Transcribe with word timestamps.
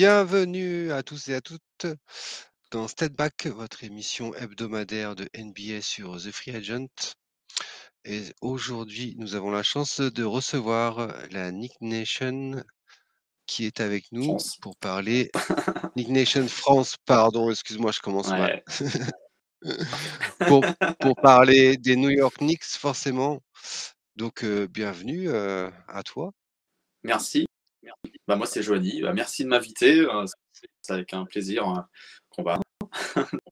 Bienvenue 0.00 0.92
à 0.92 1.02
tous 1.02 1.26
et 1.26 1.34
à 1.34 1.40
toutes 1.40 1.88
dans 2.70 2.86
Step 2.86 3.14
Back, 3.14 3.46
votre 3.46 3.82
émission 3.82 4.32
hebdomadaire 4.32 5.16
de 5.16 5.28
NBA 5.36 5.82
sur 5.82 6.22
The 6.22 6.30
Free 6.30 6.54
Agent. 6.54 6.86
Et 8.04 8.22
aujourd'hui, 8.40 9.16
nous 9.18 9.34
avons 9.34 9.50
la 9.50 9.64
chance 9.64 10.00
de 10.00 10.22
recevoir 10.22 11.12
la 11.32 11.50
Nick 11.50 11.72
Nation 11.80 12.62
qui 13.46 13.64
est 13.64 13.80
avec 13.80 14.04
nous 14.12 14.22
France. 14.22 14.56
pour 14.62 14.76
parler. 14.76 15.32
Nick 15.96 16.10
Nation 16.10 16.46
France, 16.46 16.94
pardon, 17.04 17.50
excuse-moi, 17.50 17.90
je 17.90 17.98
commence 17.98 18.28
mal. 18.28 18.62
Ouais. 18.78 18.98
pour, 20.46 20.64
pour 21.00 21.16
parler 21.16 21.76
des 21.76 21.96
New 21.96 22.10
York 22.10 22.36
Knicks, 22.36 22.62
forcément. 22.62 23.40
Donc, 24.14 24.44
euh, 24.44 24.68
bienvenue 24.68 25.28
euh, 25.28 25.68
à 25.88 26.04
toi. 26.04 26.30
Merci. 27.02 27.47
Bah, 28.26 28.36
moi, 28.36 28.46
c'est 28.46 28.62
Joanie. 28.62 29.02
Bah, 29.02 29.12
merci 29.12 29.44
de 29.44 29.48
m'inviter. 29.48 30.00
Euh, 30.00 30.24
C'est 30.82 30.92
avec 30.92 31.14
un 31.14 31.24
plaisir 31.24 31.68
euh, 31.68 31.80
qu'on 32.30 32.42
va. 32.42 32.58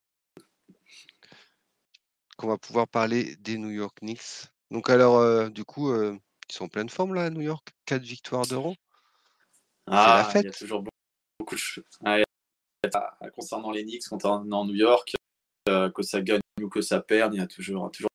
qu'on 2.36 2.48
va 2.48 2.58
pouvoir 2.58 2.88
parler 2.88 3.36
des 3.36 3.58
New 3.58 3.70
York 3.70 3.98
Knicks. 4.00 4.48
Donc 4.70 4.90
alors, 4.90 5.18
euh, 5.18 5.48
du 5.48 5.64
coup, 5.64 5.90
euh, 5.90 6.16
ils 6.48 6.54
sont 6.54 6.64
en 6.64 6.68
pleine 6.68 6.88
forme 6.88 7.14
là 7.14 7.24
à 7.24 7.30
New 7.30 7.40
York? 7.40 7.68
Quatre 7.86 8.02
victoires 8.02 8.46
d'euros. 8.46 8.74
Ah, 9.86 10.24
la 10.24 10.24
fête. 10.24 10.42
il 10.42 10.46
y 10.46 10.48
a 10.48 10.52
toujours 10.52 10.82
be- 10.82 10.88
beaucoup 11.38 11.54
de 11.54 11.60
choses. 11.60 11.84
Ah, 12.04 12.18
concernant 13.34 13.70
les 13.70 13.84
Knicks, 13.84 14.06
concernant 14.08 14.64
New 14.64 14.74
York, 14.74 15.14
euh, 15.68 15.90
que 15.90 16.02
ça 16.02 16.20
gagne 16.20 16.40
ou 16.60 16.68
que 16.68 16.80
ça 16.80 17.00
perde, 17.00 17.34
il 17.34 17.38
y 17.38 17.42
a 17.42 17.46
toujours, 17.46 17.90
toujours 17.90 18.08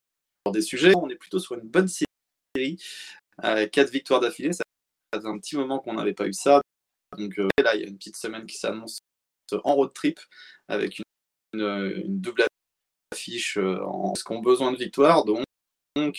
des 0.52 0.62
sujets. 0.62 0.92
On 0.96 1.08
est 1.08 1.16
plutôt 1.16 1.38
sur 1.38 1.54
une 1.54 1.68
bonne 1.68 1.88
série. 1.88 2.82
Euh, 3.44 3.66
quatre 3.68 3.90
victoires 3.90 4.20
d'affilée. 4.20 4.52
Ça 4.52 4.62
un 5.14 5.38
petit 5.38 5.56
moment 5.56 5.78
qu'on 5.78 5.94
n'avait 5.94 6.14
pas 6.14 6.26
eu 6.26 6.32
ça. 6.32 6.60
Donc 7.18 7.38
euh, 7.38 7.48
là, 7.62 7.74
il 7.74 7.82
y 7.82 7.84
a 7.84 7.88
une 7.88 7.98
petite 7.98 8.16
semaine 8.16 8.46
qui 8.46 8.56
s'annonce 8.56 9.00
en 9.64 9.74
road 9.74 9.92
trip 9.92 10.18
avec 10.68 11.00
une, 11.52 11.60
une 11.60 12.20
double 12.20 12.44
affiche 13.12 13.58
euh, 13.58 13.82
en 13.84 14.14
ce 14.14 14.24
qu'on 14.24 14.40
besoin 14.40 14.72
de 14.72 14.76
victoire. 14.76 15.24
Donc, 15.24 15.44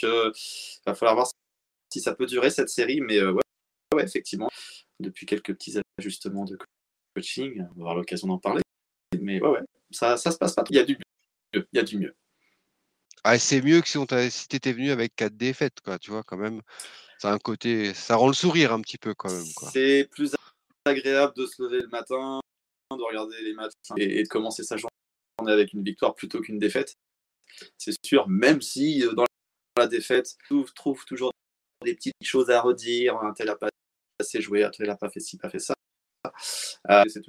euh, 0.03 0.31
va 0.85 0.93
falloir 0.93 1.15
voir 1.15 1.27
si 1.91 1.99
ça 1.99 2.13
peut 2.13 2.25
durer 2.25 2.49
cette 2.49 2.69
série. 2.69 3.01
Mais 3.01 3.17
euh, 3.17 3.31
ouais, 3.31 3.41
ouais, 3.95 4.03
effectivement, 4.03 4.49
depuis 4.99 5.25
quelques 5.25 5.53
petits 5.53 5.79
ajustements 5.97 6.45
de 6.45 6.57
coaching, 7.15 7.61
on 7.61 7.65
va 7.75 7.81
avoir 7.81 7.95
l'occasion 7.95 8.27
d'en 8.27 8.37
parler. 8.37 8.61
Mais 9.19 9.41
ouais, 9.41 9.49
ouais, 9.49 9.61
ça, 9.91 10.17
ça 10.17 10.31
se 10.31 10.37
passe 10.37 10.53
pas. 10.53 10.63
Il 10.69 10.75
y 10.75 10.79
a 10.79 10.85
du 10.85 10.93
mieux. 10.93 11.65
Il 11.71 11.77
y 11.77 11.79
a 11.79 11.83
du 11.83 11.97
mieux. 11.97 12.15
Ah, 13.23 13.39
c'est 13.39 13.61
mieux 13.61 13.81
que 13.81 13.87
si 13.87 13.97
on 13.97 14.05
t'étais 14.05 14.73
venu 14.73 14.91
avec 14.91 15.15
quatre 15.15 15.37
défaites, 15.37 15.79
quoi. 15.81 15.97
Tu 15.97 16.11
vois, 16.11 16.23
quand 16.23 16.37
même. 16.37 16.61
Ça 17.19 17.31
un 17.31 17.39
côté, 17.39 17.93
ça 17.93 18.15
rend 18.15 18.27
le 18.27 18.33
sourire 18.33 18.73
un 18.73 18.81
petit 18.81 18.97
peu 18.97 19.13
quand 19.13 19.31
même. 19.31 19.45
C'est 19.71 20.07
plus 20.11 20.35
agréable 20.85 21.33
de 21.35 21.45
se 21.45 21.61
lever 21.61 21.81
le 21.81 21.87
matin, 21.87 22.39
de 22.91 23.01
regarder 23.01 23.41
les 23.41 23.53
matchs 23.53 23.73
et, 23.97 24.23
de 24.23 24.27
commencer 24.27 24.63
sa 24.63 24.77
journée 24.77 24.91
avec 25.47 25.73
une 25.73 25.83
victoire 25.83 26.15
plutôt 26.15 26.41
qu'une 26.41 26.59
défaite. 26.59 26.95
C'est 27.77 27.93
sûr, 28.03 28.27
même 28.27 28.61
si 28.61 29.03
euh, 29.03 29.13
dans 29.13 29.25
la 29.77 29.87
défaite, 29.87 30.35
on 30.51 30.63
trouve 30.75 31.05
toujours 31.05 31.31
des 31.83 31.95
petites 31.95 32.13
choses 32.21 32.49
à 32.49 32.61
redire, 32.61 33.17
un 33.17 33.33
tel 33.33 33.49
a 33.49 33.55
pas 33.55 33.69
assez 34.19 34.41
joué, 34.41 34.63
un 34.63 34.69
tel 34.69 34.89
a 34.89 34.95
pas 34.95 35.09
fait 35.09 35.19
ci, 35.19 35.37
pas 35.37 35.49
fait 35.49 35.59
ça. 35.59 35.73
Euh, 36.89 37.03
c'est 37.07 37.21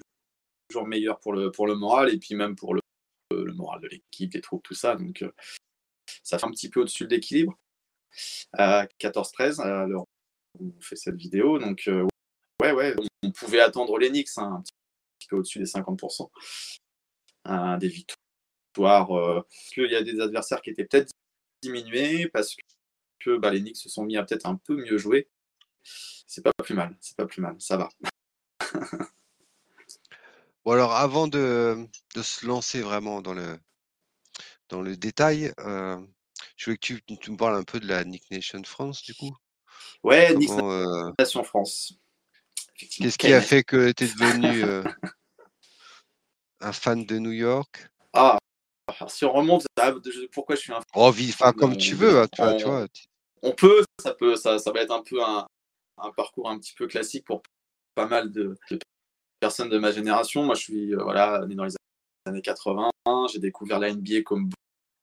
toujours 0.69 0.87
meilleur 0.87 1.21
pour 1.21 1.33
le, 1.33 1.51
pour 1.51 1.67
le 1.67 1.75
moral 1.75 2.13
et 2.13 2.19
puis 2.19 2.35
même 2.35 2.57
pour 2.57 2.75
le, 2.75 2.81
le 3.31 3.53
moral 3.53 3.81
de 3.81 3.89
l'équipe, 3.89 4.31
des 4.31 4.41
troupes, 4.41 4.63
tout 4.63 4.75
ça. 4.75 4.97
Donc 4.97 5.23
euh, 5.23 5.33
ça 6.23 6.39
fait 6.39 6.47
un 6.47 6.51
petit 6.51 6.71
peu 6.71 6.81
au-dessus 6.81 7.05
de 7.05 7.11
l'équilibre. 7.11 7.59
À 8.53 8.87
14-13, 9.01 9.61
à 9.61 9.87
l'heure 9.87 10.05
où 10.59 10.75
on 10.77 10.81
fait 10.81 10.97
cette 10.97 11.17
vidéo. 11.17 11.59
Donc 11.59 11.85
euh, 11.89 12.07
ouais, 12.63 12.73
ouais, 12.73 12.95
on 13.23 13.31
pouvait 13.33 13.61
attendre 13.61 13.99
les 13.99 14.11
Knicks 14.11 14.29
hein, 14.37 14.57
un 14.59 14.63
petit 14.63 15.29
peu 15.29 15.37
au-dessus 15.37 15.59
des 15.59 15.65
50%. 15.65 16.31
Euh, 17.49 17.77
des 17.79 17.89
victoires. 17.89 18.19
Euh, 19.13 19.43
qu'il 19.73 19.91
y 19.91 19.97
a 19.97 20.03
des 20.03 20.21
adversaires 20.21 20.61
qui 20.61 20.71
étaient 20.71 20.85
peut-être 20.85 21.13
diminués 21.63 22.29
parce 22.29 22.57
que 23.21 23.37
bah, 23.37 23.51
les 23.51 23.61
Knicks 23.61 23.77
se 23.77 23.89
sont 23.89 24.05
mis 24.05 24.17
à 24.17 24.25
peut-être 24.25 24.47
un 24.47 24.57
peu 24.57 24.77
mieux 24.77 24.99
jouer. 24.99 25.29
C'est 26.27 26.43
pas 26.43 26.51
plus 26.63 26.75
mal, 26.75 26.97
c'est 27.01 27.17
pas 27.17 27.27
plus 27.27 27.41
mal, 27.41 27.55
ça 27.61 27.77
va. 27.77 27.89
Bon 30.65 30.73
alors, 30.73 30.93
avant 30.93 31.29
de, 31.29 31.87
se 32.17 32.47
lancer 32.47 32.81
vraiment 32.81 33.21
dans 33.21 33.35
le 33.35 33.59
dans 34.71 34.81
le 34.81 34.97
détail, 34.97 35.53
euh, 35.59 36.01
je 36.57 36.71
veux 36.71 36.77
que 36.77 36.81
tu, 36.81 37.03
tu 37.21 37.31
me 37.31 37.37
parles 37.37 37.57
un 37.57 37.65
peu 37.65 37.81
de 37.81 37.87
la 37.87 38.05
Nick 38.05 38.31
Nation 38.31 38.63
France, 38.65 39.03
du 39.03 39.15
coup. 39.15 39.35
Ouais, 40.03 40.35
Comment, 40.35 40.71
euh, 40.73 41.11
Nation 41.19 41.43
France. 41.45 41.95
Qu'est-ce 42.77 43.19
qui 43.19 43.33
a 43.33 43.41
fait 43.41 43.63
que 43.63 43.93
tu 43.93 44.05
es 44.05 44.09
devenu 44.09 44.63
euh, 44.65 44.85
un 46.61 46.73
fan 46.73 47.05
de 47.05 47.19
New 47.19 47.33
York? 47.33 47.89
Ah, 48.13 48.39
si 49.09 49.25
on 49.25 49.33
remonte, 49.33 49.65
à- 49.81 49.93
je- 50.05 50.27
pourquoi 50.27 50.57
je 50.57 50.61
suis 50.61 50.73
un 50.73 50.81
Oh, 50.95 51.11
vi- 51.11 51.31
enfin, 51.31 51.53
comme 51.53 51.73
on- 51.73 51.77
tu 51.77 51.95
veux, 51.95 52.19
hein, 52.21 52.27
tu 52.33 52.43
vois, 52.43 52.55
tu 52.55 52.67
on- 52.67 52.71
vois. 52.71 52.87
on 53.43 53.53
peut, 53.53 53.85
ça 54.03 54.15
peut, 54.15 54.37
ça, 54.37 54.59
ça 54.59 54.71
va 54.73 54.81
être 54.83 54.91
un 54.93 55.03
peu 55.03 55.23
un, 55.23 55.47
un 55.99 56.11
parcours 56.13 56.49
un 56.49 56.59
petit 56.59 56.75
peu 56.75 56.87
classique 56.87 57.25
pour 57.25 57.43
pas 57.95 58.07
mal 58.07 58.31
de, 58.31 58.57
de 58.71 58.79
personnes 59.41 59.69
de 59.69 59.79
ma 59.79 59.91
génération. 59.93 60.43
Moi, 60.45 60.55
je 60.55 60.63
suis 60.63 60.95
euh, 60.95 61.03
voilà, 61.03 61.45
né 61.47 61.55
dans 61.55 61.65
les 61.65 61.75
années 62.27 62.43
80. 62.43 62.91
J'ai 63.33 63.39
découvert 63.39 63.79
la 63.79 63.89
NBA 63.91 64.23
comme 64.23 64.51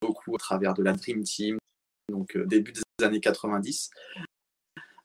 beaucoup 0.01 0.35
à 0.35 0.39
travers 0.39 0.73
de 0.73 0.84
la 0.84 0.94
Dream 0.94 1.23
Team, 1.23 1.57
donc 2.09 2.35
euh, 2.35 2.45
début 2.45 2.72
des 2.72 3.06
années 3.06 3.22
90. 3.22 3.91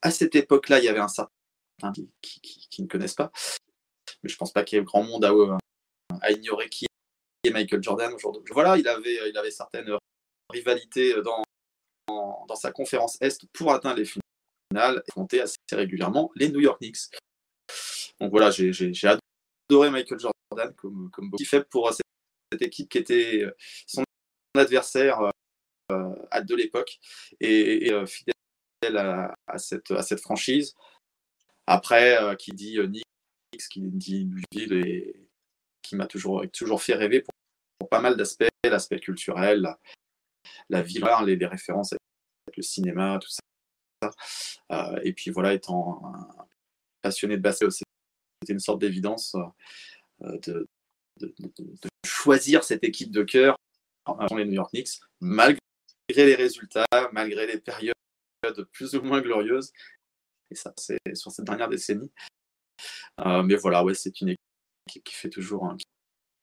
À 0.02 0.10
cette 0.10 0.34
époque-là, 0.34 0.78
il 0.78 0.84
y 0.84 0.88
avait 0.88 1.00
un 1.00 1.08
certain 1.08 1.30
qui, 2.22 2.82
ne 2.82 2.86
connaissent 2.86 3.14
pas, 3.14 3.30
mais 4.22 4.28
je 4.28 4.36
pense 4.36 4.52
pas 4.52 4.64
qu'il 4.64 4.78
y 4.78 4.80
ait 4.80 4.84
grand 4.84 5.02
monde 5.02 5.24
à, 5.24 5.32
euh, 5.32 5.56
à 6.20 6.30
ignorer 6.32 6.68
qui 6.68 6.86
est 7.44 7.50
Michael 7.50 7.82
Jordan 7.82 8.12
aujourd'hui. 8.12 8.42
Voilà, 8.52 8.76
il 8.76 8.88
avait, 8.88 9.28
il 9.28 9.36
avait 9.36 9.50
certaines 9.50 9.90
rivalités 10.50 11.20
dans 11.22 11.42
dans, 12.06 12.56
sa 12.56 12.72
conférence 12.72 13.18
Est 13.20 13.46
pour 13.52 13.72
atteindre 13.72 13.98
les 13.98 14.04
finales 14.04 15.02
et 15.06 15.12
compter 15.12 15.40
assez 15.40 15.56
régulièrement 15.72 16.30
les 16.36 16.48
New 16.48 16.60
York 16.60 16.78
Knicks. 16.80 17.10
Donc 18.20 18.30
voilà, 18.30 18.50
j'ai 18.50 18.70
adoré 19.68 19.90
Michael 19.90 20.18
Jordan 20.18 20.74
comme, 20.76 21.10
comme 21.10 21.30
beaucoup. 21.30 21.44
fait 21.44 21.68
pour 21.68 21.92
cette, 21.92 22.06
cette 22.52 22.62
équipe 22.62 22.88
qui 22.88 22.98
était 22.98 23.42
euh, 23.44 23.54
son 23.86 24.04
adversaire 24.58 25.30
euh, 25.92 26.40
de 26.42 26.54
l'époque 26.54 26.98
et, 27.40 27.92
euh, 27.92 28.06
fidèle 28.06 28.34
à, 28.96 29.58
cette, 29.58 29.90
à 29.92 30.02
cette 30.02 30.20
franchise. 30.20 30.74
Après, 31.66 32.20
euh, 32.22 32.34
qui 32.34 32.52
dit 32.52 32.78
euh, 32.78 32.86
Knicks, 32.86 33.68
qui 33.70 33.80
dit 33.82 34.24
Louisville 34.24 34.86
et 34.86 35.28
qui 35.82 35.96
m'a 35.96 36.06
toujours, 36.06 36.44
toujours 36.52 36.82
fait 36.82 36.94
rêver 36.94 37.22
pour, 37.78 37.88
pas 37.88 38.00
mal 38.00 38.16
d'aspects, 38.16 38.48
l'aspect 38.64 38.98
culturel, 38.98 39.60
la, 39.60 39.78
la 40.68 40.82
ville, 40.82 41.04
les, 41.24 41.46
références 41.46 41.92
avec 41.92 42.56
le 42.56 42.62
cinéma, 42.62 43.18
tout 43.20 43.28
ça. 43.30 43.40
Et 45.04 45.12
puis 45.12 45.30
voilà, 45.30 45.54
étant 45.54 46.02
un 46.04 46.28
passionné 47.00 47.36
de 47.36 47.42
basket, 47.42 47.70
c'était 47.70 48.52
une 48.52 48.58
sorte 48.58 48.80
d'évidence 48.80 49.36
de, 50.20 50.68
de, 51.18 51.34
de- 51.38 51.54
de 51.58 51.88
choisir 52.04 52.64
cette 52.64 52.82
équipe 52.82 53.12
de 53.12 53.22
cœur 53.22 53.56
avant 54.06 54.36
les 54.36 54.44
New 54.44 54.54
York 54.54 54.70
Knicks, 54.72 55.00
malgré 55.20 55.58
les 56.08 56.34
résultats, 56.34 56.86
malgré 57.12 57.46
les 57.46 57.58
périodes 57.58 57.94
plus 58.72 58.94
ou 58.94 59.02
moins 59.02 59.20
glorieuses. 59.20 59.72
Et 60.50 60.54
ça, 60.54 60.72
c'est 60.76 60.98
sur 61.14 61.32
cette 61.32 61.44
dernière 61.44 61.68
décennie. 61.68 62.10
Euh, 63.20 63.42
mais 63.42 63.56
voilà, 63.56 63.82
ouais, 63.82 63.94
c'est 63.94 64.20
une 64.20 64.28
équipe 64.86 65.04
qui 65.04 65.14
fait 65.14 65.30
toujours, 65.30 65.64
hein, 65.64 65.76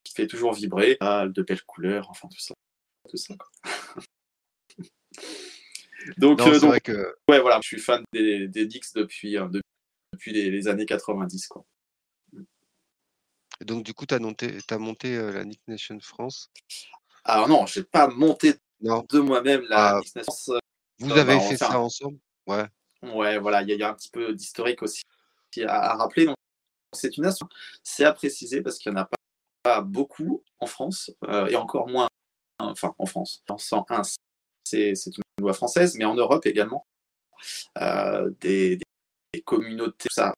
qui 0.04 0.12
fait 0.14 0.26
toujours 0.26 0.52
vibrer, 0.52 0.96
ah, 1.00 1.26
de 1.26 1.42
belles 1.42 1.62
couleurs, 1.62 2.10
enfin 2.10 2.28
tout 2.28 2.40
ça. 2.40 2.54
Tout 3.08 3.16
ça 3.16 3.34
donc, 6.18 6.38
Non, 6.38 6.48
euh, 6.48 6.58
donc, 6.58 6.70
vrai 6.70 6.80
que 6.80 7.16
ouais, 7.28 7.40
voilà, 7.40 7.60
je 7.62 7.68
suis 7.68 7.80
fan 7.80 8.02
des, 8.12 8.48
des 8.48 8.66
Knicks 8.66 8.94
depuis, 8.94 9.38
euh, 9.38 9.48
depuis 10.12 10.32
les, 10.32 10.50
les 10.50 10.68
années 10.68 10.86
90. 10.86 11.46
Quoi. 11.48 11.64
donc 13.64 13.84
du 13.84 13.94
coup, 13.94 14.06
tu 14.06 14.14
as 14.14 14.18
monté, 14.78 15.16
euh, 15.16 15.32
la 15.32 15.44
Nick 15.44 15.60
Nation 15.66 15.98
France. 16.00 16.50
Alors 17.24 17.48
non, 17.48 17.66
je 17.66 17.80
n'ai 17.80 17.84
pas 17.86 18.08
monté 18.08 18.54
Non, 18.80 19.04
de 19.10 19.18
moi-même 19.20 19.62
la 19.68 19.96
Ah. 19.96 20.00
Knicks 20.00 20.16
Nation. 20.16 20.58
vous 20.98 21.08
bah, 21.08 21.20
avez 21.20 21.34
va 21.34 21.40
fait 21.40 21.56
ça 21.56 21.72
un- 21.72 21.76
ensemble? 21.78 22.18
Ouais. 22.46 22.66
Ouais, 23.02 23.38
voilà, 23.38 23.62
il 23.62 23.68
y, 23.68 23.72
a- 23.72 23.74
il 23.74 23.80
y 23.80 23.82
a 23.82 23.90
un 23.90 23.94
petit 23.94 24.10
peu 24.10 24.34
d'historique 24.34 24.82
aussi 24.82 25.02
à, 25.66 25.92
à 25.92 25.96
rappeler. 25.96 26.26
Donc, 26.26 26.36
c'est 26.94 27.16
une 27.16 27.24
nation, 27.24 27.48
c'est 27.82 28.04
à 28.04 28.12
préciser 28.12 28.60
parce 28.62 28.78
qu'il 28.78 28.92
n'y 28.92 28.98
en 28.98 29.02
a 29.02 29.04
pas, 29.04 29.16
pas 29.62 29.80
beaucoup 29.80 30.42
en 30.60 30.66
France 30.66 31.10
euh, 31.24 31.46
et 31.48 31.56
encore 31.56 31.88
moins, 31.88 32.08
enfin 32.58 32.94
en 32.98 33.06
France. 33.06 33.42
En 33.48 33.58
101, 33.58 34.02
c'est 34.64 34.92
une 35.06 35.12
loi 35.40 35.52
française, 35.54 35.96
mais 35.96 36.04
en 36.04 36.14
Europe 36.14 36.46
également. 36.46 36.86
Euh, 37.78 38.30
des, 38.40 38.76
des- 38.76 38.84
des 39.34 39.42
communautés, 39.42 40.08
ça, 40.12 40.32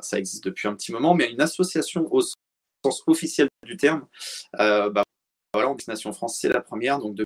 ça 0.00 0.18
existe 0.18 0.44
depuis 0.44 0.66
un 0.68 0.74
petit 0.74 0.90
moment, 0.92 1.14
mais 1.14 1.30
une 1.30 1.40
association 1.40 2.06
au 2.12 2.20
sens 2.20 3.02
officiel 3.06 3.48
du 3.64 3.76
terme, 3.76 4.06
euh, 4.58 4.90
bah, 4.90 5.03
voilà, 5.54 5.70
en 5.70 5.76
Nation 5.88 6.12
France, 6.12 6.38
c'est 6.40 6.48
la 6.48 6.60
première, 6.60 6.98
donc 6.98 7.14
de- 7.14 7.24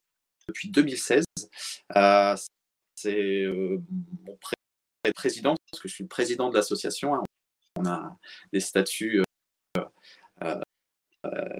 depuis 0.49 0.71
2016. 0.71 1.25
Euh, 1.97 2.37
c'est 2.95 3.43
euh, 3.45 3.81
mon 4.27 4.37
pré- 4.37 4.55
président, 5.15 5.55
parce 5.71 5.83
que 5.83 5.89
je 5.89 5.95
suis 5.95 6.05
le 6.05 6.09
président 6.09 6.51
de 6.51 6.55
l'association. 6.55 7.15
hein. 7.15 7.23
On 7.77 7.87
a 7.87 8.17
des 8.53 8.61
statuts 8.61 9.23
euh, 10.45 10.61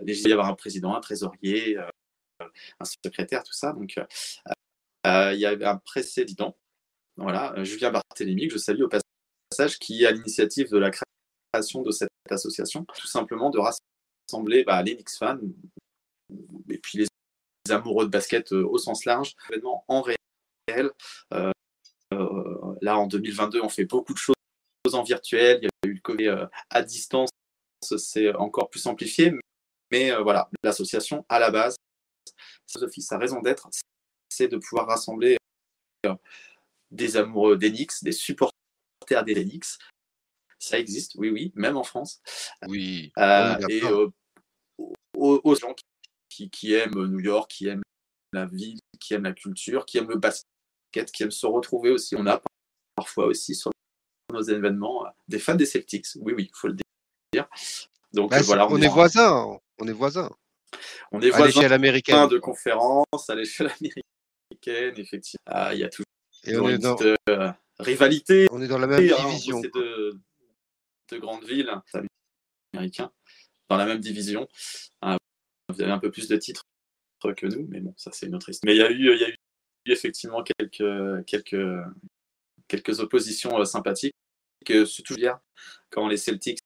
il 0.07 0.29
y 0.29 0.33
avoir 0.33 0.49
un 0.49 0.55
président, 0.55 0.95
un 0.95 1.01
trésorier, 1.01 1.77
un 2.81 2.85
secrétaire, 2.85 3.43
tout 3.43 3.53
ça. 3.53 3.73
Donc, 3.73 3.97
il 5.05 5.39
y 5.39 5.47
avait 5.47 5.65
un 5.65 5.77
précédent, 5.77 6.57
voilà, 7.17 7.55
Julien 7.65 7.91
Barthélémy, 7.91 8.49
que 8.49 8.55
je 8.55 8.59
salue 8.59 8.83
au 8.83 8.89
passage, 8.89 9.79
qui 9.79 10.03
est 10.03 10.07
à 10.07 10.13
l'initiative 10.13 10.71
de 10.71 10.79
la 10.79 10.91
création 11.53 11.83
de 11.83 11.91
cette 11.91 12.09
association, 12.31 12.85
tout 12.85 13.07
simplement 13.07 13.51
de 13.51 13.59
rassembler 13.59 14.65
bah, 14.65 14.83
les 14.83 14.97
Knicks 14.97 15.11
fans 15.19 15.39
et 16.71 16.79
puis 16.79 16.99
les 16.99 17.73
amoureux 17.73 18.07
de 18.07 18.11
basket 18.11 18.53
au 18.53 18.79
sens 18.79 19.05
large, 19.05 19.35
événement 19.51 19.85
en 19.89 20.03
réel. 20.03 20.91
là, 22.81 22.99
en 22.99 23.07
2022, 23.07 23.61
on 23.63 23.69
fait 23.69 23.85
beaucoup 23.85 24.15
de 24.15 24.19
choses 24.19 24.35
en 24.93 25.03
virtuel. 25.03 25.61
Il 25.63 25.65
y 25.65 25.69
a 25.69 25.91
eu 25.91 25.95
le 25.95 26.01
Covid 26.01 26.49
à 26.71 26.83
distance, 26.83 27.31
c'est 27.83 28.35
encore 28.35 28.71
plus 28.71 28.87
amplifié. 28.87 29.33
Mais 29.91 30.15
voilà, 30.23 30.49
l'association, 30.63 31.25
à 31.29 31.39
la 31.39 31.51
base, 31.51 31.77
sa 32.67 33.19
raison 33.19 33.41
d'être, 33.41 33.69
c'est 34.29 34.49
de 34.49 34.57
pouvoir 34.57 34.87
rassembler 34.87 35.37
euh, 36.07 36.15
des 36.91 37.17
amoureux 37.17 37.57
d'Enix, 37.57 38.03
des 38.03 38.13
supporters 38.13 38.55
d'Enix. 39.25 39.79
Ça 40.59 40.79
existe, 40.79 41.15
oui, 41.17 41.31
oui, 41.31 41.53
même 41.55 41.77
en 41.77 41.85
France. 41.85 42.21
Oui. 42.67 43.13
Euh, 43.19 43.57
et 43.69 43.83
euh, 43.85 44.09
aux, 45.17 45.55
gens 45.55 45.75
qui, 46.39 46.51
qui, 46.51 46.75
aiment 46.75 47.07
New 47.07 47.19
York, 47.19 47.51
qui 47.51 47.67
aiment 47.67 47.83
la 48.33 48.47
ville, 48.47 48.79
qui 49.01 49.15
aiment 49.15 49.25
la 49.25 49.33
culture, 49.33 49.85
qui 49.87 49.99
aiment 49.99 50.11
le 50.11 50.19
basket, 50.19 51.11
qui 51.13 51.23
aiment 51.23 51.31
se 51.31 51.47
retrouver 51.47 51.91
aussi. 51.91 52.15
On 52.17 52.27
a 52.27 52.41
parfois 52.95 53.27
aussi 53.27 53.55
sur 53.55 53.73
nos 54.33 54.43
événements 54.43 55.05
des 55.27 55.41
fans 55.41 55.57
des 55.57 55.67
Celtics. 55.67 56.07
Oui, 56.17 56.35
oui, 56.37 56.49
il 56.51 56.57
faut 56.57 56.69
le 56.69 56.75
dire. 56.75 57.49
Donc 58.13 58.31
bah, 58.31 58.41
voilà, 58.43 58.69
on, 58.71 58.81
est 58.81 58.89
voisins. 58.89 59.59
On 59.79 59.89
est 59.89 59.93
voisins. 59.93 60.31
On 61.11 61.21
est 61.21 61.33
à 61.33 61.47
l'échelle 61.47 61.73
américaine. 61.73 62.29
de 62.29 62.39
conférences 62.39 63.29
à 63.29 63.35
l'échelle 63.35 63.73
américaine, 63.81 64.95
effectivement. 64.97 65.43
Ah, 65.47 65.75
il 65.75 65.81
y 65.81 65.85
a 65.85 65.89
toujours 65.89 66.69
une 66.69 66.79
dans... 66.79 66.97
Euh, 67.29 67.53
rivalité. 67.81 68.47
On 68.53 68.63
est 68.63 68.69
dans 68.69 68.79
la 68.79 68.87
même 68.87 69.13
hein, 69.13 69.29
division. 69.29 69.61
de, 69.61 70.19
de, 71.11 71.19
grandes 71.19 71.45
villes 71.45 71.71
américains 72.73 73.11
dans 73.69 73.77
la 73.77 73.87
même 73.87 73.99
division. 73.99 74.49
Ah, 75.03 75.17
vous 75.69 75.83
avez 75.83 75.93
un 75.93 75.99
peu 75.99 76.11
plus 76.11 76.29
de 76.29 76.37
titres 76.37 76.63
que 77.37 77.47
nous, 77.47 77.67
mais 77.69 77.81
bon, 77.81 77.93
ça 77.97 78.13
c'est 78.13 78.27
une 78.27 78.37
autre 78.37 78.49
histoire. 78.49 78.69
Mais 78.69 78.77
il 78.77 78.79
y 78.79 79.25
a 79.25 79.29
eu, 79.29 79.35
effectivement 79.87 80.43
quelques, 80.43 81.25
quelques, 81.27 81.85
quelques 82.69 83.01
oppositions 83.01 83.59
euh, 83.59 83.65
sympathiques. 83.65 84.15
Toujours 84.65 85.17
bien 85.17 85.41
quand 85.91 86.09
les 86.09 86.17
Celtics 86.17 86.59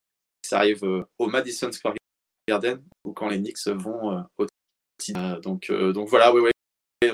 arrivent 0.50 0.84
euh, 0.84 1.04
au 1.18 1.26
Madison 1.28 1.70
Square 1.70 1.94
Garden 2.48 2.82
ou 3.04 3.12
quand 3.12 3.28
les 3.28 3.38
Knicks 3.38 3.66
vont 3.68 4.18
euh, 4.18 4.22
au 4.38 4.46
euh, 5.16 5.40
donc, 5.40 5.70
donc 5.70 6.08
voilà, 6.08 6.32
oui, 6.32 6.42
oui. 6.42 7.10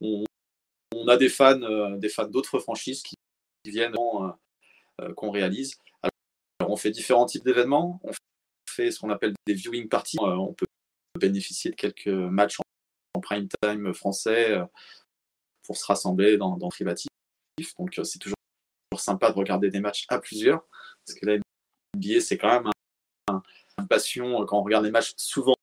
On, 0.00 1.08
a 1.08 1.16
des 1.16 1.30
fans, 1.30 1.58
des 1.96 2.10
d'autres 2.28 2.58
franchises 2.58 3.02
qui, 3.02 3.14
viennent, 3.66 3.94
qu'on 5.16 5.30
réalise. 5.30 5.78
Alors, 6.02 6.70
on 6.70 6.76
fait 6.76 6.90
différents 6.90 7.24
types 7.24 7.44
d'événements. 7.44 7.98
On 8.04 8.10
fait 8.68 8.90
ce 8.90 9.00
qu'on 9.00 9.08
appelle 9.08 9.32
des 9.46 9.54
viewing 9.54 9.88
parties. 9.88 10.18
on 10.20 10.52
peut 10.52 10.66
bénéficier 11.18 11.70
de 11.70 11.76
quelques 11.76 12.06
matchs 12.08 12.58
en, 12.60 13.20
prime 13.20 13.48
time 13.62 13.94
français 13.94 14.58
pour 15.62 15.76
se 15.76 15.86
rassembler 15.86 16.36
dans, 16.36 16.56
dans 16.56 16.68
privatif. 16.68 17.08
Donc 17.78 17.98
c'est 18.02 18.18
toujours 18.18 18.34
sympa 18.98 19.30
de 19.30 19.36
regarder 19.36 19.70
des 19.70 19.80
matchs 19.80 20.06
à 20.08 20.18
plusieurs, 20.18 20.64
parce 21.06 21.18
que 21.18 21.26
la 21.26 21.38
NBA, 21.96 22.20
c'est 22.20 22.38
quand 22.38 22.48
même 22.48 22.70
un, 23.28 23.42
passion 23.88 24.42
euh, 24.42 24.46
quand 24.46 24.58
on 24.58 24.62
regarde 24.62 24.84
les 24.84 24.90
matchs 24.90 25.12
souvent 25.16 25.54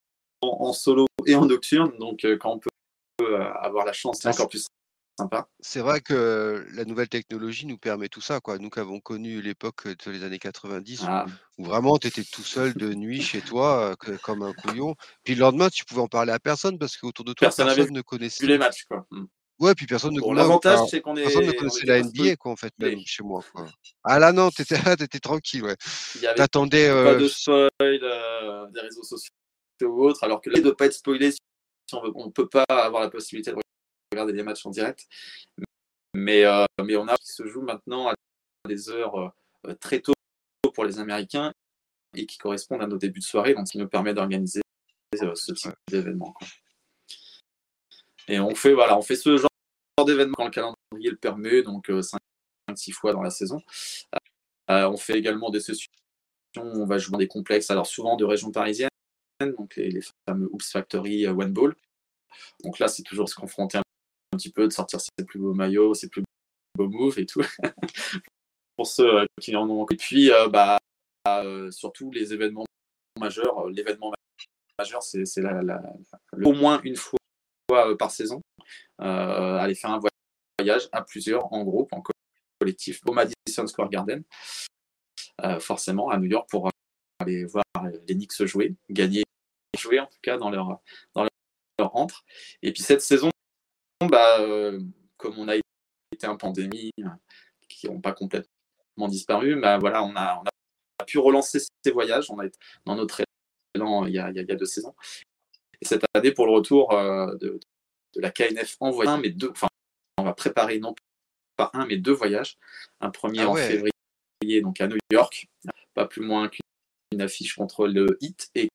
en, 0.41 0.73
solo 0.73 1.07
et 1.25 1.35
en 1.35 1.45
nocturne. 1.45 1.97
Donc, 1.97 2.23
euh, 2.23 2.37
quand 2.37 2.51
on 2.51 2.59
peut 2.59 2.69
euh, 3.21 3.51
avoir 3.53 3.85
la 3.85 3.93
chance, 3.93 4.19
c'est 4.21 4.29
encore 4.29 4.49
plus 4.49 4.67
sympa. 5.17 5.47
C'est 5.59 5.79
vrai 5.79 6.01
que 6.01 6.65
la 6.73 6.85
nouvelle 6.85 7.09
technologie 7.09 7.65
nous 7.65 7.77
permet 7.77 8.09
tout 8.09 8.21
ça. 8.21 8.39
Quoi. 8.39 8.57
Nous 8.57 8.69
qui 8.69 8.79
avons 8.79 8.99
connu 8.99 9.41
l'époque 9.41 9.87
de 9.87 10.11
les 10.11 10.23
années 10.23 10.39
90, 10.39 11.03
ah. 11.07 11.25
où, 11.57 11.65
vraiment 11.65 11.97
tu 11.97 12.07
étais 12.07 12.23
tout 12.23 12.43
seul 12.43 12.73
de 12.73 12.93
nuit 12.93 13.21
chez 13.21 13.41
toi, 13.41 13.95
comme 14.23 14.43
un 14.43 14.53
couillon. 14.53 14.95
Puis 15.23 15.35
le 15.35 15.41
lendemain, 15.41 15.69
tu 15.69 15.85
pouvais 15.85 16.01
en 16.01 16.07
parler 16.07 16.31
à 16.31 16.39
personne 16.39 16.77
parce 16.77 16.97
qu'autour 16.97 17.25
de 17.25 17.33
toi, 17.33 17.47
personne, 17.47 17.91
ne 17.91 18.01
connaissait. 18.01 18.45
les 18.45 18.57
matchs. 18.57 18.85
Quoi. 18.85 19.05
Hmm. 19.11 19.25
Ouais, 19.59 19.75
puis 19.75 19.85
personne 19.85 20.15
ne, 20.15 20.35
l'avantage, 20.35 20.79
c'est 20.89 21.01
qu'on 21.01 21.15
est, 21.15 21.21
personne 21.21 21.45
ne 21.45 21.51
connaissait 21.51 21.85
la 21.85 22.01
NBA, 22.01 22.35
quoi, 22.37 22.51
en 22.51 22.55
fait, 22.55 22.73
même 22.79 22.99
chez 23.05 23.23
moi. 23.23 23.43
Quoi. 23.53 23.67
Ah 24.03 24.17
là, 24.17 24.31
non, 24.31 24.49
t'étais, 24.49 24.75
étais 24.99 25.19
tranquille, 25.19 25.63
ouais. 25.63 25.75
T'attendais. 26.35 26.89
Pas 26.89 27.13
de 27.13 27.27
spoil 27.27 27.69
euh, 27.79 28.65
des 28.73 28.81
réseaux 28.81 29.03
sociaux 29.03 29.31
ou 29.83 30.05
autres, 30.05 30.23
alors 30.23 30.41
que 30.41 30.49
là, 30.49 30.55
il 30.57 30.59
ne 30.59 30.65
doit 30.65 30.77
pas 30.77 30.85
être 30.87 30.93
spoilé 30.93 31.31
si 31.31 31.39
on 31.93 32.25
ne 32.25 32.31
peut 32.31 32.47
pas 32.47 32.65
avoir 32.69 33.01
la 33.01 33.09
possibilité 33.09 33.51
de 33.51 33.57
regarder 34.11 34.33
les 34.33 34.43
matchs 34.43 34.65
en 34.65 34.71
direct. 34.71 35.07
Mais, 36.13 36.45
euh, 36.45 36.65
mais 36.83 36.95
on 36.97 37.07
a 37.07 37.15
qui 37.17 37.31
se 37.31 37.45
joue 37.47 37.61
maintenant 37.61 38.09
à 38.09 38.15
des 38.67 38.89
heures 38.89 39.33
euh, 39.67 39.73
très 39.75 40.01
tôt 40.01 40.13
pour 40.73 40.85
les 40.85 40.99
Américains 40.99 41.53
et 42.15 42.25
qui 42.25 42.37
correspondent 42.37 42.81
à 42.81 42.87
nos 42.87 42.97
débuts 42.97 43.19
de 43.19 43.25
soirée, 43.25 43.53
donc 43.53 43.67
qui 43.67 43.77
nous 43.77 43.87
permet 43.87 44.13
d'organiser 44.13 44.61
ce 45.13 45.51
type 45.53 45.73
d'événement. 45.89 46.33
Et 48.27 48.39
on 48.39 48.55
fait, 48.55 48.73
voilà, 48.73 48.97
on 48.97 49.01
fait 49.01 49.15
ce 49.15 49.37
genre 49.37 49.49
d'événement 50.05 50.35
quand 50.37 50.45
le 50.45 50.51
calendrier 50.51 51.09
le 51.09 51.17
permet, 51.17 51.63
donc 51.63 51.89
5-6 51.89 52.11
euh, 52.11 52.93
fois 52.93 53.13
dans 53.13 53.21
la 53.21 53.29
saison. 53.29 53.61
Euh, 54.69 54.89
on 54.89 54.97
fait 54.97 55.17
également 55.17 55.49
des 55.49 55.59
sessions, 55.59 55.91
on 56.57 56.85
va 56.85 56.97
jouer 56.97 57.11
dans 57.11 57.17
des 57.17 57.27
complexes, 57.27 57.69
alors 57.71 57.87
souvent 57.87 58.15
de 58.15 58.23
région 58.23 58.51
parisienne, 58.51 58.89
donc 59.57 59.75
les, 59.75 59.99
fameux 60.27 60.49
Oops 60.53 60.71
Factory 60.71 61.25
euh, 61.25 61.33
One 61.33 61.51
Ball. 61.51 61.75
Donc 62.63 62.79
là, 62.79 62.87
c'est 62.87 63.03
toujours 63.03 63.27
se 63.27 63.35
confronter 63.35 63.79
un, 64.31 64.37
petit 64.37 64.51
peu, 64.51 64.67
de 64.67 64.73
sortir 64.73 64.99
ses 64.99 65.25
plus 65.25 65.39
beaux 65.39 65.53
maillots, 65.53 65.93
ses 65.93 66.09
plus 66.09 66.23
beaux 66.77 66.87
moves 66.87 67.19
et 67.19 67.25
tout, 67.25 67.41
pour 68.77 68.87
ceux 68.87 69.25
qui 69.39 69.55
en 69.55 69.69
ont. 69.69 69.85
Et 69.91 69.97
puis, 69.97 70.31
bah, 70.51 70.79
surtout 71.71 72.11
les 72.11 72.33
événements 72.33 72.65
majeurs. 73.19 73.67
L'événement 73.69 74.11
majeur, 74.77 75.03
c'est 75.03 75.23
au 76.43 76.53
moins 76.53 76.81
une 76.83 76.95
fois 76.95 77.19
euh, 77.71 77.95
par 77.95 78.11
saison, 78.11 78.41
euh, 79.01 79.57
aller 79.57 79.75
faire 79.75 79.91
un 79.91 79.99
voyage 80.59 80.89
à 80.91 81.01
plusieurs, 81.01 81.51
en 81.53 81.63
groupe, 81.63 81.93
en 81.93 82.03
collectif, 82.59 83.01
au 83.05 83.13
Madison 83.13 83.67
Square 83.67 83.89
Garden, 83.89 84.23
euh, 85.43 85.59
forcément 85.59 86.09
à 86.09 86.17
New 86.17 86.29
York 86.29 86.49
pour 86.49 86.69
aller 87.19 87.45
voir 87.45 87.63
les 88.07 88.15
Knicks 88.15 88.43
jouer, 88.45 88.75
gagner, 88.89 89.23
jouer 89.77 89.99
en 89.99 90.07
tout 90.07 90.19
cas 90.21 90.37
dans 90.37 90.49
leur, 90.49 90.79
dans 91.15 91.27
leur 91.79 91.95
entre. 91.95 92.25
Et 92.61 92.73
puis 92.73 92.83
cette 92.83 93.01
saison, 93.01 93.29
bah, 94.07 94.39
comme 95.17 95.37
on 95.37 95.47
a 95.47 95.55
été 95.55 96.27
en 96.27 96.37
pandémie, 96.37 96.91
qui 97.69 97.87
n'ont 97.87 98.01
pas 98.01 98.13
complètement 98.13 99.07
disparu, 99.07 99.59
bah, 99.59 99.77
voilà, 99.77 100.03
on 100.03 100.15
a, 100.15 100.41
on 100.41 100.43
a 100.43 101.05
pu 101.05 101.17
relancer 101.17 101.59
ces 101.59 101.91
voyages. 101.91 102.29
On 102.29 102.39
a 102.39 102.45
été 102.45 102.57
dans 102.85 102.95
notre 102.95 103.21
élan 103.75 104.05
il 104.05 104.13
y 104.13 104.19
a, 104.19 104.29
il 104.29 104.35
y 104.35 104.39
a 104.39 104.55
deux 104.55 104.65
saisons. 104.65 104.95
Et 105.81 105.85
cette 105.85 106.03
année, 106.13 106.31
pour 106.31 106.45
le 106.45 106.53
retour 106.53 106.93
euh, 106.93 107.35
de, 107.37 107.59
la 108.15 108.29
KNF 108.29 108.77
en 108.79 108.91
voyage, 108.91 109.19
mais 109.21 109.29
deux, 109.29 109.49
enfin, 109.49 109.67
on 110.17 110.23
va 110.23 110.33
préparer 110.33 110.79
non 110.79 110.93
pas 111.55 111.71
un, 111.73 111.85
mais 111.85 111.97
deux 111.97 112.11
voyages. 112.11 112.57
Un 112.99 113.09
premier 113.09 113.41
ah 113.41 113.49
en 113.49 113.55
février, 113.55 114.61
donc 114.61 114.79
à 114.79 114.87
New 114.87 114.97
York, 115.11 115.47
pas 115.93 116.05
plus 116.05 116.21
moins 116.21 116.49
qu'une 116.49 117.21
affiche 117.21 117.55
contre 117.55 117.87
le 117.87 118.17
Heat 118.21 118.51
et 118.55 118.69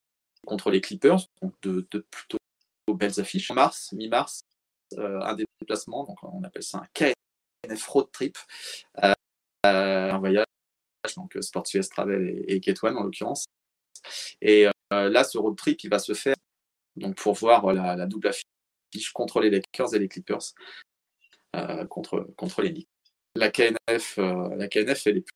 contre 0.47 0.71
les 0.71 0.80
Clippers, 0.80 1.21
donc 1.42 1.54
de, 1.62 1.87
plutôt 2.11 2.38
belles 2.95 3.21
affiches. 3.21 3.50
En 3.50 3.54
mars, 3.54 3.92
mi-mars, 3.92 4.40
euh, 4.40 4.55
un 4.97 5.35
déplacement, 5.35 6.05
donc 6.05 6.23
on 6.23 6.43
appelle 6.45 6.62
ça 6.62 6.78
un 6.78 6.87
KNF 6.95 7.87
road 7.88 8.09
trip, 8.12 8.37
euh, 9.02 9.12
un 9.64 10.19
voyage, 10.19 10.47
donc 11.16 11.37
Sports 11.40 11.66
Travel 11.90 12.45
et, 12.49 12.57
et 12.57 12.75
en 12.83 13.02
l'occurrence. 13.02 13.47
Et 14.40 14.66
là, 14.90 15.25
ce 15.25 15.38
road 15.38 15.57
trip, 15.57 15.83
il 15.85 15.90
va 15.90 15.99
se 15.99 16.14
faire 16.14 16.37
donc 16.97 17.16
pour 17.16 17.35
voir 17.35 17.73
la, 17.73 18.07
double 18.07 18.28
affiche 18.28 19.12
contre 19.12 19.40
les 19.40 19.50
Lakers 19.50 19.95
et 19.95 19.99
les 19.99 20.09
Clippers 20.09 20.52
euh, 21.55 21.87
contre, 21.87 22.26
contre 22.37 22.62
les 22.62 22.73
Knicks. 22.73 22.88
La 23.35 23.50
KNF, 23.50 24.19
euh, 24.19 24.57
la 24.57 24.69
KNF, 24.69 25.07
elle 25.07 25.19
est 25.19 25.26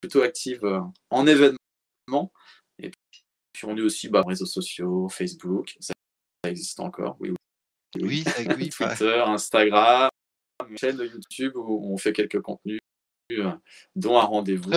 plutôt 0.00 0.22
active 0.22 0.64
euh, 0.64 0.80
en 1.10 1.26
événements. 1.26 2.32
Et 2.78 2.90
puis 3.52 3.64
on 3.64 3.76
est 3.76 3.82
aussi 3.82 4.08
bah, 4.08 4.22
réseaux 4.26 4.46
sociaux, 4.46 5.08
Facebook, 5.08 5.76
ça, 5.80 5.92
existe 6.46 6.78
encore, 6.80 7.16
oui, 7.18 7.34
oui. 7.96 8.24
oui, 8.56 8.68
Twitter, 8.70 9.22
Instagram, 9.26 10.10
chaîne 10.76 10.98
YouTube 10.98 11.52
où 11.56 11.92
on 11.92 11.96
fait 11.96 12.12
quelques 12.12 12.40
contenus, 12.40 12.80
dont 13.94 14.18
un 14.18 14.24
rendez-vous 14.24 14.70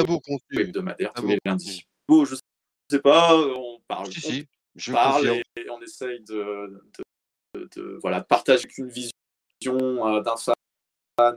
hebdomadaire 0.51 1.13
tous 1.13 1.27
les 1.27 1.39
lundis. 1.45 1.85
Bon, 2.07 2.25
je 2.25 2.35
sais 2.89 2.99
pas, 2.99 3.35
on 3.35 3.79
parle. 3.87 4.09
Je 4.75 4.91
parle 4.91 5.27
et 5.27 5.69
on 5.69 5.81
essaye 5.81 6.21
de, 6.21 6.81
voilà, 8.01 8.21
partager 8.23 8.67
une 8.77 8.89
vision 8.89 9.13
euh, 9.63 10.21
d'un 10.21 10.37
fan 10.37 10.55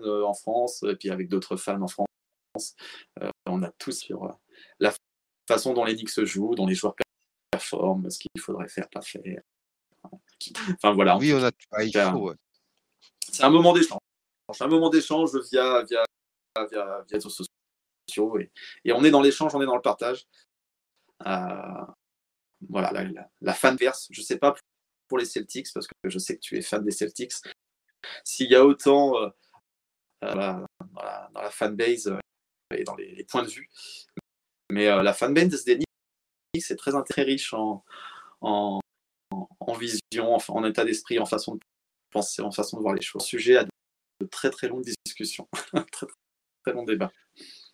euh, 0.04 0.24
en 0.24 0.34
France 0.34 0.82
et 0.84 0.96
puis 0.96 1.10
avec 1.10 1.28
d'autres 1.28 1.56
fans 1.56 1.80
en 1.82 1.88
France. 1.88 2.06
Euh, 3.20 3.30
on 3.46 3.62
a 3.62 3.70
tous 3.72 3.98
sur 3.98 4.38
la 4.78 4.92
façon 5.48 5.74
dont 5.74 5.84
les 5.84 5.94
Knicks 5.94 6.10
se 6.10 6.24
jouent, 6.24 6.54
dont 6.54 6.66
les 6.66 6.74
joueurs 6.74 6.94
performe, 7.50 8.08
ce 8.10 8.18
qu'il 8.20 8.40
faudrait 8.40 8.68
faire, 8.68 8.88
pas 8.88 9.02
faire. 9.02 9.42
Enfin 10.70 10.92
voilà. 10.92 11.16
Oui, 11.16 11.32
on 11.32 11.42
a. 11.42 11.50
Ah, 11.72 11.84
il 11.84 11.92
faut, 11.92 12.28
ouais. 12.28 12.34
C'est 13.30 13.44
un 13.44 13.50
moment 13.50 13.72
d'échange. 13.72 14.00
Un 14.60 14.68
moment 14.68 14.90
d'échange 14.90 15.30
via, 15.50 15.82
via, 15.82 16.04
via, 16.56 16.66
via 16.66 17.04
les 17.08 17.16
réseaux 17.16 17.30
sociaux. 17.30 18.38
Et, 18.38 18.50
et 18.84 18.92
on 18.92 19.02
est 19.02 19.10
dans 19.10 19.22
l'échange, 19.22 19.54
on 19.54 19.62
est 19.62 19.66
dans 19.66 19.74
le 19.74 19.82
partage. 19.82 20.26
Euh, 21.26 21.86
voilà, 22.68 22.92
la, 22.92 23.28
la, 23.40 23.54
fanverse. 23.54 24.08
Je 24.10 24.20
ne 24.20 24.24
sais 24.24 24.38
pas 24.38 24.54
pour 25.08 25.18
les 25.18 25.24
Celtics, 25.24 25.68
parce 25.72 25.86
que 25.86 25.94
je 26.04 26.18
sais 26.18 26.36
que 26.36 26.40
tu 26.40 26.56
es 26.56 26.62
fan 26.62 26.84
des 26.84 26.90
Celtics. 26.90 27.32
S'il 28.24 28.50
y 28.50 28.54
a 28.54 28.64
autant 28.64 29.16
euh, 29.16 29.28
euh, 30.24 30.34
dans, 30.34 31.42
la, 31.42 31.50
fanbase 31.50 32.14
et 32.70 32.84
dans 32.84 32.94
les, 32.96 33.24
points 33.24 33.42
de 33.42 33.48
vue, 33.48 33.68
mais 34.70 34.86
la 34.86 35.14
fanbase 35.14 35.64
des 35.64 35.76
Knicks 35.76 36.70
est 36.70 36.76
très, 36.76 36.92
très 37.04 37.22
riche 37.22 37.54
en, 37.54 37.84
en, 38.40 38.80
en 39.68 39.74
vision, 39.74 40.34
en, 40.34 40.38
en 40.48 40.64
état 40.64 40.84
d'esprit, 40.84 41.18
en 41.18 41.26
façon 41.26 41.54
de 41.56 41.60
penser, 42.10 42.42
en 42.42 42.50
façon 42.50 42.76
de 42.76 42.82
voir 42.82 42.94
les 42.94 43.02
choses. 43.02 43.24
Sujet 43.24 43.56
à 43.56 43.64
de 43.64 44.26
très 44.26 44.50
très 44.50 44.68
longues 44.68 44.84
discussions, 45.04 45.48
très, 45.52 45.84
très, 45.84 46.06
très 46.64 46.72
longs 46.72 46.84
débats. 46.84 47.12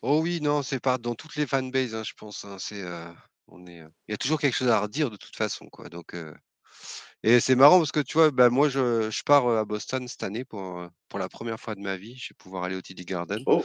Oh 0.03 0.21
oui, 0.23 0.41
non, 0.41 0.63
c'est 0.63 0.81
pas 0.81 0.97
dans 0.97 1.15
toutes 1.15 1.37
les 1.37 1.47
fanbases, 1.47 1.95
hein, 1.95 2.03
je 2.05 2.15
pense. 2.15 2.45
Hein, 2.45 2.57
c'est, 2.59 2.83
on 3.49 3.67
est, 3.67 3.83
il 4.09 4.13
y 4.13 4.15
a 4.15 4.17
toujours 4.17 4.41
quelque 4.41 4.57
chose 4.57 4.69
à 4.69 4.81
redire 4.81 5.11
de 5.11 5.17
toute 5.17 5.37
façon, 5.37 5.67
quoi. 5.67 5.89
Donc, 5.91 6.15
et 7.23 7.41
c'est 7.41 7.55
marrant 7.55 7.79
parce 7.79 7.93
que 7.93 8.01
tu 8.01 8.17
vois, 8.17 8.31
bah, 8.31 8.49
moi, 8.49 8.69
je, 8.69 9.11
je, 9.11 9.23
pars 9.23 9.47
à 9.49 9.65
Boston 9.65 10.09
cette 10.09 10.23
année 10.23 10.45
pour, 10.45 10.89
pour 11.09 11.19
la 11.19 11.29
première 11.29 11.61
fois 11.61 11.75
de 11.75 11.81
ma 11.81 11.97
vie. 11.97 12.17
Je 12.17 12.31
vais 12.31 12.37
pouvoir 12.39 12.65
aller 12.65 12.77
au 12.77 12.81
TD 12.81 13.05
Garden. 13.05 13.43
Oh. 13.47 13.65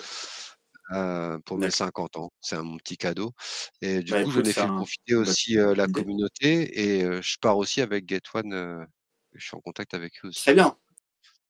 Pour 1.46 1.58
mes 1.58 1.72
50 1.72 2.18
ans. 2.18 2.32
C'est 2.42 2.56
un 2.56 2.64
mon 2.64 2.78
petit 2.78 2.98
cadeau. 2.98 3.34
Et 3.82 4.00
du 4.00 4.12
bah, 4.12 4.24
coup, 4.24 4.32
je 4.32 4.42
ai 4.42 4.54
fait 4.54 4.68
profiter 4.68 5.16
aussi 5.16 5.56
la 5.56 5.88
communauté 5.88 6.80
et 6.80 7.22
je 7.22 7.38
pars 7.40 7.58
aussi 7.58 7.82
avec 7.82 8.08
Get 8.08 8.22
One. 8.34 8.88
je 9.34 9.46
suis 9.46 9.56
en 9.56 9.62
contact 9.62 9.94
avec 9.94 10.14
eux 10.24 10.30
aussi. 10.30 10.42
Très 10.42 10.54
bien. 10.54 10.78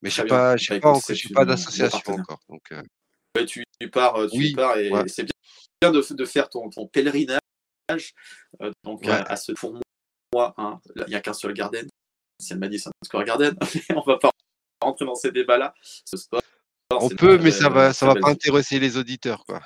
Mais 0.02 0.10
je 0.10 0.16
sais 0.16 0.26
pas, 0.26 0.58
je 0.58 0.66
sais 0.66 0.80
pas, 0.80 1.00
je 1.08 1.14
suis 1.14 1.34
pas 1.34 1.46
d'association 1.46 2.14
encore. 2.14 2.40
Donc, 2.50 2.74
tu, 3.48 3.64
pars, 3.92 4.18
tu 4.32 4.54
pars 4.54 4.78
et 4.78 4.92
c'est 5.08 5.28
bien 5.82 5.92
de, 5.92 6.14
de, 6.14 6.26
faire 6.26 6.50
ton, 6.50 6.70
ton 6.70 6.88
pèlerinage 6.88 7.40
euh, 7.92 8.72
donc 8.84 9.08
à, 9.08 9.36
ce 9.36 9.52
pour 9.54 9.80
moi, 10.34 10.54
hein, 10.58 10.80
il 10.96 11.06
n'y 11.08 11.16
a 11.16 11.22
qu'un 11.22 11.34
seul 11.34 11.54
Garden. 11.54 11.88
Si 12.40 12.54
elle 12.54 12.60
m'a 12.60 12.68
dit 12.68 12.80
c'est 12.80 12.90
un 12.90 13.06
score 13.06 13.24
Garden, 13.24 13.56
on 13.96 14.02
va 14.02 14.18
pas 14.18 14.32
rentrer 14.82 15.06
dans 15.06 15.16
ces 15.16 15.32
débats-là. 15.32 15.74
Ce 15.82 16.18
sport, 16.18 16.42
on 16.92 17.10
peut, 17.10 17.38
mais 17.38 17.52
ça 17.52 17.70
va, 17.70 17.94
ça 17.94 18.06
va 18.06 18.16
pas 18.16 18.30
intéresser 18.30 18.80
les 18.80 18.98
auditeurs, 18.98 19.46
quoi. 19.46 19.62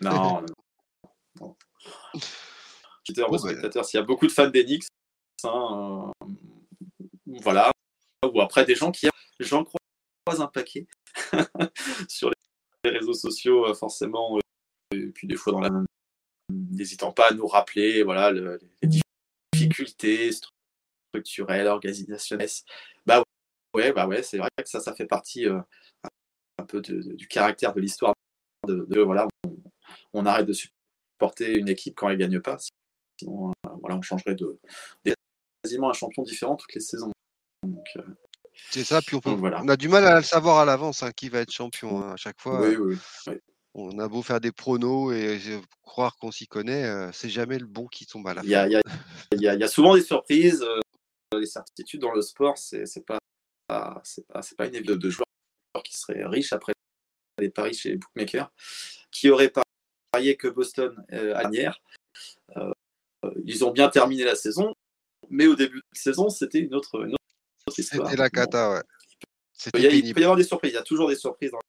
non, 0.00 0.44
non. 1.40 1.56
Bah, 3.16 3.38
spectateurs, 3.38 3.84
s'il 3.84 3.98
y 3.98 4.02
a 4.02 4.06
beaucoup 4.06 4.26
de 4.26 4.32
fans 4.32 4.48
d'Enix, 4.48 4.86
hein, 5.44 6.12
euh, 6.22 6.28
voilà. 7.40 7.72
Ou 8.24 8.40
après 8.40 8.64
des 8.64 8.76
gens 8.76 8.92
qui, 8.92 9.08
j'en 9.40 9.64
croise 9.64 10.40
un 10.40 10.46
paquet 10.46 10.86
sur 12.08 12.30
les 12.84 12.90
réseaux 12.90 13.14
sociaux, 13.14 13.66
euh, 13.66 13.74
forcément, 13.74 14.38
et 14.92 15.06
puis 15.06 15.26
des 15.26 15.36
fois 15.36 15.52
dans 15.52 15.60
la 15.60 15.70
n'hésitant 16.50 17.12
pas 17.12 17.30
à 17.30 17.34
nous 17.34 17.46
rappeler 17.46 18.02
voilà, 18.02 18.30
les 18.30 19.02
difficultés 19.52 20.30
structurelles, 21.12 21.66
organisationnelles. 21.66 22.48
Bah 23.06 23.22
ouais, 23.74 23.92
bah 23.92 24.06
ouais, 24.06 24.22
c'est 24.22 24.38
vrai 24.38 24.50
que 24.56 24.68
ça, 24.68 24.80
ça 24.80 24.94
fait 24.94 25.06
partie 25.06 25.46
euh, 25.46 25.60
un 26.62 26.66
peu 26.66 26.80
du 26.80 27.28
caractère 27.28 27.74
de 27.74 27.80
l'histoire. 27.80 28.14
De, 28.66 29.00
voilà, 29.00 29.26
on, 30.12 30.24
arrête 30.24 30.46
de 30.46 30.52
supporter 30.52 31.58
une 31.58 31.68
équipe 31.68 31.96
quand 31.96 32.08
elle 32.08 32.18
gagne 32.18 32.40
pas. 32.40 32.58
Sinon, 33.18 33.50
euh, 33.50 33.70
voilà, 33.80 33.96
on 33.96 34.02
changerait 34.02 34.36
de 34.36 34.58
quasiment 35.62 35.90
un 35.90 35.94
champion 35.94 36.22
différent 36.22 36.56
toutes 36.56 36.74
les 36.74 36.80
saisons. 36.80 37.10
Euh, 37.66 38.02
c'est 38.70 38.84
ça, 38.84 39.00
puis 39.04 39.16
on, 39.16 39.20
on, 39.24 39.68
a 39.68 39.76
du 39.76 39.88
mal 39.88 40.06
à 40.06 40.18
le 40.18 40.22
savoir 40.22 40.58
à 40.58 40.64
l'avance 40.64 41.02
hein, 41.02 41.10
qui 41.10 41.28
va 41.28 41.40
être 41.40 41.50
champion 41.50 42.02
hein, 42.02 42.12
à 42.12 42.16
chaque 42.16 42.40
fois. 42.40 42.60
Oui, 42.60 42.76
oui, 42.76 42.96
oui. 43.26 43.34
On 43.74 43.98
a 43.98 44.06
beau 44.06 44.22
faire 44.22 44.40
des 44.40 44.52
pronos 44.52 45.12
et 45.12 45.40
croire 45.82 46.16
qu'on 46.16 46.30
s'y 46.30 46.46
connaît, 46.46 47.10
c'est 47.12 47.30
jamais 47.30 47.58
le 47.58 47.66
bon 47.66 47.86
qui 47.86 48.04
tombe 48.06 48.28
à 48.28 48.34
la 48.34 48.42
fin. 48.42 48.68
Il 49.32 49.40
y 49.40 49.48
a, 49.48 49.68
souvent 49.68 49.94
des 49.94 50.02
surprises. 50.02 50.64
les 51.32 51.46
certitudes 51.46 52.02
dans 52.02 52.12
le 52.12 52.20
sport, 52.20 52.58
c'est 52.58 53.06
pas, 53.06 53.18
c'est 54.04 54.26
pas, 54.26 54.42
pas 54.58 54.66
une 54.66 54.74
évidence 54.74 54.98
de 54.98 55.08
joueurs 55.10 55.26
qui 55.80 55.96
seraient 55.96 56.24
riches 56.26 56.52
après 56.52 56.72
les 57.38 57.48
paris 57.48 57.74
chez 57.74 57.90
les 57.90 57.96
bookmakers, 57.96 58.52
qui 59.10 59.30
auraient 59.30 59.52
parié 60.12 60.36
que 60.36 60.48
Boston 60.48 60.94
euh, 61.12 61.34
à 61.34 61.50
ils 63.44 63.64
ont 63.64 63.70
bien 63.70 63.88
terminé 63.88 64.24
la 64.24 64.34
saison, 64.34 64.74
mais 65.30 65.46
au 65.46 65.54
début 65.54 65.78
de 65.78 65.84
la 65.94 66.00
saison, 66.00 66.28
c'était 66.28 66.58
une 66.58 66.74
autre, 66.74 67.08
histoire. 67.78 68.08
C'était 68.08 68.20
la 68.20 68.28
cata, 68.28 68.70
ouais. 68.70 68.82
Il, 69.74 69.84
il, 69.84 70.14
peut 70.14 70.20
y 70.20 70.24
avoir 70.24 70.36
des 70.36 70.44
surprises, 70.44 70.72
il 70.72 70.74
y 70.74 70.78
a 70.78 70.82
toujours 70.82 71.08
des 71.08 71.16
surprises 71.16 71.52
dans 71.52 71.60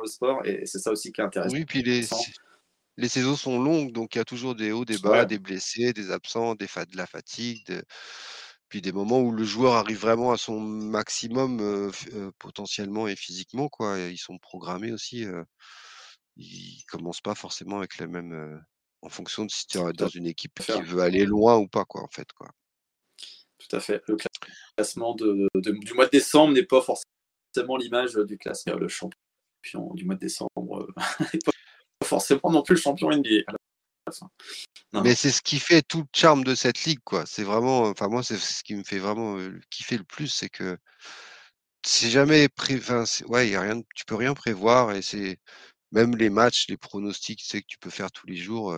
le 0.00 0.08
sport 0.08 0.46
et 0.46 0.64
c'est 0.66 0.78
ça 0.78 0.92
aussi 0.92 1.12
qui 1.12 1.20
est 1.20 1.24
intéressant. 1.24 1.52
Oui, 1.52 1.64
puis 1.64 1.82
les, 1.82 2.02
les 2.96 3.08
saisons 3.08 3.34
sont 3.34 3.60
longues, 3.60 3.92
donc 3.92 4.14
il 4.14 4.18
y 4.18 4.20
a 4.20 4.24
toujours 4.24 4.54
des 4.54 4.70
hauts, 4.70 4.84
des 4.84 4.98
bas, 4.98 5.24
des 5.24 5.38
blessés, 5.38 5.92
des 5.92 6.10
absents, 6.12 6.54
des 6.54 6.66
de 6.66 6.96
la 6.96 7.06
fatigue, 7.06 7.82
puis 8.70 8.80
des 8.80 8.92
moments 8.92 9.20
où 9.20 9.32
le 9.32 9.42
joueur 9.42 9.74
arrive 9.74 9.98
vraiment 9.98 10.30
à 10.30 10.38
son 10.38 10.60
maximum 10.60 11.60
euh, 11.60 11.90
euh, 12.14 12.30
potentiellement 12.38 13.08
et 13.08 13.16
physiquement. 13.16 13.68
Quoi. 13.68 13.98
Ils 13.98 14.16
sont 14.16 14.38
programmés 14.38 14.92
aussi. 14.92 15.26
Euh, 15.26 15.42
ils 16.36 16.82
commencent 16.88 17.20
pas 17.20 17.34
forcément 17.34 17.78
avec 17.78 17.98
la 17.98 18.06
même. 18.06 18.62
en 19.02 19.08
fonction 19.08 19.44
de 19.44 19.50
si 19.50 19.66
tu 19.66 19.78
es 19.78 19.92
dans 19.92 20.08
une 20.08 20.26
équipe 20.26 20.58
qui 20.60 20.80
veut 20.82 21.02
aller 21.02 21.26
loin 21.26 21.58
ou 21.58 21.66
pas, 21.66 21.84
quoi, 21.84 22.02
en 22.02 22.08
fait. 22.08 22.32
Quoi. 22.32 22.48
Tout 23.58 23.76
à 23.76 23.80
fait. 23.80 24.02
Le 24.06 24.16
classement 24.76 25.14
de, 25.16 25.48
du 25.56 25.92
mois 25.92 26.06
de 26.06 26.10
décembre 26.10 26.54
n'est 26.54 26.64
pas 26.64 26.80
forcément 26.80 27.76
l'image 27.76 28.14
du 28.14 28.38
classement. 28.38 28.76
Le 28.76 28.88
champion 28.88 29.94
du 29.94 30.04
mois 30.04 30.14
de 30.14 30.20
décembre 30.20 30.94
forcément 32.04 32.50
non 32.50 32.62
plus 32.62 32.76
le 32.76 32.80
champion 32.80 33.10
NBA. 33.10 33.52
Mais 34.92 35.14
c'est 35.14 35.30
ce 35.30 35.42
qui 35.42 35.60
fait 35.60 35.82
tout 35.82 36.00
le 36.00 36.06
charme 36.12 36.42
de 36.44 36.54
cette 36.54 36.84
ligue, 36.84 37.00
quoi. 37.04 37.24
C'est 37.26 37.44
vraiment, 37.44 37.82
enfin 37.82 38.08
moi, 38.08 38.22
c'est 38.22 38.38
ce 38.38 38.64
qui 38.64 38.74
me 38.74 38.82
fait 38.82 38.98
vraiment 38.98 39.38
kiffer 39.70 39.96
le 39.96 40.04
plus, 40.04 40.28
c'est 40.28 40.48
que 40.48 40.76
c'est 41.84 42.10
jamais 42.10 42.48
pré... 42.48 42.76
enfin, 42.76 43.04
ouais, 43.28 43.48
y 43.48 43.56
a 43.56 43.60
rien, 43.60 43.80
tu 43.94 44.04
peux 44.04 44.16
rien 44.16 44.34
prévoir 44.34 44.92
et 44.92 45.02
c'est 45.02 45.38
même 45.92 46.16
les 46.16 46.30
matchs, 46.30 46.66
les 46.68 46.76
pronostics, 46.76 47.42
c'est 47.44 47.62
que 47.62 47.66
tu 47.68 47.78
peux 47.78 47.90
faire 47.90 48.10
tous 48.12 48.26
les 48.26 48.36
jours. 48.36 48.76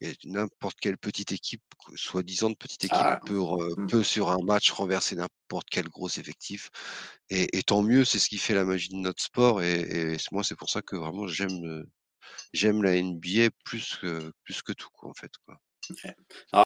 et 0.00 0.14
n'importe 0.24 0.78
quelle 0.80 0.98
petite 0.98 1.32
équipe, 1.32 1.62
soi-disant 1.94 2.50
de 2.50 2.56
petite 2.56 2.84
équipe, 2.84 2.98
ah, 2.98 3.20
peut, 3.26 3.38
mmh. 3.38 3.86
peut, 3.86 4.02
sur 4.02 4.30
un 4.30 4.42
match 4.42 4.70
renverser 4.70 5.16
n'importe 5.16 5.68
quel 5.70 5.88
gros 5.88 6.08
effectif. 6.08 6.70
Et, 7.30 7.58
et, 7.58 7.62
tant 7.62 7.82
mieux, 7.82 8.04
c'est 8.04 8.18
ce 8.18 8.28
qui 8.28 8.38
fait 8.38 8.54
la 8.54 8.64
magie 8.64 8.88
de 8.90 8.96
notre 8.96 9.22
sport. 9.22 9.62
Et, 9.62 9.80
et 9.80 10.16
moi, 10.32 10.42
c'est 10.44 10.56
pour 10.56 10.70
ça 10.70 10.82
que 10.82 10.96
vraiment 10.96 11.26
j'aime 11.26 11.84
j'aime 12.52 12.82
la 12.82 13.00
NBA 13.00 13.50
plus 13.64 13.96
que, 13.96 14.32
plus 14.44 14.62
que 14.62 14.72
tout, 14.72 14.88
quoi, 14.92 15.10
en 15.10 15.14
fait. 15.14 15.32
Quoi. 15.46 15.60
Ah, 16.52 16.64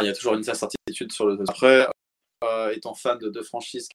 il 0.00 0.06
y 0.06 0.08
a 0.08 0.12
toujours 0.12 0.34
une 0.34 0.48
incertitude 0.48 1.12
sur 1.12 1.26
le. 1.26 1.38
Après, 1.48 1.86
euh, 2.44 2.70
étant 2.72 2.94
fan 2.94 3.18
de 3.18 3.28
deux 3.28 3.42
franchises 3.42 3.88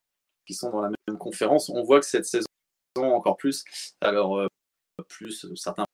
qui 0.45 0.53
sont 0.53 0.69
dans 0.69 0.81
la 0.81 0.89
même 1.07 1.17
conférence, 1.17 1.69
on 1.69 1.84
voit 1.84 2.00
que 2.00 2.05
cette 2.05 2.25
saison, 2.25 2.45
encore 2.98 3.38
plus, 3.38 3.63
alors 4.01 4.39
euh, 4.39 4.48
plus, 5.07 5.45
certains 5.55 5.86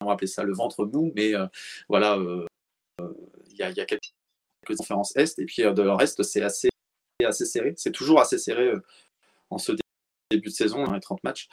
vont 0.00 0.10
appeler 0.10 0.26
ça 0.26 0.42
le 0.42 0.54
ventre 0.54 0.84
mou, 0.84 1.12
mais 1.14 1.34
euh, 1.34 1.46
voilà, 1.88 2.16
il 3.50 3.56
y, 3.56 3.62
a, 3.62 3.72
quelques 3.72 4.12
conférences 4.66 5.14
Est, 5.16 5.38
et 5.38 5.44
puis 5.44 5.62
de 5.62 5.82
reste, 5.88 6.22
c'est 6.22 6.42
assez, 6.42 6.70
assez 7.24 7.44
serré. 7.44 7.74
C'est 7.76 7.92
toujours 7.92 8.20
assez 8.20 8.38
serré 8.38 8.72
en 9.50 9.58
ce 9.58 9.72
début 10.30 10.48
de 10.48 10.54
saison, 10.54 10.84
dans 10.84 10.94
les 10.94 11.00
30 11.00 11.22
matchs, 11.24 11.48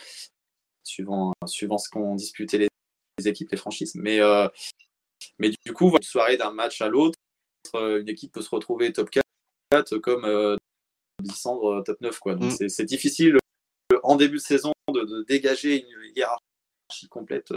suivant, 0.84 1.34
suivant 1.46 1.78
ce 1.78 1.90
qu'ont 1.90 2.16
disputé 2.16 2.58
les 2.58 2.70
équipes, 3.26 3.50
les 3.52 3.58
franchises. 3.58 3.96
Mais, 3.96 4.20
euh, 4.20 4.48
mais 5.40 5.50
du 5.66 5.74
coup, 5.74 5.90
une 5.90 6.04
soirée 6.04 6.38
d'un 6.38 6.52
match 6.52 6.82
à 6.82 6.90
l'autre, 6.90 7.18
euh, 7.76 8.02
une 8.02 8.10
équipe 8.10 8.32
peut 8.32 8.42
se 8.42 8.50
retrouver 8.50 8.94
top 8.94 9.10
4 9.10 9.98
comme 9.98 10.26
euh, 10.26 10.56
descendre 11.22 11.84
top 11.84 12.00
9. 12.02 12.20
Quoi. 12.20 12.36
Donc 12.36 12.60
mm. 12.60 12.70
c'est 12.70 12.86
difficile 12.86 13.38
en 14.04 14.16
début 14.16 14.38
de 14.38 14.42
saison 14.42 14.74
de, 14.94 15.26
dégager 15.28 15.82
une 15.82 16.16
hiérarchie 16.16 17.08
complète. 17.10 17.52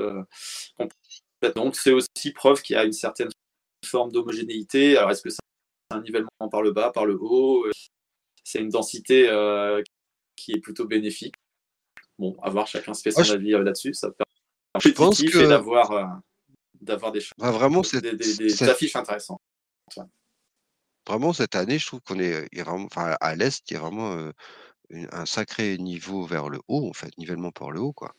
Donc 1.55 1.77
c'est 1.77 1.93
aussi 1.93 2.33
preuve 2.35 2.63
qu'il 2.63 2.75
y 2.75 2.79
a 2.79 2.85
une 2.85 2.93
certaine 2.93 3.29
forme 3.85 4.11
d'homogénéité. 4.13 4.97
Alors 4.97 5.11
est-ce 5.11 5.23
que 5.23 5.31
c'est 5.31 5.39
un 5.91 6.01
nivellement 6.01 6.49
par 6.51 6.63
le 6.63 6.73
bas, 6.73 6.91
par 6.91 7.07
le 7.07 7.19
haut 7.21 7.67
C'est 8.45 8.61
une 8.61 8.71
densité 8.71 9.29
qui 10.37 10.53
est 10.53 10.61
plutôt 10.61 10.87
bénéfique? 10.87 11.35
Bon, 12.19 12.37
à 12.43 12.51
voir, 12.51 12.67
chacun 12.67 12.93
se 12.93 13.03
fait 13.03 13.13
son 13.13 13.31
avis 13.31 13.53
là-dessus. 13.53 13.95
Ça 13.95 14.11
je 14.79 14.89
pense 14.91 15.23
que 15.23 15.49
d'avoir 15.49 15.91
euh, 15.93 16.05
d'avoir 16.81 17.13
des, 17.13 17.21
bah, 17.39 17.51
vraiment 17.51 17.83
des, 17.83 18.63
affiches 18.63 18.97
intéressantes. 18.97 19.41
Vraiment 21.07 21.33
cette 21.33 21.57
année, 21.57 21.79
je 21.79 21.87
trouve 21.87 22.01
qu'on 22.03 22.19
est, 22.21 22.47
vraiment, 22.63 22.85
enfin, 22.85 23.17
à 23.21 23.35
l'est, 23.35 23.69
il 23.71 23.75
y 23.75 23.77
a 23.77 23.81
vraiment 23.81 24.13
euh, 24.13 24.33
un 25.13 25.27
sacré 25.27 25.77
niveau 25.79 26.25
vers 26.25 26.49
le 26.49 26.61
haut, 26.69 26.89
en 26.89 26.93
fait, 26.93 27.17
nivellement 27.19 27.51
par 27.51 27.71
le 27.71 27.81
haut, 27.81 27.93
quoi. 27.93 28.15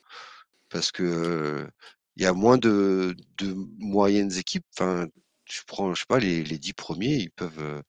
Parce 0.70 0.92
que 0.92 1.68
il 2.18 2.24
y 2.24 2.26
a 2.26 2.34
moins 2.34 2.58
de, 2.58 3.16
de 3.38 3.56
moyennes 3.80 4.34
équipes. 4.34 4.66
Enfin, 4.78 5.08
je 5.46 5.62
prends, 5.66 5.94
je 5.94 6.02
sais 6.02 6.06
pas, 6.08 6.20
les, 6.20 6.44
les 6.44 6.58
dix 6.58 6.74
premiers, 6.74 7.16
ils 7.16 7.32
peuvent, 7.32 7.82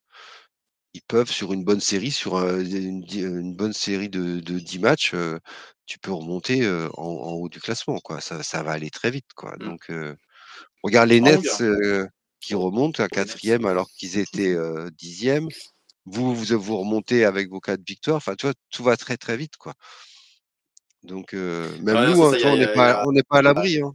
ils 0.95 1.03
peuvent 1.03 1.31
sur 1.31 1.53
une 1.53 1.65
bonne 1.65 1.81
série, 1.81 2.11
sur 2.11 2.37
une, 2.39 3.55
bonne 3.55 3.73
série 3.73 4.09
de, 4.09 4.41
de 4.41 4.59
10 4.59 4.79
matchs, 4.79 5.15
tu 5.87 5.99
peux 5.99 6.13
remonter 6.13 6.67
en, 6.97 7.33
haut 7.33 7.49
du 7.49 7.61
classement. 7.61 7.99
Quoi. 8.01 8.21
Ça, 8.21 8.43
ça 8.43 8.63
va 8.63 8.73
aller 8.73 8.91
très 8.91 9.11
vite. 9.11 9.33
Quoi. 9.35 9.55
Mmh. 9.57 9.65
Donc, 9.65 9.93
regarde 10.83 11.09
les 11.09 11.21
Nets 11.21 11.63
qui 12.41 12.55
remontent 12.55 13.03
à 13.03 13.09
quatrième 13.09 13.67
alors 13.67 13.89
qu'ils 13.91 14.19
étaient 14.19 14.57
dixième. 14.99 15.49
Vous, 16.05 16.35
vous, 16.35 16.59
vous 16.59 16.79
remontez 16.79 17.25
avec 17.25 17.49
vos 17.49 17.61
quatre 17.61 17.87
victoires. 17.87 18.17
Enfin, 18.17 18.35
tu 18.35 18.47
vois, 18.47 18.55
tout 18.71 18.83
va 18.83 18.97
très 18.97 19.17
très 19.17 19.37
vite. 19.37 19.57
Quoi. 19.57 19.75
Donc, 21.03 21.33
même 21.33 22.11
nous, 22.11 22.21
on 22.23 22.57
n'est 22.57 22.67
pas, 22.75 23.05
pas, 23.29 23.39
à 23.39 23.43
l'abri. 23.43 23.81
Hein. 23.81 23.95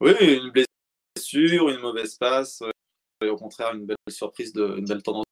Oui, 0.00 0.12
une 0.20 0.50
blessure, 0.50 1.68
une 1.68 1.80
mauvaise 1.80 2.16
passe, 2.16 2.62
et 3.22 3.28
au 3.28 3.36
contraire, 3.36 3.74
une 3.74 3.84
belle 3.84 3.96
surprise, 4.08 4.52
de, 4.52 4.76
une 4.78 4.86
belle 4.86 5.02
tendance 5.02 5.26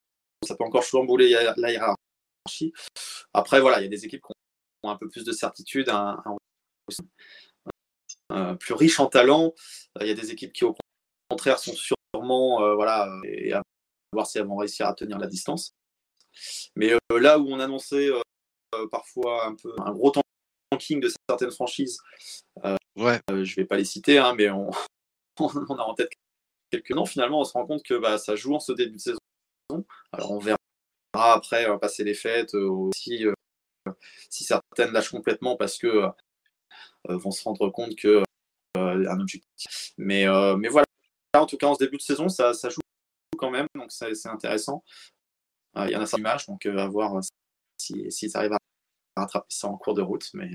ça 0.45 0.57
peut 0.57 0.64
encore 0.64 0.83
chambouler 0.83 1.30
la 1.57 1.71
hiérarchie. 1.71 2.73
Après, 3.33 3.61
voilà, 3.61 3.80
il 3.80 3.85
y 3.85 3.87
a 3.87 3.90
des 3.90 4.04
équipes 4.04 4.23
qui 4.23 4.33
ont 4.85 4.90
un 4.90 4.97
peu 4.97 5.09
plus 5.09 5.25
de 5.25 5.33
certitude, 5.33 5.88
un, 5.88 6.23
plus 8.57 8.75
riche 8.75 9.00
en 9.00 9.07
talent. 9.07 9.54
Il 10.00 10.07
y 10.07 10.11
a 10.11 10.14
des 10.14 10.30
équipes 10.30 10.52
qui, 10.52 10.64
au 10.64 10.75
contraire, 11.30 11.59
sont 11.59 11.75
sûrement, 11.75 12.62
euh, 12.62 12.75
voilà, 12.75 13.09
et 13.25 13.52
à 13.52 13.62
voir 14.12 14.26
si 14.26 14.38
elles 14.38 14.47
vont 14.47 14.57
réussir 14.57 14.87
à 14.87 14.95
tenir 14.95 15.18
la 15.18 15.26
distance. 15.26 15.75
Mais 16.76 16.92
euh, 16.92 17.18
là 17.18 17.38
où 17.38 17.49
on 17.49 17.59
annonçait 17.61 18.09
euh, 18.11 18.87
parfois 18.90 19.47
un 19.47 19.54
peu 19.54 19.75
un 19.85 19.92
gros 19.92 20.12
tanking 20.71 21.00
de 21.00 21.11
certaines 21.28 21.50
franchises, 21.50 21.99
ouais. 22.97 23.21
je 23.28 23.35
ne 23.35 23.54
vais 23.57 23.64
pas 23.64 23.76
les 23.76 23.85
citer, 23.85 24.18
hein, 24.18 24.35
mais 24.37 24.50
on, 24.50 24.71
on, 25.40 25.76
a 25.76 25.83
en 25.83 25.95
tête 25.95 26.11
quelques 26.71 26.90
noms. 26.90 27.07
Finalement, 27.07 27.40
on 27.40 27.45
se 27.45 27.52
rend 27.52 27.66
compte 27.66 27.83
que 27.83 27.95
bah, 27.95 28.18
ça 28.18 28.37
joue 28.37 28.54
en 28.54 28.61
ce 28.61 28.73
début 28.73 28.97
de 28.97 29.00
saison 29.00 29.18
alors 30.13 30.33
on 30.33 30.39
verra 30.39 30.59
après 31.15 31.67
passer 31.79 32.05
les 32.05 32.15
fêtes 32.15 32.55
euh, 32.55 32.69
aussi 32.69 33.27
euh, 33.27 33.33
si 34.31 34.45
certaines 34.45 34.93
lâchent 34.93 35.11
complètement 35.11 35.57
parce 35.57 35.79
que 35.79 35.87
euh, 35.87 36.11
vont 37.09 37.31
se 37.31 37.43
rendre 37.43 37.69
compte 37.71 37.97
que 37.97 38.23
un 38.75 39.19
objectif. 39.19 39.93
Mais, 39.97 40.27
mais 40.57 40.69
voilà, 40.69 40.87
en 41.35 41.47
tout 41.47 41.57
cas 41.57 41.67
en 41.67 41.75
ce 41.75 41.81
début 41.81 41.97
de 41.97 42.03
saison, 42.03 42.29
ça, 42.29 42.53
joue 42.53 42.81
quand 43.37 43.51
même, 43.51 43.67
donc 43.75 43.91
c'est 43.91 44.27
intéressant. 44.27 44.85
Il 45.77 45.91
y 45.91 45.97
en 45.97 46.01
a 46.01 46.07
certaines 46.07 46.21
images, 46.21 46.47
donc 46.47 46.65
à 46.67 46.87
voir 46.87 47.21
s'ils 47.77 48.13
si, 48.13 48.31
arrivent 48.35 48.53
à 48.53 48.59
rattraper 49.17 49.47
ça 49.49 49.67
en 49.67 49.77
cours 49.77 49.95
de 49.95 50.03
route. 50.03 50.29
Mais, 50.35 50.51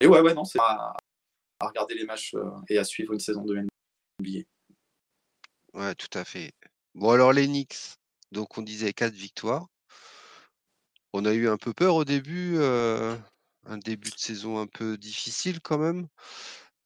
mais 0.00 0.06
ouais, 0.08 0.20
ouais, 0.20 0.34
non, 0.34 0.44
c'est 0.44 0.58
à, 0.58 0.96
à, 1.60 1.66
regarder 1.68 1.94
les 1.94 2.04
matchs 2.04 2.34
et 2.68 2.78
à 2.78 2.84
suivre 2.84 3.12
une 3.12 3.20
saison 3.20 3.44
de 3.44 3.56
NBA. 4.20 4.40
Ouais, 5.74 5.94
tout 5.94 6.18
à 6.18 6.24
fait. 6.24 6.52
Bon, 6.96 7.10
alors 7.10 7.34
les 7.34 7.46
Knicks, 7.46 7.98
donc 8.32 8.56
on 8.56 8.62
disait 8.62 8.94
4 8.94 9.12
victoires. 9.12 9.66
On 11.12 11.26
a 11.26 11.34
eu 11.34 11.46
un 11.46 11.58
peu 11.58 11.74
peur 11.74 11.94
au 11.94 12.06
début, 12.06 12.56
un 12.58 13.78
début 13.84 14.08
de 14.08 14.18
saison 14.18 14.58
un 14.58 14.66
peu 14.66 14.96
difficile 14.96 15.60
quand 15.60 15.76
même. 15.76 16.08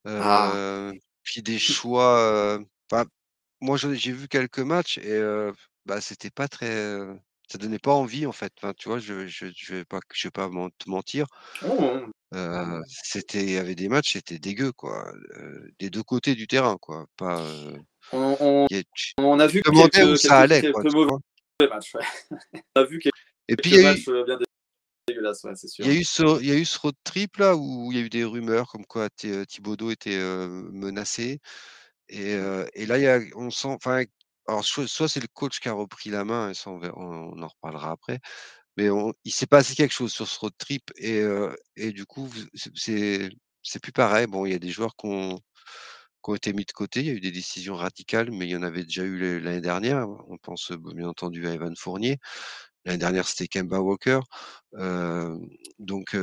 Ah. 0.04 0.90
puis 1.22 1.42
des 1.42 1.60
choix. 1.60 2.58
moi 3.60 3.76
j'ai 3.76 4.12
vu 4.12 4.26
quelques 4.26 4.58
matchs 4.58 4.98
et 4.98 5.20
bah, 5.86 6.00
c'était 6.00 6.30
pas 6.30 6.48
très. 6.48 7.06
ça 7.48 7.58
donnait 7.58 7.78
pas 7.78 7.92
envie 7.92 8.26
en 8.26 8.32
fait. 8.32 8.52
tu 8.78 8.88
vois, 8.88 8.98
je, 8.98 9.28
je, 9.28 9.74
vais 9.74 9.84
pas, 9.84 10.00
je 10.12 10.26
vais 10.26 10.32
pas 10.32 10.48
te 10.76 10.90
mentir. 10.90 11.26
Oh, 11.64 12.00
c'était, 12.88 13.44
il 13.44 13.50
y 13.50 13.58
avait 13.58 13.76
des 13.76 13.88
matchs, 13.88 14.14
c'était 14.14 14.40
dégueu 14.40 14.72
quoi, 14.72 15.12
des 15.78 15.88
deux 15.88 16.02
côtés 16.02 16.34
du 16.34 16.48
terrain 16.48 16.78
quoi. 16.78 17.06
Pas. 17.16 17.46
On, 18.12 18.66
a 19.38 19.46
vu 19.46 19.62
quelques, 19.62 20.18
ça 20.18 20.40
allait, 20.40 20.72
mauvais 20.72 21.18
matchs. 21.68 21.94
on 22.76 22.80
a 22.80 22.84
vu 22.84 22.98
quelques, 22.98 23.14
Et 23.48 23.56
puis, 23.56 23.70
il 23.70 23.76
y 23.76 23.86
a 23.86 23.92
matchs 23.92 24.08
euh, 24.08 24.24
bien 24.24 24.38
dégueulasses, 25.06 25.46
c'est 25.54 25.68
sûr. 25.68 25.84
Il 25.84 25.92
y, 25.92 25.96
a 25.96 26.00
eu 26.00 26.04
ce, 26.04 26.40
il 26.40 26.48
y 26.48 26.52
a 26.52 26.56
eu 26.56 26.64
ce 26.64 26.78
road 26.78 26.94
trip 27.04 27.36
là 27.36 27.56
où 27.56 27.90
il 27.92 27.98
y 27.98 28.00
a 28.00 28.04
eu 28.04 28.10
des 28.10 28.24
rumeurs 28.24 28.68
comme 28.68 28.86
quoi 28.86 29.08
euh, 29.24 29.44
Thibaudot 29.44 29.90
était 29.90 30.18
euh, 30.18 30.48
menacé. 30.72 31.40
Et, 32.08 32.32
et, 32.74 32.86
là, 32.86 32.98
il 32.98 33.04
y 33.04 33.06
a, 33.06 33.20
on 33.36 33.52
sent, 33.52 33.68
enfin, 33.68 34.02
alors 34.48 34.64
soit 34.64 35.08
c'est 35.08 35.20
le 35.20 35.28
coach 35.32 35.60
qui 35.60 35.68
a 35.68 35.72
repris 35.72 36.10
la 36.10 36.24
main, 36.24 36.50
et 36.50 36.54
ça 36.54 36.70
on, 36.70 36.80
on 36.82 37.40
en 37.40 37.46
reparlera 37.46 37.92
après, 37.92 38.18
mais 38.76 38.90
on, 38.90 39.12
il 39.24 39.30
s'est 39.30 39.46
passé 39.46 39.76
quelque 39.76 39.92
chose 39.92 40.12
sur 40.12 40.26
ce 40.26 40.40
road 40.40 40.52
trip 40.58 40.90
et, 40.96 41.22
et 41.76 41.92
du 41.92 42.06
coup, 42.06 42.28
c'est 42.74 43.30
c'est 43.62 43.80
plus 43.80 43.92
pareil. 43.92 44.26
Bon, 44.26 44.44
il 44.46 44.52
y 44.52 44.56
a 44.56 44.58
des 44.58 44.70
joueurs 44.70 44.96
qui 44.96 45.06
ont, 45.06 45.38
qui 46.22 46.30
ont 46.30 46.34
été 46.34 46.52
mis 46.52 46.64
de 46.64 46.72
côté. 46.72 47.00
Il 47.00 47.06
y 47.06 47.10
a 47.10 47.14
eu 47.14 47.20
des 47.20 47.30
décisions 47.30 47.74
radicales, 47.74 48.30
mais 48.30 48.46
il 48.46 48.50
y 48.50 48.56
en 48.56 48.62
avait 48.62 48.84
déjà 48.84 49.02
eu 49.02 49.40
l'année 49.40 49.60
dernière. 49.60 50.06
On 50.28 50.38
pense 50.38 50.72
bien 50.72 51.08
entendu 51.08 51.46
à 51.46 51.52
Evan 51.52 51.74
Fournier. 51.76 52.18
L'année 52.84 52.98
dernière, 52.98 53.26
c'était 53.26 53.48
Kemba 53.48 53.80
Walker. 53.80 54.20
donc, 55.78 56.16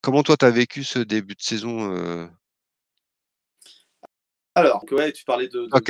comment 0.00 0.22
toi, 0.22 0.36
tu 0.36 0.44
as 0.44 0.50
vécu 0.50 0.84
ce 0.84 0.98
début 0.98 1.34
de 1.34 1.42
saison 1.42 2.30
Alors, 4.54 4.84
ouais, 4.92 5.12
tu 5.12 5.24
parlais 5.24 5.48
de. 5.48 5.66
Toi 5.66 5.80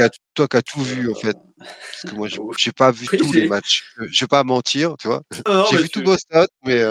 qui 0.48 0.56
as, 0.56 0.62
tout 0.62 0.82
vu, 0.82 1.10
en 1.10 1.14
fait. 1.14 1.36
Parce 1.58 2.02
que 2.02 2.14
moi, 2.14 2.28
je 2.28 2.38
n'ai 2.40 2.72
pas 2.72 2.90
vu 2.90 3.06
tous 3.06 3.32
les 3.32 3.48
matchs. 3.48 3.84
Je 3.96 4.02
ne 4.02 4.08
vais 4.08 4.26
pas 4.26 4.44
mentir, 4.44 4.96
tu 4.98 5.08
vois. 5.08 5.22
J'ai 5.70 5.78
vu 5.78 5.88
tous 5.88 6.02
Boston, 6.02 6.46
mais. 6.64 6.84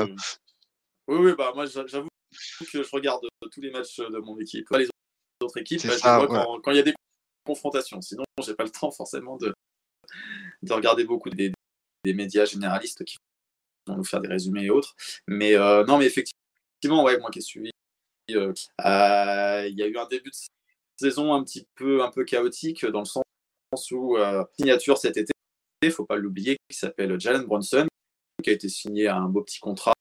Oui, 1.07 1.17
oui, 1.19 1.33
bah, 1.37 1.51
moi, 1.53 1.65
j'avoue 1.65 2.07
que 2.71 2.83
je 2.83 2.89
regarde 2.91 3.25
tous 3.51 3.61
les 3.61 3.71
matchs 3.71 3.97
de 3.97 4.17
mon 4.19 4.39
équipe. 4.39 4.67
les 4.71 4.87
d'autres 5.43 5.59
équipes, 5.59 5.85
bah, 5.85 6.27
quand, 6.63 6.71
il 6.71 6.77
y 6.77 6.79
a 6.79 6.83
des 6.83 6.93
confrontations. 7.45 8.01
Sinon, 8.01 8.23
j'ai 8.41 8.55
pas 8.55 8.63
le 8.63 8.69
temps 8.69 8.91
forcément 8.91 9.37
de, 9.37 9.53
de 10.61 10.73
regarder 10.73 11.03
beaucoup 11.03 11.29
des, 11.29 11.51
des, 12.03 12.13
médias 12.13 12.45
généralistes 12.45 13.03
qui 13.03 13.17
vont 13.87 13.97
nous 13.97 14.03
faire 14.03 14.21
des 14.21 14.29
résumés 14.29 14.65
et 14.65 14.69
autres. 14.69 14.95
Mais 15.27 15.55
euh, 15.55 15.83
non, 15.85 15.97
mais 15.97 16.05
effectivement, 16.05 17.03
ouais, 17.03 17.17
moi 17.19 17.29
qui 17.31 17.39
ai 17.39 17.41
suivi, 17.41 17.71
euh, 18.31 18.53
euh, 18.85 19.67
il 19.67 19.77
y 19.77 19.83
a 19.83 19.87
eu 19.87 19.97
un 19.97 20.07
début 20.07 20.29
de 20.29 20.35
saison 20.97 21.33
un 21.33 21.43
petit 21.43 21.67
peu, 21.75 22.03
un 22.03 22.11
peu 22.11 22.23
chaotique 22.23 22.85
dans 22.85 22.99
le 22.99 23.05
sens 23.05 23.23
où 23.91 24.17
signature 24.57 24.97
cet 24.97 25.17
été, 25.17 25.33
il 25.81 25.91
faut 25.91 26.05
pas 26.05 26.15
l'oublier, 26.15 26.57
qui 26.69 26.77
s'appelle 26.77 27.19
Jalen 27.19 27.43
Bronson, 27.43 27.87
qui 28.41 28.49
a 28.49 28.53
été 28.53 28.69
signé 28.69 29.07
à 29.07 29.17
un 29.17 29.27
beau 29.27 29.41
petit 29.41 29.59
contrat, 29.59 29.93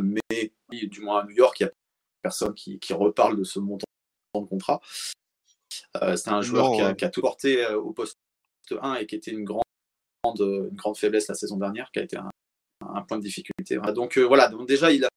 mais 0.00 0.52
du 0.70 1.00
moins 1.00 1.20
à 1.20 1.24
New 1.24 1.30
York, 1.30 1.58
il 1.60 1.64
n'y 1.64 1.68
a 1.70 1.72
personne 2.22 2.54
qui, 2.54 2.78
qui 2.78 2.92
reparle 2.92 3.38
de 3.38 3.44
ce 3.44 3.58
montant 3.58 3.85
de 4.42 4.46
contrat. 4.46 4.80
Euh, 6.02 6.16
c'est 6.16 6.30
un 6.30 6.42
joueur 6.42 6.96
qui 6.96 7.04
a, 7.04 7.10
tout 7.10 7.20
porté 7.20 7.64
euh, 7.64 7.78
au 7.78 7.92
poste 7.92 8.18
1 8.70 8.96
et 8.96 9.06
qui 9.06 9.14
était 9.14 9.30
une 9.30 9.44
grande, 9.44 9.62
une 10.24 10.74
grande 10.74 10.96
faiblesse 10.96 11.28
la 11.28 11.34
saison 11.34 11.56
dernière, 11.56 11.90
qui 11.92 12.00
a 12.00 12.02
été 12.02 12.16
un, 12.16 13.02
point 13.02 13.18
de 13.18 13.22
difficulté. 13.22 13.78
Donc 13.94 14.18
euh, 14.18 14.22
voilà, 14.22 14.48
donc 14.48 14.68
déjà 14.68 14.90
il 14.92 15.04
a 15.04 15.08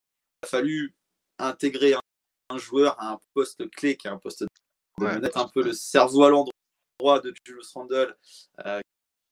fallu 0.45 0.93
intégrer 1.37 1.93
un, 1.93 2.57
joueur 2.57 2.99
à 2.99 3.13
un 3.13 3.19
poste 3.33 3.69
clé 3.71 3.95
qui 3.95 4.07
est 4.07 4.11
un 4.11 4.17
poste 4.17 4.41
de 4.41 5.05
ouais, 5.05 5.37
un 5.37 5.47
peu 5.47 5.63
le 5.63 5.73
cerveau 5.73 6.23
à 6.23 6.29
l'endroit 6.29 7.19
de 7.23 7.33
Julius 7.45 7.71
Randle, 7.73 8.15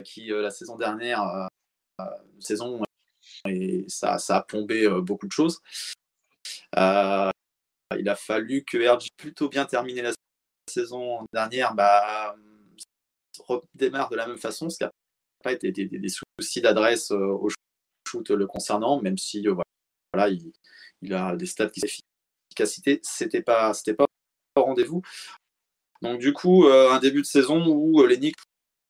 qui 0.03 0.27
la 0.27 0.51
saison 0.51 0.77
dernière, 0.77 1.49
saison, 2.39 2.83
et 3.45 3.85
ça, 3.87 4.17
ça 4.19 4.37
a 4.37 4.43
plombé 4.43 4.87
beaucoup 5.01 5.27
de 5.27 5.31
choses. 5.31 5.61
Il 7.97 8.09
a 8.09 8.15
fallu 8.15 8.63
que 8.65 8.77
RG, 8.77 9.07
plutôt 9.15 9.49
bien 9.49 9.65
terminé 9.65 10.01
la 10.01 10.11
saison 10.69 11.25
dernière, 11.31 11.73
bah, 11.73 12.35
redémarre 13.39 14.09
de 14.09 14.15
la 14.15 14.27
même 14.27 14.37
façon, 14.37 14.69
ce 14.69 14.77
qui 14.77 14.83
n'a 14.83 14.91
pas 15.43 15.53
été 15.53 15.71
des, 15.71 16.09
soucis 16.09 16.61
d'adresse 16.61 17.11
euh, 17.11 17.17
au 17.17 17.49
shoot 18.07 18.29
le 18.29 18.47
concernant, 18.47 19.01
même 19.01 19.17
si 19.17 19.47
euh, 19.47 19.55
voilà, 20.13 20.29
il, 21.01 21.13
a 21.13 21.35
des 21.35 21.45
stats 21.45 21.69
qui 21.69 21.81
efficacité, 22.51 22.99
c'était 23.03 23.41
pas, 23.41 23.73
c'était 23.73 23.93
pas 23.93 24.05
au 24.55 24.63
rendez-vous. 24.63 25.01
Donc 26.01 26.19
du 26.19 26.33
coup, 26.33 26.65
euh, 26.65 26.91
un 26.91 26.99
début 26.99 27.21
de 27.21 27.27
saison 27.27 27.65
où 27.67 28.05
les 28.05 28.17
Knicks 28.17 28.35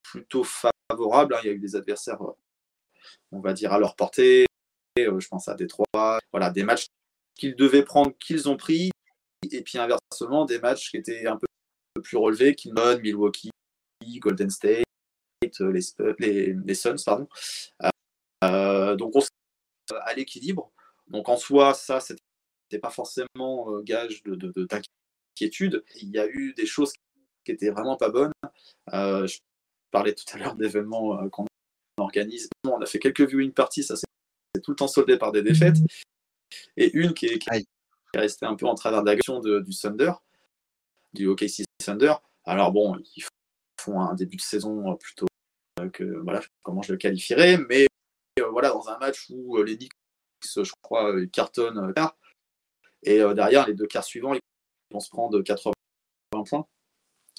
plutôt 0.04 0.44
favorable, 0.44 1.36
hein, 1.36 1.40
il 1.44 1.48
y 1.48 1.50
a 1.50 1.54
eu 1.54 1.60
des 1.60 1.76
adversaires, 1.76 2.20
on 3.32 3.40
va 3.42 3.54
dire 3.54 3.74
à 3.74 3.80
leur 3.80 3.96
portée. 3.96 4.46
je 4.98 5.28
pense 5.28 5.48
à 5.48 5.56
Détroit, 5.56 6.20
voilà, 6.32 6.50
des 6.50 6.64
matchs 6.64 6.88
qu'ils 7.38 7.56
devaient 7.56 7.84
prendre, 7.84 8.14
qu'ils 8.20 8.50
ont 8.50 8.58
pris, 8.58 8.92
et 9.52 9.62
puis 9.62 9.78
inversement, 9.78 10.46
des 10.46 10.60
matchs 10.60 10.92
qui 10.92 10.98
étaient 10.98 11.28
un 11.28 11.38
peu 11.38 12.02
plus 12.02 12.18
relevés, 12.18 12.56
Kingston, 12.56 13.00
Milwaukee, 13.02 13.52
Golden 14.20 14.50
State, 14.50 14.84
les, 15.42 16.54
les, 16.54 16.76
Suns, 16.76 17.04
pardon. 17.06 17.28
Euh, 18.44 18.96
donc 18.96 19.16
on 19.16 19.22
à 20.02 20.14
l'équilibre. 20.14 20.72
Donc 21.08 21.30
en 21.30 21.38
soi, 21.38 21.74
ça, 21.74 22.00
c'était 22.00 22.80
pas 22.82 22.90
forcément 22.90 23.72
euh, 23.72 23.82
gage 23.82 24.24
de, 24.24 24.36
d'inquiétude. 24.66 25.84
Il 26.02 26.10
y 26.10 26.20
a 26.20 26.28
eu 26.28 26.54
des 26.54 26.66
choses 26.66 26.94
qui 27.46 27.52
étaient 27.52 27.70
vraiment 27.70 27.96
pas 27.96 28.10
bonnes. 28.10 28.34
Euh, 28.94 29.26
je 29.28 29.40
parlais 29.92 30.14
tout 30.14 30.26
à 30.34 30.38
l'heure 30.38 30.56
d'événements 30.56 31.28
qu'on 31.30 31.46
organise. 31.98 32.50
On 32.66 32.82
a 32.82 32.86
fait 32.86 33.00
quelques 33.00 33.22
viewing 33.22 33.54
parties, 33.54 33.84
ça 33.84 33.96
c'est 33.96 34.62
tout 34.62 34.72
le 34.72 34.76
temps 34.76 34.88
soldé 34.88 35.18
par 35.18 35.32
des 35.32 35.44
défaites. 35.44 35.78
Et 36.76 36.92
une 36.94 37.14
qui 37.14 37.28
est, 37.28 37.40
qui 37.40 37.50
est 37.50 37.66
restée 38.16 38.46
un 38.46 38.56
peu 38.56 38.66
en 38.66 38.76
travers 38.76 39.04
de 39.04 39.12
l'action 39.12 39.40
du 39.40 39.76
Thunder, 39.76 40.14
du 41.14 41.28
OKC 41.28 41.64
Thunder. 41.84 42.14
Alors 42.46 42.72
bon, 42.72 42.98
ils 43.16 43.24
font 43.80 44.00
un 44.00 44.16
début 44.16 44.38
de 44.38 44.42
saison 44.42 44.96
plutôt, 44.96 45.28
que 45.94 46.04
voilà, 46.04 46.42
comment 46.64 46.82
je 46.82 46.94
le 46.94 46.98
qualifierais. 46.98 47.58
Mais 47.70 47.88
voilà, 48.52 48.70
dans 48.70 48.88
un 48.90 48.98
match 48.98 49.28
où 49.30 49.62
les 49.62 49.78
Knicks, 49.78 49.92
je 50.44 50.72
crois, 50.82 51.14
cartonnent 51.28 51.94
et 53.04 53.20
derrière, 53.34 53.68
les 53.68 53.74
deux 53.74 53.88
quarts 53.88 54.04
suivants, 54.04 54.34
ils 54.34 54.40
vont 54.92 55.00
se 55.00 55.10
prendre 55.10 55.42
80 55.42 55.74
points 56.46 56.66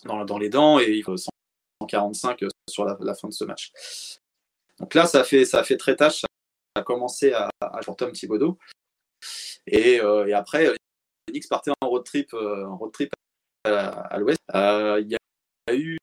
dans, 0.04 0.24
dans 0.24 0.38
les 0.38 0.48
dents 0.48 0.78
et 0.78 0.90
ils 0.90 1.02
vont 1.04 1.16
145 1.16 2.44
sur 2.68 2.84
la, 2.84 3.14
fin 3.14 3.28
de 3.28 3.32
ce 3.32 3.44
match. 3.44 3.72
Donc 4.78 4.94
là, 4.94 5.06
ça 5.06 5.24
fait, 5.24 5.44
ça 5.44 5.64
fait 5.64 5.76
très 5.76 5.96
tâche. 5.96 6.20
Ça 6.20 6.26
a 6.76 6.82
commencé 6.82 7.32
à, 7.32 7.50
à 7.60 7.80
pour 7.80 7.96
Tom 7.96 8.12
Thibodeau. 8.12 8.58
Et, 9.66 9.96
et 9.96 10.32
après, 10.32 10.64
les 10.64 11.32
Knicks 11.32 11.48
partaient 11.48 11.72
en 11.80 11.88
road 11.88 12.04
trip, 12.04 12.32
en 12.34 12.76
road 12.76 12.92
trip 12.92 13.12
à, 13.64 14.18
l'ouest. 14.18 14.38
Il 14.54 15.08
y, 15.08 15.16
a 15.16 15.74
eu, 15.74 15.98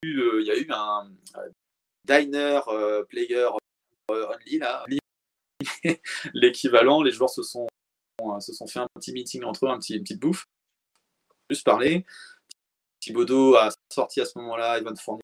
un 0.69 1.11
diner 2.05 2.59
player 3.09 3.47
only 4.09 4.59
là, 4.59 4.85
l'équivalent. 6.33 7.01
Les 7.01 7.11
joueurs 7.11 7.29
se 7.29 7.43
sont, 7.43 7.67
se 8.39 8.53
sont 8.53 8.67
fait 8.67 8.79
un 8.79 8.87
petit 8.95 9.13
meeting 9.13 9.43
entre 9.43 9.65
eux, 9.65 9.69
un 9.69 9.79
petit, 9.79 9.95
une 9.95 10.03
petite 10.03 10.19
bouffe, 10.19 10.45
plus 11.47 11.61
parler. 11.61 12.05
Thibodeau 12.99 13.55
a 13.55 13.69
sorti 13.91 14.21
à 14.21 14.25
ce 14.25 14.37
moment-là 14.39 14.79
Evan 14.79 14.95
Fournier 14.97 15.21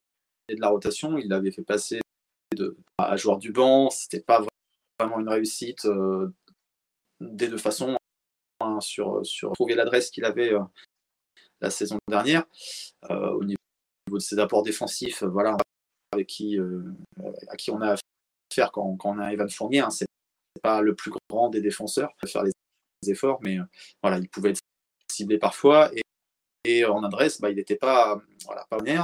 de 0.48 0.60
la 0.60 0.68
rotation. 0.68 1.18
Il 1.18 1.28
l'avait 1.28 1.50
fait 1.50 1.62
passer 1.62 2.00
de, 2.54 2.76
à 2.98 3.16
joueur 3.16 3.38
du 3.38 3.52
banc. 3.52 3.90
C'était 3.90 4.20
pas 4.20 4.44
vraiment 4.98 5.20
une 5.20 5.28
réussite 5.28 5.84
euh, 5.86 6.32
des 7.30 7.48
deux 7.48 7.58
façons 7.58 7.96
hein, 8.60 8.80
sur, 8.80 9.24
sur 9.24 9.52
trouver 9.52 9.74
l'adresse 9.74 10.10
qu'il 10.10 10.24
avait 10.24 10.52
euh, 10.52 10.60
la 11.60 11.70
saison 11.70 11.98
dernière 12.08 12.44
euh, 13.10 13.30
au 13.30 13.44
niveau 13.44 13.58
de 14.10 14.18
ses 14.18 14.38
apports 14.38 14.62
défensifs. 14.62 15.22
Voilà, 15.22 15.56
avec 16.12 16.26
qui, 16.26 16.58
à 17.48 17.56
qui 17.56 17.70
on 17.70 17.80
a 17.80 17.96
affaire 18.50 18.72
quand, 18.72 18.96
quand 18.96 19.16
on 19.16 19.18
a 19.18 19.32
Evan 19.32 19.48
Fournier. 19.48 19.80
Hein, 19.80 19.90
c'est 19.90 20.06
pas 20.62 20.80
le 20.82 20.94
plus 20.94 21.12
grand 21.30 21.48
des 21.48 21.60
défenseurs, 21.60 22.12
faire 22.26 22.42
les 22.42 22.52
efforts, 23.10 23.40
mais 23.42 23.58
voilà, 24.02 24.18
il 24.18 24.28
pouvait 24.28 24.50
être 24.50 24.60
ciblé 25.10 25.38
parfois. 25.38 25.90
Et, 26.64 26.84
en 26.84 27.02
adresse, 27.02 27.40
bah, 27.40 27.50
il 27.50 27.56
n'était 27.56 27.76
pas, 27.76 28.20
voilà, 28.44 28.64
pas 28.70 28.78
honnête. 28.78 29.00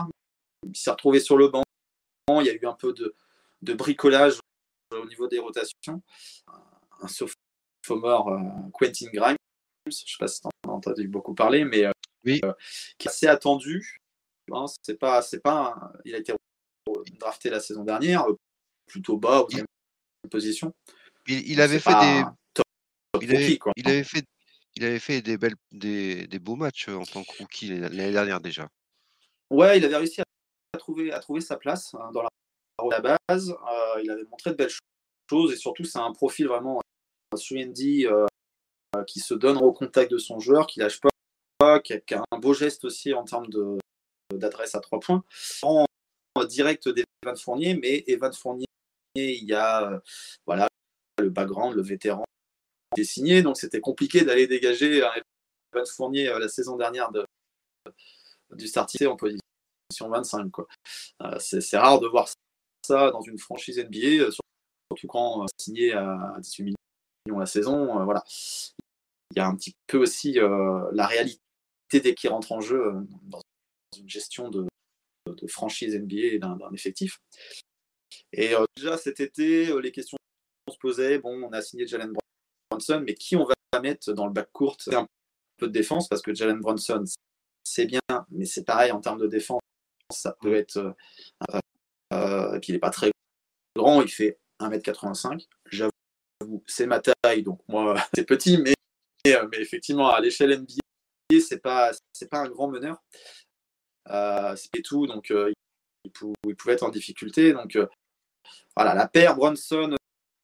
Il 0.65 0.77
s'est 0.77 0.91
retrouvé 0.91 1.21
sur 1.21 1.37
le 1.37 1.49
banc. 1.49 1.63
Il 2.29 2.47
y 2.47 2.51
a 2.51 2.55
eu 2.55 2.67
un 2.67 2.75
peu 2.75 2.93
de, 2.93 3.17
de 3.63 3.75
bricolage 3.75 4.39
au 4.93 5.07
niveau 5.07 5.27
des 5.27 5.39
rotations. 5.39 6.03
Un 7.01 7.09
sophomore, 7.89 8.29
euh, 8.29 8.39
Quentin 8.73 9.07
Grimes, 9.13 9.37
je 9.87 9.91
ne 9.91 9.93
sais 9.93 10.17
pas 10.19 10.29
si 10.29 10.41
tu 10.41 10.47
en 10.47 10.71
as 10.71 10.73
entendu 10.75 11.09
beaucoup 11.09 11.35
parler, 11.35 11.65
mais 11.65 11.85
euh, 11.85 11.93
oui. 12.25 12.41
Euh, 12.45 12.53
qui 12.99 13.09
est 13.09 13.11
assez 13.11 13.27
attendu. 13.27 13.99
Hein, 14.53 14.67
c'est 14.83 14.99
pas, 14.99 15.23
c'est 15.23 15.41
pas 15.41 15.93
il 16.05 16.15
a 16.15 16.19
été 16.19 16.33
drafté 17.19 17.51
la 17.51 17.61
saison 17.61 17.85
dernière, 17.85 18.25
plutôt 18.87 19.19
bas, 19.19 19.43
au 19.43 20.29
position. 20.29 20.73
Il, 21.27 21.61
avait 21.61 21.79
fait 21.79 21.91
des. 21.91 22.25
il, 23.21 23.35
avait, 23.35 23.59
il, 23.77 23.89
avait, 23.89 24.05
fait, 24.05 24.25
il 24.77 24.85
avait 24.85 24.99
fait 24.99 25.21
des, 25.21 25.37
belles, 25.37 25.57
des, 25.73 26.27
des 26.27 26.39
beaux 26.39 26.57
matchs 26.57 26.89
en 26.89 27.05
tant 27.05 27.23
que 27.23 27.39
rookie 27.39 27.69
l'année 27.79 28.13
dernière 28.13 28.41
déjà. 28.41 28.67
Ouais, 29.51 29.77
il 29.77 29.85
avait 29.85 29.97
réussi 29.97 30.23
à 30.23 30.79
trouver, 30.79 31.13
à 31.13 31.21
trouver 31.21 31.43
sa 31.43 31.57
place 31.57 31.95
hein, 31.95 32.11
dans 32.13 32.23
la 32.23 32.29
la 32.91 33.01
base. 33.01 33.51
Euh, 33.51 34.03
il 34.03 34.11
avait 34.11 34.25
montré 34.25 34.51
de 34.51 34.57
belles 34.57 34.73
choses 35.29 35.53
et 35.53 35.57
surtout, 35.57 35.85
c'est 35.85 35.99
un 35.99 36.13
profil 36.13 36.47
vraiment 36.47 36.81
Suendi 37.37 38.07
euh, 38.07 38.27
qui 39.07 39.21
se 39.21 39.35
donne 39.35 39.59
au 39.59 39.73
contact 39.73 40.11
de 40.11 40.19
son 40.19 40.41
joueur, 40.41 40.67
qui 40.67 40.81
lâche 40.81 41.01
pas, 41.01 41.81
qui 41.81 41.95
a, 41.95 42.25
un 42.31 42.39
beau 42.39 42.55
geste 42.55 42.85
aussi 42.85 43.13
en 43.15 43.25
termes 43.25 43.47
d'adresse 44.35 44.75
à 44.75 44.81
trois 44.81 45.01
points. 45.01 45.25
En 45.63 45.87
direct 46.45 46.89
d'Evan 46.89 47.37
Fournier, 47.37 47.75
mais 47.75 48.05
Evan 48.07 48.33
Fournier, 48.33 48.67
il 49.15 49.45
y 49.45 49.55
a 49.55 49.91
euh, 49.91 49.99
voilà, 50.47 50.69
le 51.19 51.31
background, 51.31 51.75
le 51.75 51.83
vétéran 51.83 52.25
qui 52.95 53.03
est 53.03 53.05
signé, 53.05 53.43
donc 53.43 53.57
c'était 53.59 53.81
compliqué 53.81 54.25
d'aller 54.25 54.47
dégager 54.47 54.99
Evan 54.99 55.87
Fournier 55.87 56.33
la 56.39 56.49
saison 56.49 56.77
dernière 56.77 57.11
de, 57.11 57.25
du 58.53 58.67
starting 58.67 59.09
en 59.09 59.17
position 59.17 59.41
25. 60.09 60.51
c'est 61.39 61.77
rare 61.77 62.01
de 62.01 62.07
voir 62.07 62.29
ça 62.89 63.11
dans 63.11 63.21
une 63.21 63.39
franchise 63.39 63.79
NBA, 63.79 64.25
euh, 64.25 64.31
surtout 64.91 65.07
quand 65.07 65.43
euh, 65.43 65.47
signé 65.59 65.93
à 65.93 66.37
18 66.39 66.65
millions 66.65 66.77
la 67.37 67.47
saison. 67.47 68.01
Euh, 68.01 68.05
voilà. 68.05 68.25
Il 69.35 69.39
y 69.39 69.41
a 69.41 69.47
un 69.47 69.55
petit 69.55 69.75
peu 69.87 69.99
aussi 69.99 70.39
la 70.93 71.07
réalité 71.07 71.39
dès 71.93 72.15
qu'il 72.15 72.31
rentre 72.31 72.51
en 72.53 72.61
jeu 72.61 72.95
dans 73.25 73.43
une 73.99 74.09
gestion 74.09 74.49
de, 74.49 74.67
franchise 75.49 75.95
NBA 75.95 76.17
et 76.17 76.39
d'un 76.39 76.59
effectif. 76.73 77.21
Et 78.33 78.55
déjà 78.77 78.97
cet 78.97 79.21
été, 79.21 79.71
les 79.83 79.93
questions 79.93 80.17
se 80.73 80.79
posaient, 80.79 81.19
bon, 81.19 81.43
on 81.43 81.53
a 81.53 81.61
signé 81.61 81.87
Jalen 81.87 82.15
Brunson, 82.71 83.03
mais 83.05 83.15
qui 83.15 83.37
on 83.37 83.45
va 83.45 83.81
mettre 83.83 84.13
dans 84.15 84.27
le 84.27 84.33
backcourt 84.33 84.79
Un 84.93 85.07
peu 85.59 85.67
de 85.67 85.73
défense, 85.73 86.09
parce 86.09 86.23
que 86.23 86.35
Jalen 86.35 86.61
Brunson, 86.61 87.05
c'est 87.65 87.87
bien, 87.87 88.01
mais 88.31 88.47
c'est 88.47 88.65
pareil 88.65 88.93
en 88.93 89.01
termes 89.01 89.21
de 89.21 89.27
défense, 89.27 89.61
ça 90.11 90.35
peut 90.41 90.55
être 90.55 90.97
euh, 92.13 92.55
et 92.55 92.61
puis 92.61 92.71
il 92.71 92.73
n'est 92.73 92.79
pas 92.79 92.91
très 92.91 93.11
grand, 93.77 94.03
il 94.03 94.09
fait 94.09 94.39
1m85. 94.61 95.47
J'avoue, 95.71 95.91
c'est 96.67 96.87
ma 96.87 97.01
taille, 97.01 97.43
donc 97.43 97.61
moi, 97.69 97.95
c'est 98.15 98.25
petit, 98.25 98.59
mais, 98.59 98.75
euh, 99.27 99.49
mais 99.51 99.59
effectivement, 99.61 100.11
à 100.11 100.21
l'échelle 100.21 100.59
NBA, 100.61 101.41
c'est 101.41 101.61
pas, 101.61 101.93
pas 102.31 102.39
un 102.39 102.49
grand 102.49 102.69
meneur. 102.69 103.03
Euh, 104.11 104.57
c'est 104.57 104.83
tout, 104.83 105.07
donc 105.07 105.31
il, 105.31 105.53
il, 106.05 106.57
pouvait 106.57 106.75
être 106.75 106.83
en 106.83 106.89
difficulté. 106.89 107.53
Donc 107.53 107.79
voilà, 108.77 108.95
la 108.95 109.07
paire 109.07 109.37
Bronson 109.37 109.95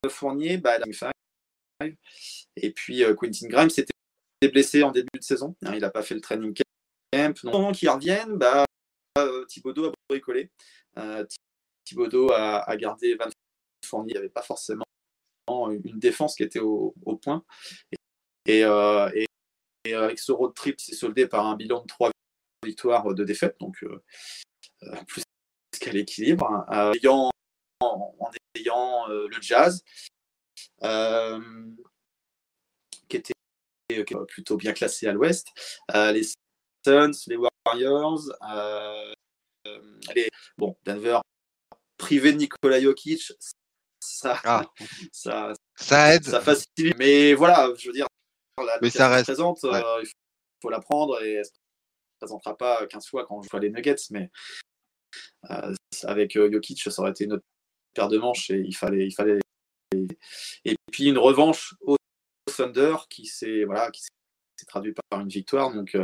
Fournier, 0.09 0.59
bah, 0.59 0.79
Et 2.57 2.73
puis 2.73 3.03
Quentin 3.17 3.49
Grimes 3.49 3.71
s'était 3.71 3.93
blessé 4.53 4.83
en 4.83 4.91
début 4.91 5.09
de 5.15 5.23
saison. 5.23 5.57
Hein, 5.65 5.73
il 5.75 5.81
n'a 5.81 5.91
pas 5.91 6.03
fait 6.03 6.15
le 6.15 6.21
training 6.21 6.55
camp. 6.55 6.65
Donc, 7.45 7.55
avant 7.55 7.73
qu'il 7.73 7.89
revienne, 7.89 8.37
bah, 8.37 8.65
Thibaudot 9.49 9.87
a 9.87 9.93
bricolé. 10.11 10.51
Thibodeau 11.85 12.31
a, 12.33 12.77
gardé 12.77 13.15
Van 13.15 13.31
Fournier. 13.87 14.11
Il 14.11 14.15
n'y 14.15 14.19
avait 14.19 14.29
pas 14.29 14.43
forcément 14.43 14.84
une 15.49 15.99
défense 15.99 16.35
qui 16.37 16.43
était 16.43 16.61
au, 16.61 16.95
point. 17.23 17.45
Et, 18.47 18.65
euh, 18.65 19.11
avec 19.87 20.19
ce 20.19 20.33
road 20.33 20.55
trip, 20.55 20.77
c'est 20.79 20.95
soldé 20.95 21.27
par 21.27 21.47
un 21.47 21.57
bilan 21.57 21.83
de 21.83 21.87
3 21.87 22.11
victoires 22.65 23.15
de 23.15 23.25
défaite, 23.25 23.57
donc 23.61 23.83
euh, 23.83 24.03
euh, 24.85 24.97
plus 25.07 25.23
qu'à 25.79 25.93
l'équilibre, 25.93 26.47
hein. 26.47 26.93
en, 27.81 28.31
ayant 28.57 29.07
le 29.09 29.37
jazz, 29.41 29.83
qui 33.09 33.17
était 33.17 33.35
plutôt 34.29 34.57
bien 34.57 34.73
classé 34.73 35.07
à 35.07 35.13
l'ouest, 35.13 35.47
les 35.93 36.23
Suns, 36.87 37.13
les 37.27 37.37
Warriors, 37.37 38.23
les, 40.15 40.29
bon, 40.57 40.77
Denver 40.85 41.19
privé 41.99 42.33
de 42.33 42.39
Nikola 42.39 42.81
Jokic, 42.81 43.33
ça, 44.05 44.40
ah. 44.45 44.64
ça, 45.12 45.53
ça 45.77 46.14
aide. 46.14 46.25
Ça 46.25 46.40
facilite. 46.40 46.97
Mais 46.99 47.35
voilà, 47.35 47.71
je 47.77 47.88
veux 47.88 47.93
dire, 47.93 48.07
la 48.59 48.79
mais 48.81 48.90
ça 48.90 49.09
reste. 49.09 49.27
présente, 49.27 49.64
euh, 49.64 50.01
il 50.03 50.11
faut, 50.62 50.71
la 50.71 50.81
prendre 50.81 51.23
et 51.23 51.33
elle 51.33 51.38
ne 51.38 51.45
se 51.45 51.51
présentera 52.21 52.57
pas 52.57 52.87
15 52.87 53.09
fois 53.09 53.27
quand 53.27 53.43
je 53.43 53.49
vois 53.51 53.61
les 53.61 53.71
Nuggets, 53.71 53.97
mais 54.11 54.31
euh, 55.51 55.75
avec 56.05 56.37
euh, 56.37 56.51
Jokic, 56.53 56.81
ça 56.81 57.03
aurait 57.03 57.11
été 57.11 57.25
une 57.25 57.35
autre 57.35 57.45
paire 57.95 58.09
de 58.09 58.19
manches 58.19 58.51
et 58.51 58.61
il 58.61 58.75
fallait. 58.75 59.07
Il 59.07 59.12
fallait 59.12 59.38
et 60.64 60.75
puis 60.90 61.09
une 61.09 61.19
revanche 61.19 61.75
au 61.81 61.97
Thunder 62.57 62.97
qui 63.09 63.27
s'est 63.27 63.64
voilà, 63.64 63.90
qui 63.90 64.03
traduit 64.67 64.95
par 65.11 65.21
une 65.21 65.29
victoire. 65.29 65.73
Donc, 65.73 65.97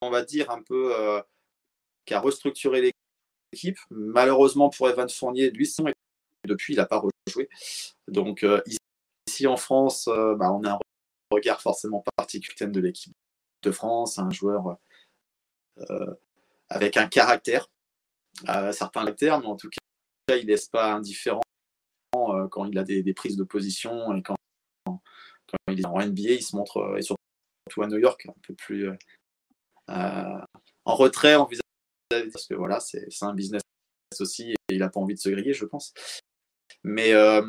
on 0.00 0.10
va 0.10 0.24
dire 0.24 0.50
un 0.50 0.62
peu 0.62 1.22
qui 2.04 2.14
a 2.14 2.20
restructuré 2.20 2.80
les 2.80 2.92
équipe. 3.52 3.78
Malheureusement 3.90 4.70
pour 4.70 4.88
Evan 4.88 5.08
Fournier, 5.08 5.50
lui, 5.50 5.66
depuis, 6.46 6.74
il 6.74 6.76
n'a 6.76 6.86
pas 6.86 6.98
rejoué. 7.00 7.48
Donc 8.08 8.42
euh, 8.42 8.62
ici 9.28 9.46
en 9.46 9.56
France, 9.56 10.08
euh, 10.08 10.34
bah, 10.34 10.52
on 10.52 10.64
a 10.64 10.72
un 10.72 10.78
regard 11.30 11.60
forcément 11.60 12.04
particulier 12.16 12.70
de 12.70 12.80
l'équipe 12.80 13.14
de 13.62 13.70
France, 13.70 14.18
un 14.18 14.30
joueur 14.30 14.78
euh, 15.78 16.14
avec 16.68 16.96
un 16.96 17.06
caractère, 17.06 17.68
certains 18.46 19.04
caractères, 19.04 19.40
mais 19.40 19.46
en 19.46 19.56
tout 19.56 19.68
cas, 19.68 20.36
il 20.36 20.44
ne 20.44 20.48
laisse 20.48 20.68
pas 20.68 20.92
indifférent 20.92 21.42
quand 22.12 22.64
il 22.64 22.78
a 22.78 22.84
des, 22.84 23.14
prises 23.14 23.36
de 23.36 23.44
position 23.44 24.14
et 24.14 24.22
quand, 24.22 24.36
il 25.68 25.80
est 25.80 25.86
en 25.86 25.98
NBA, 25.98 26.30
il 26.30 26.42
se 26.42 26.56
montre, 26.56 26.96
et 26.96 27.02
surtout 27.02 27.82
à 27.82 27.86
New 27.86 27.98
York, 27.98 28.26
un 28.28 28.40
peu 28.42 28.54
plus 28.54 28.88
en 29.88 30.94
retrait, 30.94 31.34
en 31.34 31.46
visage 31.46 31.60
parce 32.32 32.46
que 32.46 32.54
voilà, 32.54 32.80
c'est 32.80 33.06
un 33.22 33.34
business 33.34 33.62
aussi 34.18 34.52
et 34.52 34.56
il 34.70 34.78
n'a 34.78 34.88
pas 34.88 35.00
envie 35.00 35.14
de 35.14 35.20
se 35.20 35.28
griller, 35.28 35.52
je 35.52 35.64
pense. 35.64 35.92
Mais. 36.84 37.12
Euh, 37.12 37.42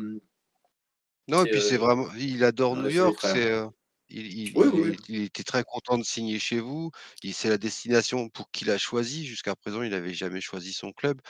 non, 1.28 1.44
et 1.44 1.50
puis 1.50 1.60
c'est 1.60 1.76
euh, 1.76 1.78
vraiment. 1.78 2.08
Il 2.18 2.44
adore 2.44 2.76
New 2.76 2.90
York. 2.90 3.18
C'est. 3.20 3.50
Euh, 3.50 3.66
il, 4.14 4.52
il, 5.08 5.22
était 5.22 5.42
très 5.42 5.64
content 5.64 5.96
de 5.96 6.02
signer 6.02 6.38
chez 6.38 6.60
vous. 6.60 6.90
C'est 7.32 7.48
la 7.48 7.56
destination 7.56 8.28
pour 8.28 8.50
qu'il 8.50 8.70
a 8.70 8.76
choisi. 8.76 9.24
Jusqu'à 9.24 9.56
présent, 9.56 9.82
il 9.82 9.90
n'avait 9.90 10.12
jamais 10.12 10.42
choisi 10.42 10.74
son 10.74 10.92
club. 10.92 11.22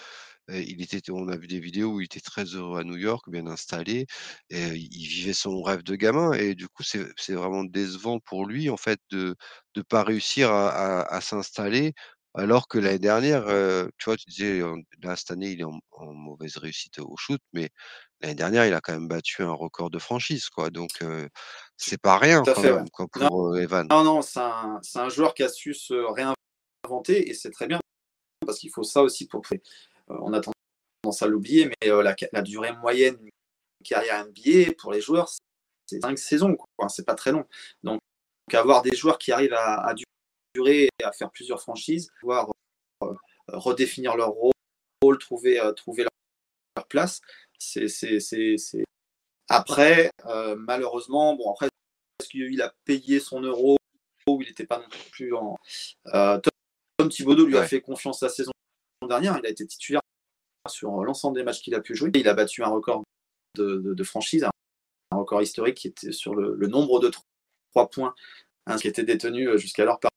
il 0.48 0.82
était 0.82 1.00
on 1.12 1.28
a 1.28 1.36
vu 1.36 1.46
des 1.46 1.60
vidéos 1.60 1.92
où 1.92 2.00
il 2.00 2.06
était 2.06 2.18
très 2.20 2.42
heureux 2.44 2.80
à 2.80 2.84
New 2.84 2.96
York, 2.96 3.30
bien 3.30 3.46
installé 3.46 4.06
et 4.50 4.66
il 4.74 5.06
vivait 5.06 5.32
son 5.32 5.62
rêve 5.62 5.84
de 5.84 5.94
gamin 5.94 6.32
et 6.32 6.56
du 6.56 6.66
coup, 6.66 6.82
c'est 6.82 7.34
vraiment 7.34 7.62
décevant 7.62 8.18
pour 8.18 8.46
lui, 8.46 8.68
en 8.68 8.76
fait, 8.76 8.98
de 9.10 9.36
de 9.74 9.82
pas 9.82 10.02
réussir 10.02 10.50
à 10.50 10.70
à 10.70 11.16
à 11.16 11.20
s'installer 11.20 11.94
alors 12.34 12.68
que 12.68 12.78
l'année 12.78 12.98
dernière, 12.98 13.48
heu, 13.48 13.90
tu 13.98 14.06
vois, 14.06 14.16
tu 14.16 14.24
disais, 14.30 14.60
là, 15.02 15.16
cette 15.16 15.30
année, 15.30 15.50
il 15.50 15.60
est 15.60 15.64
en 15.64 15.78
en 15.92 16.12
mauvaise 16.14 16.56
réussite 16.56 16.98
au 16.98 17.16
shoot, 17.16 17.40
mais 17.52 17.70
l'année 18.20 18.34
dernière, 18.34 18.66
il 18.66 18.74
a 18.74 18.80
quand 18.80 18.92
même 18.92 19.08
battu 19.08 19.42
un 19.42 19.52
record 19.52 19.90
de 19.90 19.98
franchise, 19.98 20.48
quoi, 20.48 20.70
donc 20.70 20.90
heu, 21.02 21.28
c'est 21.76 22.00
pas 22.00 22.18
rien 22.18 22.42
Tout 22.42 22.50
à 22.50 22.54
quand 22.54 22.62
fait, 22.62 22.72
ouais. 22.72 22.78
même, 22.78 22.90
quoi, 22.90 23.06
Non, 23.20 23.28
pour, 23.28 23.56
Evan. 23.58 23.86
non, 23.90 24.04
non, 24.04 24.22
c'est 24.22 24.40
un 24.40 24.78
c'est 24.82 24.98
un 24.98 25.08
joueur 25.08 25.34
qui 25.34 25.42
a 25.42 25.48
su 25.48 25.74
se 25.74 25.94
réinventer 25.94 27.28
et 27.28 27.34
c'est 27.34 27.50
très 27.50 27.66
bien 27.66 27.80
parce 28.46 28.58
qu'il 28.58 28.70
faut 28.70 28.82
ça 28.82 29.02
aussi 29.02 29.26
pour 29.28 29.42
on 30.08 30.32
a 30.32 30.40
tendance 30.40 31.22
à 31.22 31.26
l'oublier, 31.26 31.66
mais 31.66 31.88
la 31.88 32.16
la 32.32 32.42
durée 32.42 32.72
moyenne 32.72 33.16
d'une 33.16 33.30
carrière 33.84 34.26
NBA 34.26 34.72
pour 34.78 34.92
les 34.92 35.00
joueurs, 35.00 35.30
c'est 35.86 36.00
5 36.00 36.18
saisons, 36.18 36.56
quoi, 36.56 36.88
c'est 36.88 37.04
pas 37.06 37.14
très 37.14 37.32
long. 37.32 37.46
Donc 37.82 38.00
avoir 38.52 38.82
des 38.82 38.94
joueurs 38.96 39.18
qui 39.18 39.32
arrivent 39.32 39.54
à 39.54 39.86
à 39.86 39.94
durer 39.94 40.06
et 40.66 40.88
à 41.02 41.12
faire 41.12 41.30
plusieurs 41.30 41.60
franchises, 41.60 42.10
pouvoir, 42.20 42.50
redéfinir 43.48 44.16
leur 44.16 44.30
rôle, 44.30 45.18
trouver, 45.18 45.60
trouver 45.76 46.04
leur 46.76 46.86
place, 46.88 47.20
c'est 47.58 47.88
c'est 47.88 48.20
c'est 48.20 48.56
c'est 48.58 48.84
après, 49.48 50.10
malheureusement, 50.56 51.34
bon 51.34 51.50
après, 51.50 51.66
est-ce 52.20 52.28
qu'il 52.28 52.62
a 52.62 52.72
payé 52.84 53.18
son 53.20 53.40
euro 53.40 53.76
où 54.28 54.40
il 54.40 54.48
n'était 54.48 54.66
pas 54.66 54.78
non 54.78 54.86
plus 55.10 55.34
en 55.34 55.56
Tom 56.04 57.08
Thibodeau 57.08 57.46
lui 57.46 57.56
a 57.56 57.66
fait 57.66 57.80
confiance 57.80 58.22
la 58.22 58.28
saison 58.28 58.52
dernière, 59.08 59.36
il 59.38 59.46
a 59.46 59.50
été 59.50 59.66
titulaire 59.66 60.02
sur 60.68 61.02
l'ensemble 61.02 61.36
des 61.36 61.42
matchs 61.42 61.62
qu'il 61.62 61.74
a 61.74 61.80
pu 61.80 61.96
jouer. 61.96 62.12
Il 62.14 62.28
a 62.28 62.34
battu 62.34 62.62
un 62.62 62.68
record 62.68 63.02
de 63.56 63.78
de 63.78 63.94
de 63.94 64.04
franchise, 64.04 64.46
un 65.10 65.16
record 65.16 65.42
historique 65.42 65.76
qui 65.78 65.88
était 65.88 66.12
sur 66.12 66.36
le 66.36 66.54
le 66.54 66.66
nombre 66.68 67.00
de 67.00 67.10
3 67.72 67.90
points, 67.90 68.14
hein, 68.66 68.76
qui 68.76 68.86
était 68.86 69.02
détenu, 69.02 69.58
jusqu'alors 69.58 69.98
par 69.98 70.11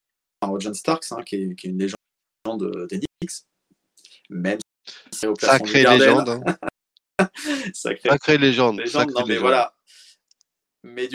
John 0.60 0.74
Starks, 0.74 1.12
hein, 1.12 1.24
qui 1.24 1.36
est 1.36 1.56
qui 1.56 1.68
est 1.68 1.70
une 1.72 1.80
légende 1.80 2.88
des 2.90 3.00
Knicks. 3.00 3.46
Même 4.30 4.60
si 5.12 5.28
au 5.28 5.34
du 5.34 5.46
Sacrée 5.46 5.84
légende, 5.84 6.30
hein. 6.30 6.58
Sacrée 7.74 8.10
Sacrée 8.10 8.38
légende, 8.38 8.80
légende, 8.80 9.10
sacrée 9.10 9.14
non 9.14 9.22
mais 9.22 9.28
légende. 9.34 9.42
voilà. 9.42 9.76
Mais 10.84 11.08
du 11.08 11.14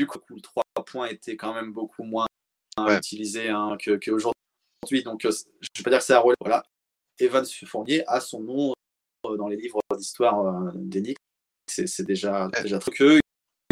du 0.00 0.06
coup, 0.06 0.18
le 0.28 0.40
3 0.40 0.62
points 0.86 1.08
était 1.08 1.36
quand 1.36 1.52
même 1.54 1.72
beaucoup 1.72 2.04
moins 2.04 2.26
Ouais. 2.78 2.96
utilisé, 2.96 3.50
hein, 3.50 3.76
que 3.78 3.96
qu'aujourd'hui. 3.96 5.02
Donc, 5.04 5.20
je 5.22 5.28
vais 5.28 5.82
pas 5.84 5.90
dire 5.90 5.98
que 5.98 6.04
c'est 6.04 6.14
un 6.14 6.18
rôle. 6.20 6.34
Voilà. 6.40 6.62
Evans 7.18 7.44
Fournier 7.66 8.02
a 8.08 8.20
son 8.20 8.40
nom 8.40 8.72
dans 9.24 9.48
les 9.48 9.56
livres 9.56 9.80
d'histoire 9.94 10.72
des 10.74 11.02
Knicks. 11.02 11.18
C'est 11.66 12.04
déjà 12.06 12.48
déjà 12.62 12.78
très 12.78 12.90
que 12.92 13.20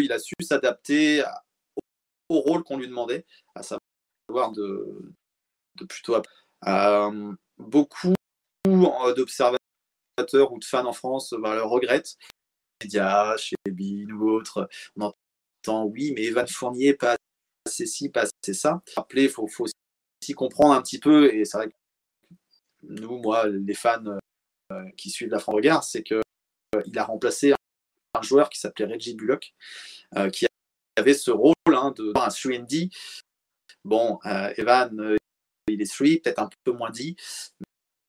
il 0.01 0.11
a 0.11 0.19
su 0.19 0.33
s'adapter 0.41 1.21
à- 1.23 1.43
au 2.29 2.39
rôle 2.41 2.63
qu'on 2.63 2.77
lui 2.77 2.87
demandait, 2.87 3.25
à 3.55 3.63
savoir 3.63 3.79
de 4.29 5.13
de 5.75 5.85
plutôt 5.85 6.21
euh, 6.67 7.33
beaucoup 7.57 8.13
d'observateurs 8.65 9.59
ou 10.51 10.59
de 10.59 10.65
fans 10.65 10.85
en 10.85 10.93
France 10.93 11.33
bah, 11.39 11.55
le 11.55 11.63
regrettent. 11.63 12.17
Les 12.81 12.85
médias, 12.85 13.37
chez 13.37 13.55
Bean 13.69 14.09
ou 14.11 14.29
autres, 14.29 14.69
on 14.95 15.11
entend 15.67 15.85
oui, 15.85 16.13
mais 16.15 16.23
Evan 16.23 16.47
Fournier, 16.47 16.93
pas 16.93 17.15
assez 17.65 17.85
ci, 17.85 18.09
pas 18.09 18.23
assez 18.43 18.53
ça. 18.53 18.81
Rappelez, 18.95 19.23
il 19.23 19.29
faut, 19.29 19.47
faut 19.47 19.65
aussi 19.65 20.33
comprendre 20.33 20.73
un 20.73 20.81
petit 20.81 20.99
peu, 20.99 21.33
et 21.33 21.45
c'est 21.45 21.57
vrai 21.57 21.69
que 21.69 21.75
nous, 22.83 23.17
moi, 23.17 23.47
les 23.47 23.73
fans 23.73 24.17
euh, 24.71 24.89
qui 24.97 25.09
suivent 25.09 25.29
la 25.29 25.39
France 25.39 25.55
Regard, 25.55 25.83
c'est 25.83 26.03
euh, 26.11 26.21
il 26.85 26.97
a 26.97 27.03
remplacé 27.03 27.53
un 28.13 28.21
joueur 28.21 28.49
qui 28.49 28.59
s'appelait 28.59 28.85
Reggie 28.85 29.15
Bullock, 29.15 29.53
euh, 30.15 30.29
qui 30.29 30.45
avait 30.95 31.13
ce 31.13 31.31
rôle 31.31 31.53
hein, 31.67 31.93
de 31.97 32.11
un 32.15 32.27
3D. 32.27 32.91
Bon, 33.85 34.19
euh, 34.25 34.53
Evan, 34.57 34.99
euh, 34.99 35.17
il 35.67 35.81
est 35.81 35.91
3, 35.91 36.07
peut-être 36.23 36.39
un 36.39 36.49
peu 36.63 36.71
moins 36.71 36.89
dit, 36.89 37.15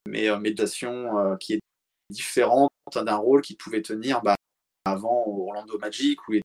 mais 0.07 0.29
euh, 0.29 0.39
méditation 0.39 1.37
qui 1.39 1.55
est 1.55 1.61
différente 2.11 2.71
d'un 2.95 3.17
rôle 3.17 3.43
qu'il 3.43 3.57
pouvait 3.57 3.83
tenir 3.83 4.21
bah, 4.23 4.37
avant 4.85 5.25
au 5.27 5.49
Orlando 5.49 5.79
Magic, 5.79 6.27
où 6.29 6.35
il 6.35 6.43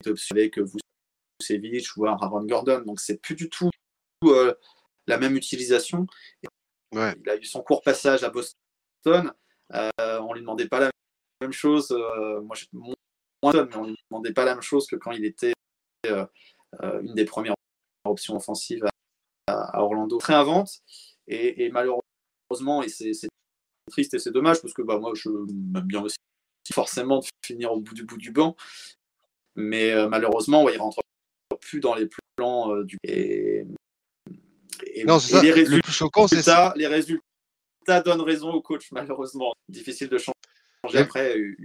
était 0.00 0.14
avec 0.30 0.58
Vucevic 0.58 1.96
ou 1.96 2.06
Aaron 2.06 2.44
Gordon. 2.44 2.82
Donc, 2.86 3.00
c'est 3.00 3.20
plus 3.20 3.34
du 3.34 3.48
tout 3.48 3.70
euh, 4.24 4.54
la 5.06 5.18
même 5.18 5.36
utilisation. 5.36 6.06
Ouais. 6.92 7.14
Il 7.20 7.30
a 7.30 7.36
eu 7.36 7.44
son 7.44 7.62
court 7.62 7.82
passage 7.82 8.24
à 8.24 8.30
Boston. 8.30 9.32
Euh, 9.74 9.90
on 10.00 10.32
lui 10.32 10.40
demandait 10.40 10.68
pas 10.68 10.80
la 10.80 10.90
même 11.40 11.52
chose. 11.52 11.90
euh, 11.90 12.40
moi, 12.40 12.56
je 12.56 12.66
moins 12.72 12.94
mais 13.42 13.76
on 13.76 13.84
lui 13.84 13.96
demandait 14.10 14.32
pas 14.32 14.44
la 14.44 14.54
même 14.54 14.62
chose 14.62 14.86
que 14.86 14.96
quand 14.96 15.12
il 15.12 15.24
était 15.24 15.52
une 16.04 17.14
des 17.14 17.24
premières 17.24 17.54
options 18.10 18.36
offensives 18.36 18.84
à, 19.46 19.52
à 19.52 19.82
Orlando. 19.82 20.18
Très 20.18 20.34
invente 20.34 20.70
et, 21.26 21.64
et 21.64 21.70
malheureusement, 21.70 22.82
et 22.82 22.88
c'est 22.88 23.12
triste 23.90 24.14
et 24.14 24.18
c'est 24.18 24.32
dommage 24.32 24.60
parce 24.60 24.74
que 24.74 24.82
bah, 24.82 24.98
moi, 24.98 25.12
je 25.14 25.28
m'aime 25.28 25.84
bien 25.86 26.02
aussi 26.02 26.16
forcément 26.72 27.20
de 27.20 27.26
finir 27.44 27.72
au 27.72 27.80
bout 27.80 27.94
du 27.94 28.04
bout 28.04 28.18
du 28.18 28.30
banc, 28.30 28.54
mais 29.56 29.90
euh, 29.92 30.08
malheureusement, 30.08 30.62
ouais, 30.64 30.74
il 30.74 30.78
rentre 30.78 30.98
plus 31.60 31.80
dans 31.80 31.94
les 31.94 32.08
plans 32.36 32.74
euh, 32.74 32.84
du 32.84 32.96
et, 33.04 33.64
et- 34.94 35.04
Non, 35.04 35.18
c'est 35.18 35.32
et 35.32 35.36
ça. 35.36 35.42
les 35.42 35.48
Le 35.48 35.54
résultats 35.54 35.80
plus 35.82 35.92
choquant, 35.92 36.28
c'est 36.28 36.42
ça. 36.42 36.72
les 36.76 36.86
résultats 36.86 37.22
donnent 38.04 38.20
raison 38.20 38.50
au 38.52 38.60
coach, 38.60 38.90
malheureusement. 38.92 39.54
Difficile 39.68 40.08
de 40.08 40.18
changer 40.18 40.98
après 40.98 41.36
une, 41.38 41.56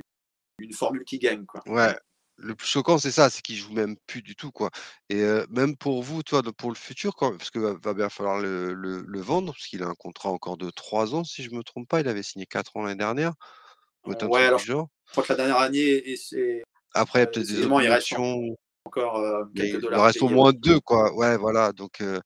une 0.59 0.73
formule 0.73 1.03
qui 1.03 1.19
gagne. 1.19 1.45
Quoi. 1.45 1.61
Ouais. 1.67 1.95
Le 2.37 2.55
plus 2.55 2.67
choquant, 2.67 2.97
c'est 2.97 3.11
ça, 3.11 3.29
c'est 3.29 3.41
qu'il 3.41 3.55
joue 3.55 3.73
même 3.73 3.95
plus 4.07 4.21
du 4.23 4.35
tout, 4.35 4.51
quoi. 4.51 4.71
Et 5.09 5.23
même 5.49 5.77
pour 5.77 6.01
vous, 6.01 6.23
toi, 6.23 6.41
pour 6.57 6.71
le 6.71 6.75
futur, 6.75 7.15
quand 7.15 7.37
parce 7.37 7.51
que 7.51 7.59
va 7.59 7.73
va 7.81 7.93
bien 7.93 8.09
falloir 8.09 8.39
le 8.39 8.73
le 8.73 9.03
le 9.07 9.21
vendre, 9.21 9.53
parce 9.53 9.67
qu'il 9.67 9.83
a 9.83 9.87
un 9.87 9.93
contrat 9.95 10.29
encore 10.29 10.57
de 10.57 10.69
3 10.71 11.13
ans, 11.15 11.23
si 11.23 11.43
je 11.43 11.51
me 11.51 11.63
trompe 11.63 11.87
pas. 11.87 11.99
Il 12.01 12.07
avait 12.07 12.23
signé 12.23 12.45
4 12.47 12.75
ans 12.75 12.83
l'année 12.83 12.97
dernière, 12.97 13.33
Ouais, 14.05 14.43
alors 14.45 14.59
genre. 14.59 14.87
Je 15.07 15.11
crois 15.11 15.23
que 15.23 15.33
la 15.33 15.37
dernière 15.37 15.57
année, 15.57 16.09
et 16.09 16.17
c'est 16.17 16.63
Après, 16.93 17.19
il 17.19 17.21
y 17.21 17.25
a 17.25 17.27
euh, 17.27 17.31
peut-être 17.31 17.47
des 17.47 17.61
il 17.61 17.89
reste 17.89 18.13
encore 18.85 19.17
euh, 19.17 19.43
quelques 19.55 19.75
il 19.75 19.81
dollars. 19.81 19.99
en 20.01 20.03
reste 20.03 20.21
au 20.21 20.29
moins 20.29 20.51
2, 20.53 20.79
quoi. 20.79 21.13
Ouais, 21.13 21.37
voilà, 21.37 21.71
donc 21.71 22.01
heu, 22.01 22.19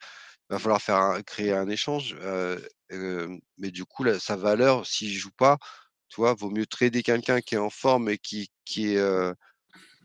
va 0.50 0.60
falloir 0.60 0.82
faire 0.82 0.98
un 0.98 1.22
créer 1.24 1.54
un 1.54 1.70
échange, 1.70 2.16
heu, 2.22 2.68
hem, 2.92 3.40
mais 3.58 3.72
du 3.72 3.86
coup, 3.86 4.04
là, 4.04 4.20
sa 4.20 4.36
valeur, 4.36 4.86
s'il 4.88 5.14
joue 5.14 5.32
pas, 5.38 5.58
tu 6.10 6.22
vois, 6.22 6.34
vaut 6.34 6.50
mieux 6.52 6.66
trader 6.66 7.04
quelqu'un 7.04 7.42
qui 7.42 7.56
est 7.56 7.60
en 7.60 7.70
forme 7.70 8.10
et 8.10 8.18
qui 8.18 8.50
qui 8.66 8.96
est, 8.96 9.00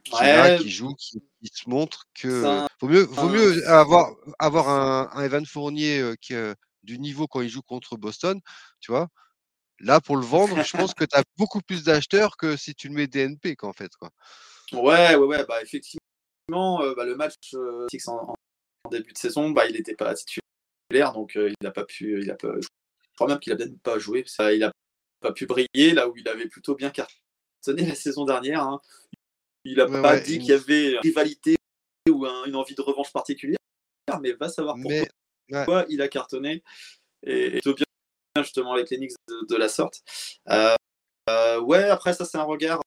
qui 0.05 0.25
est 0.25 0.33
là, 0.33 0.59
qui 0.59 0.71
joue, 0.71 0.95
qui 0.95 1.23
qui 1.41 1.51
se 1.53 1.69
montre 1.69 2.07
que, 2.15 2.43
ça, 2.43 2.67
vaut 2.81 2.89
mieux 2.89 3.03
vaut 3.03 3.29
mieux 3.29 3.67
avoir 3.69 4.15
avoir 4.39 4.69
un 4.69 5.11
un 5.13 5.25
Evan 5.25 5.45
Fournier, 5.47 6.01
heu, 6.01 6.17
qui, 6.21 6.35
heu, 6.35 6.55
du 6.83 6.99
niveau 6.99 7.27
quand 7.27 7.41
il 7.41 7.49
joue 7.49 7.63
contre 7.63 7.97
Boston, 7.97 8.41
tu 8.81 8.91
vois? 8.93 9.09
Là, 9.81 10.01
pour 10.01 10.17
le 10.17 10.25
vendre, 10.25 10.63
je 10.63 10.71
pense 10.73 10.95
que 10.95 11.05
tu 11.05 11.17
as 11.17 11.25
beaucoup 11.37 11.61
plus 11.61 11.85
d'acheteurs 11.85 12.37
que 12.37 12.57
si 12.57 12.75
tu 12.75 12.89
le 12.89 12.95
mets 12.95 13.09
DNP, 13.09 13.57
quoi, 13.57 13.69
en 13.69 13.73
fait, 13.73 13.91
quoi. 13.97 14.11
Ouais, 14.73 15.15
ouais, 15.17 15.27
ouais, 15.27 15.45
bah 15.45 15.61
effectivement, 15.61 16.83
euh, 16.83 16.95
bah, 16.95 17.05
le 17.05 17.17
match 17.17 17.35
euh, 17.55 17.87
Six 17.91 18.09
en, 18.09 18.35
début 18.91 19.13
de 19.13 19.19
saison, 19.19 19.51
bah, 19.51 19.67
il 19.67 19.75
n'était 19.75 19.97
pas 19.97 20.15
titulaire, 20.15 21.13
donc 21.13 21.37
euh, 21.37 21.51
il 21.51 21.65
n'a 21.65 21.73
pas 21.73 21.85
pu, 21.85 22.21
il 22.23 22.31
a 22.31 22.37
pas, 22.37 22.53
je 22.61 22.69
crois 23.17 23.29
même 23.29 23.39
qu'il 23.39 23.53
a 23.53 23.57
peut-être 23.57 23.81
pas 23.83 23.99
joué, 23.99 24.25
ça, 24.27 24.53
il 24.53 24.61
n'a 24.61 24.73
pas 25.21 25.33
pu 25.33 25.47
briller 25.47 25.93
là 25.95 26.09
où 26.09 26.17
il 26.17 26.29
avait 26.29 26.49
plutôt 26.49 26.75
bien 26.75 26.91
cartonné 26.91 27.87
la 27.87 27.95
saison 27.95 28.25
dernière. 28.25 28.63
hein. 28.63 28.81
Il 29.65 29.77
n'a 29.77 29.87
Ouais, 29.87 30.03
pas 30.03 30.13
ouais, 30.15 30.23
dit 30.23 30.35
il 30.35 30.41
qu'il 30.41 30.49
y 30.51 30.53
avait 30.53 30.93
une 30.93 30.99
rivalité 30.99 31.57
ou 32.11 32.27
un- 32.27 32.45
une 32.47 32.57
envie 32.57 32.75
de 32.75 32.83
revanche 32.83 33.13
particulière, 33.13 33.59
mais 34.21 34.33
va 34.33 34.49
savoir 34.49 34.75
pourquoi 34.77 34.91
Mais 34.91 35.01
ouais, 35.01 35.09
pourquoi 35.65 35.87
il 35.89 36.03
a 36.03 36.09
cartonné 36.09 36.63
et, 37.25 37.47
et 37.47 37.51
plutôt 37.53 37.75
bien 37.75 37.87
justement 38.43 38.73
avec 38.73 38.91
les 38.91 38.97
Knicks 38.97 39.13
de, 39.29 39.47
de 39.47 39.57
la 39.57 39.69
sorte. 39.69 40.03
Euh, 40.49 40.75
euh, 41.31 41.61
ouais, 41.61 41.85
après 41.85 42.13
ça 42.13 42.25
c'est 42.25 42.39
un 42.39 42.43
regard. 42.43 42.81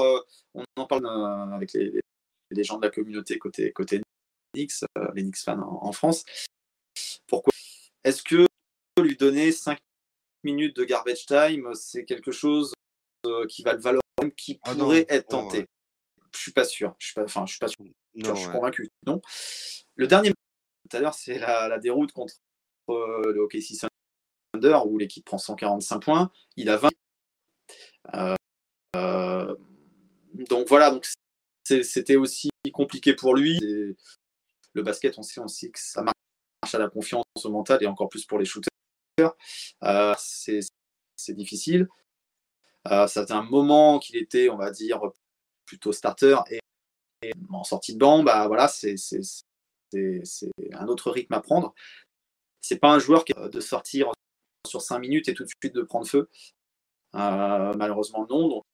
euh, 0.00 0.20
on 0.54 0.64
en 0.76 0.86
parle 0.86 1.06
avec 1.54 1.72
les, 1.72 2.00
gens 2.64 2.76
de 2.78 2.84
la 2.86 2.90
communauté 2.90 3.38
côté 3.38 3.72
côté 3.72 4.02
Knicks, 4.54 4.72
les 5.14 5.22
Knicks 5.22 5.38
fans 5.38 5.60
en, 5.62 5.86
en 5.86 5.92
France. 5.92 6.24
Pourquoi 7.26 7.52
Est-ce 8.04 8.22
que 8.22 8.46
lui 9.00 9.16
donner 9.16 9.52
5 9.52 9.78
minutes 10.44 10.76
de 10.76 10.84
garbage 10.84 11.24
time, 11.26 11.72
c'est 11.74 12.04
quelque 12.04 12.32
chose 12.32 12.74
qui 13.48 13.62
va 13.62 13.74
le 13.74 13.80
valoir, 13.80 14.02
qui 14.36 14.58
Ah 14.64 14.74
non, 14.74 14.84
pourrait 14.84 15.06
être 15.08 15.32
non, 15.32 15.42
tenté? 15.44 15.66
Je 16.34 16.38
suis 16.40 16.52
pas 16.52 16.64
sûr. 16.64 16.94
Je 16.98 17.06
suis 17.06 17.14
pas, 17.14 17.24
enfin, 17.24 17.44
je 17.46 17.52
suis 17.52 17.58
pas 17.58 17.68
sûr. 17.68 17.84
non, 18.14 18.34
je 18.34 18.40
suis 18.40 18.46
ouais. 18.46 18.52
convaincu. 18.52 18.90
Non. 19.06 19.20
Le 19.96 20.06
dernier 20.06 20.32
tout 20.88 20.96
à 20.96 21.00
l'heure, 21.00 21.14
c'est 21.14 21.38
la, 21.38 21.68
la 21.68 21.78
déroute 21.78 22.12
contre 22.12 22.34
euh, 22.88 23.32
le 23.32 23.40
OKC 23.42 23.74
Thunder 24.52 24.78
où 24.86 24.98
l'équipe 24.98 25.24
prend 25.24 25.38
145 25.38 26.00
points. 26.00 26.30
Il 26.56 26.70
a 26.70 26.76
20. 26.76 26.88
Euh, 28.14 28.34
euh, 28.96 29.54
donc 30.48 30.68
voilà, 30.68 30.90
donc 30.90 31.06
c'était 31.64 32.16
aussi 32.16 32.50
compliqué 32.72 33.14
pour 33.14 33.34
lui. 33.34 33.58
Et 33.62 33.96
le 34.72 34.82
basket, 34.82 35.18
on 35.18 35.22
sait 35.22 35.40
aussi 35.40 35.70
que 35.70 35.78
ça 35.78 36.02
marche 36.02 36.74
à 36.74 36.78
la 36.78 36.88
confiance 36.88 37.24
au 37.44 37.50
mental 37.50 37.82
et 37.82 37.86
encore 37.86 38.08
plus 38.08 38.24
pour 38.24 38.38
les 38.38 38.44
shooters. 38.44 38.68
Euh, 39.84 40.14
c'est 40.18 41.34
difficile. 41.34 41.88
ça 42.86 43.26
un 43.30 43.42
moment 43.42 43.98
qu'il 43.98 44.16
était, 44.16 44.48
on 44.48 44.56
va 44.56 44.70
dire, 44.70 45.00
plutôt 45.68 45.92
starter 45.92 46.36
et, 46.50 46.60
en 47.50 47.64
sortie 47.64 47.94
de 47.94 47.98
banc, 47.98 48.22
bah 48.22 48.46
voilà, 48.46 48.68
c'est 48.68 48.94
un 49.94 50.86
autre 50.88 51.10
rythme 51.10 51.34
à 51.34 51.40
prendre. 51.40 51.74
C'est 52.60 52.78
pas 52.78 52.92
un 52.92 52.98
joueur 52.98 53.24
qui 53.24 53.32
de 53.34 53.60
sortir 53.60 54.12
sur 54.66 54.82
5 54.82 54.98
minutes 54.98 55.28
et 55.28 55.34
tout 55.34 55.44
de 55.44 55.50
suite 55.62 55.74
de 55.74 55.82
prendre 55.82 56.06
feu. 56.06 56.28
malheureusement 57.12 58.26
non. 58.28 58.48
Donc 58.48 58.64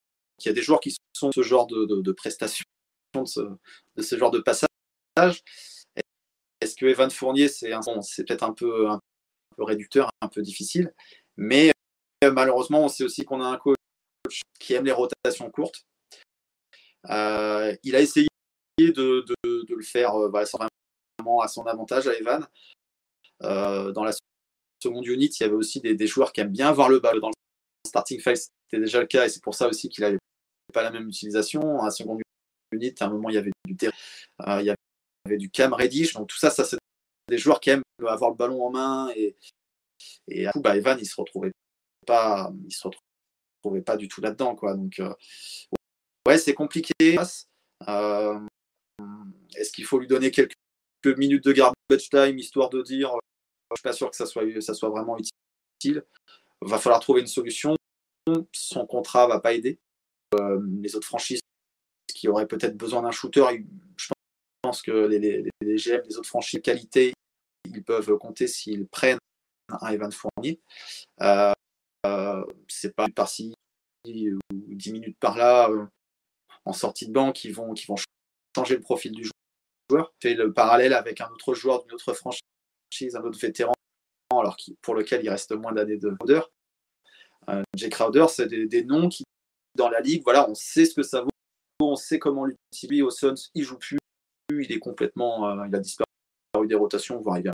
il 0.41 0.47
y 0.47 0.51
a 0.51 0.53
des 0.53 0.63
joueurs 0.63 0.81
qui 0.81 0.95
sont 1.15 1.33
ce 1.33 1.43
genre 1.43 1.67
de, 1.67 2.13
prestations, 2.13 2.65
de 3.15 4.03
ce, 4.03 4.19
genre 4.19 4.31
de 4.31 4.41
passage. 4.41 5.43
Est-ce 6.61 6.77
que 6.77 6.87
Evan 6.87 7.11
Fournier, 7.11 7.49
c'est 7.49 7.71
peut-être 7.71 8.43
un 8.43 8.53
peu, 8.53 8.89
un 8.89 9.01
peu 9.57 9.65
réducteur, 9.65 10.11
un 10.21 10.29
peu 10.29 10.43
difficile, 10.43 10.93
mais 11.37 11.73
euh, 12.25 12.33
malheureusement, 12.33 12.85
on 12.85 12.89
sait 12.89 13.05
aussi 13.05 13.25
qu'on 13.25 13.41
a 13.41 13.47
un 13.47 13.57
coach 13.57 13.77
qui 14.59 14.75
aime 14.75 14.85
les 14.85 14.93
rotations 14.93 15.51
courtes. 15.51 15.85
Euh, 17.11 17.75
il 17.83 17.97
a 17.97 18.01
essayé 18.01 18.29
de, 18.79 19.25
le 19.45 19.83
faire 19.83 20.15
euh, 20.17 20.33
à 20.33 21.49
son 21.49 21.67
avantage 21.67 22.09
à 22.09 22.15
Evan. 22.15 22.47
dans 23.41 24.05
la 24.05 24.13
seconde 24.83 25.07
unit, 25.07 25.27
il 25.27 25.43
y 25.43 25.45
avait 25.45 25.55
aussi 25.55 25.81
des, 25.81 26.07
joueurs 26.07 26.33
qui 26.33 26.41
aiment 26.41 26.51
bien 26.51 26.73
voir 26.73 26.89
le 26.89 27.01
ballon 27.01 27.21
dans 27.21 27.29
le 27.29 27.35
starting 27.87 28.21
five. 28.21 28.37
C'était 28.37 28.83
déjà 28.83 29.01
le 29.01 29.07
cas 29.07 29.27
et 29.27 29.29
c'est 29.29 29.43
pour 29.43 29.55
ça 29.55 29.69
aussi 29.69 29.89
qu'il 29.89 30.03
n'avait 30.03 30.19
pas 30.73 30.83
la 30.83 30.91
même 30.91 31.09
utilisation. 31.09 31.83
À 31.83 31.91
seconde 31.91 32.21
unit, 32.73 32.95
à 33.01 33.07
un 33.07 33.11
moment, 33.11 33.29
il 33.29 33.35
y 33.35 33.39
avait 33.39 33.53
du 35.39 35.51
Cam 35.51 35.73
Reddish. 35.73 36.15
Donc 36.15 36.29
tout 36.29 36.39
ça, 36.39 36.51
ça 36.51 36.65
c'est 36.65 36.79
des 37.29 37.39
joueurs 37.39 37.61
qui 37.61 37.71
aiment 37.71 37.83
avoir 38.07 38.31
le 38.31 38.37
ballon 38.37 38.65
en 38.65 38.71
main 38.71 39.11
et, 39.17 39.37
et 40.29 40.47
à 40.47 40.53
coup, 40.53 40.61
bah, 40.61 40.77
Evan, 40.77 40.99
il 40.99 41.07
se 41.07 41.15
se 41.15 41.17
retrouvait 41.17 41.53
pas 43.83 43.97
du 43.97 44.09
tout 44.09 44.21
là-dedans, 44.21 44.55
quoi. 44.55 44.75
Donc, 44.75 44.99
euh, 45.01 45.15
ouais, 46.27 46.39
c'est 46.39 46.55
compliqué. 46.55 47.19
Euh, 47.89 48.41
est-ce 49.57 49.73
qu'il 49.73 49.85
faut 49.85 49.99
lui 49.99 50.07
donner 50.07 50.31
quelques 50.31 50.55
minutes 51.05 51.45
de 51.45 51.53
garbage 51.53 52.09
time 52.11 52.39
histoire 52.39 52.71
de 52.71 52.83
dire, 52.83 53.15
euh, 53.15 53.19
je 53.71 53.77
suis 53.77 53.83
pas 53.83 53.93
sûr 53.93 54.11
que 54.11 54.17
ça 54.17 54.27
soit, 54.27 54.45
ça 54.61 54.75
soit 54.75 54.89
vraiment 54.89 55.17
utile. 55.19 56.05
Va 56.61 56.79
falloir 56.79 57.01
trouver 57.01 57.21
une 57.21 57.27
solution. 57.27 57.77
Son 58.53 58.87
contrat 58.87 59.27
va 59.27 59.41
pas 59.41 59.53
aider. 59.53 59.79
les 60.33 60.97
autres 60.97 61.07
franchises 61.07 61.41
qui 62.15 62.29
auraient 62.29 62.47
peut-être 62.47 62.77
besoin 62.77 63.03
d'un 63.03 63.11
shooter, 63.11 63.45
je 63.97 64.09
pense 64.63 64.83
que 64.83 64.93
les, 64.93 65.19
les, 65.19 65.45
les 65.61 65.77
GM 65.77 66.03
des 66.09 66.17
autres 66.17 66.29
franchises 66.29 66.63
qualité, 66.63 67.13
ils 67.69 67.83
peuvent 67.83 68.17
compter 68.19 68.47
s'ils 68.47 68.87
prennent 68.87 69.19
un 69.69 69.89
Evan 69.89 70.13
Fournier. 70.13 70.61
Euh, 71.23 71.53
euh, 72.07 72.45
c'est 72.69 72.95
pas 72.95 73.09
par-ci 73.09 73.55
ou 74.07 74.39
10 74.53 74.93
minutes 74.93 75.19
par 75.19 75.37
là 75.37 75.71
euh, 75.71 75.87
en 76.65 76.73
sortie 76.73 77.09
de 77.09 77.13
banc 77.13 77.33
qui 77.33 77.51
vont, 77.51 77.75
qui 77.75 77.87
vont 77.87 77.97
changer 78.57 78.77
le 78.77 78.81
profil 78.81 79.13
du 79.13 79.29
joueur. 79.91 80.13
Fait 80.23 80.35
le 80.35 80.53
parallèle 80.53 80.93
avec 80.93 81.21
un 81.21 81.29
autre 81.29 81.55
joueur 81.55 81.83
d'une 81.83 81.93
autre 81.93 82.13
franchise, 82.15 82.43
un 83.15 83.23
autre 83.23 83.39
vétéran, 83.39 83.75
alors 84.31 84.57
pour 84.81 84.95
lequel 84.95 85.23
il 85.23 85.29
reste 85.29 85.53
moins 85.53 85.73
d'années 85.73 85.99
de 85.99 86.11
Crowder. 86.11 86.41
Euh, 87.51 87.63
Jay 87.77 87.91
Crowder, 87.91 88.27
c'est 88.29 88.49
des, 88.49 88.85
noms 88.85 89.09
qui, 89.09 89.25
dans 89.75 89.91
la 89.91 90.01
ligue, 90.01 90.23
voilà, 90.25 90.49
on 90.49 90.55
sait 90.55 90.87
ce 90.87 90.95
que 90.95 91.03
ça 91.03 91.21
vaut, 91.21 91.31
on 91.81 91.97
sait 91.97 92.19
comment 92.19 92.47
l'utiliser. 92.47 93.03
Au 93.03 93.11
Suns, 93.11 93.35
il 93.55 93.65
joue 93.65 93.77
plus, 93.77 93.99
il 94.51 94.73
est 94.73 94.79
complètement, 94.79 95.65
il 95.65 95.75
a 95.75 95.79
disparu 95.79 96.07
des 96.67 96.75
rotations, 96.75 97.21
voire 97.21 97.39
il 97.39 97.51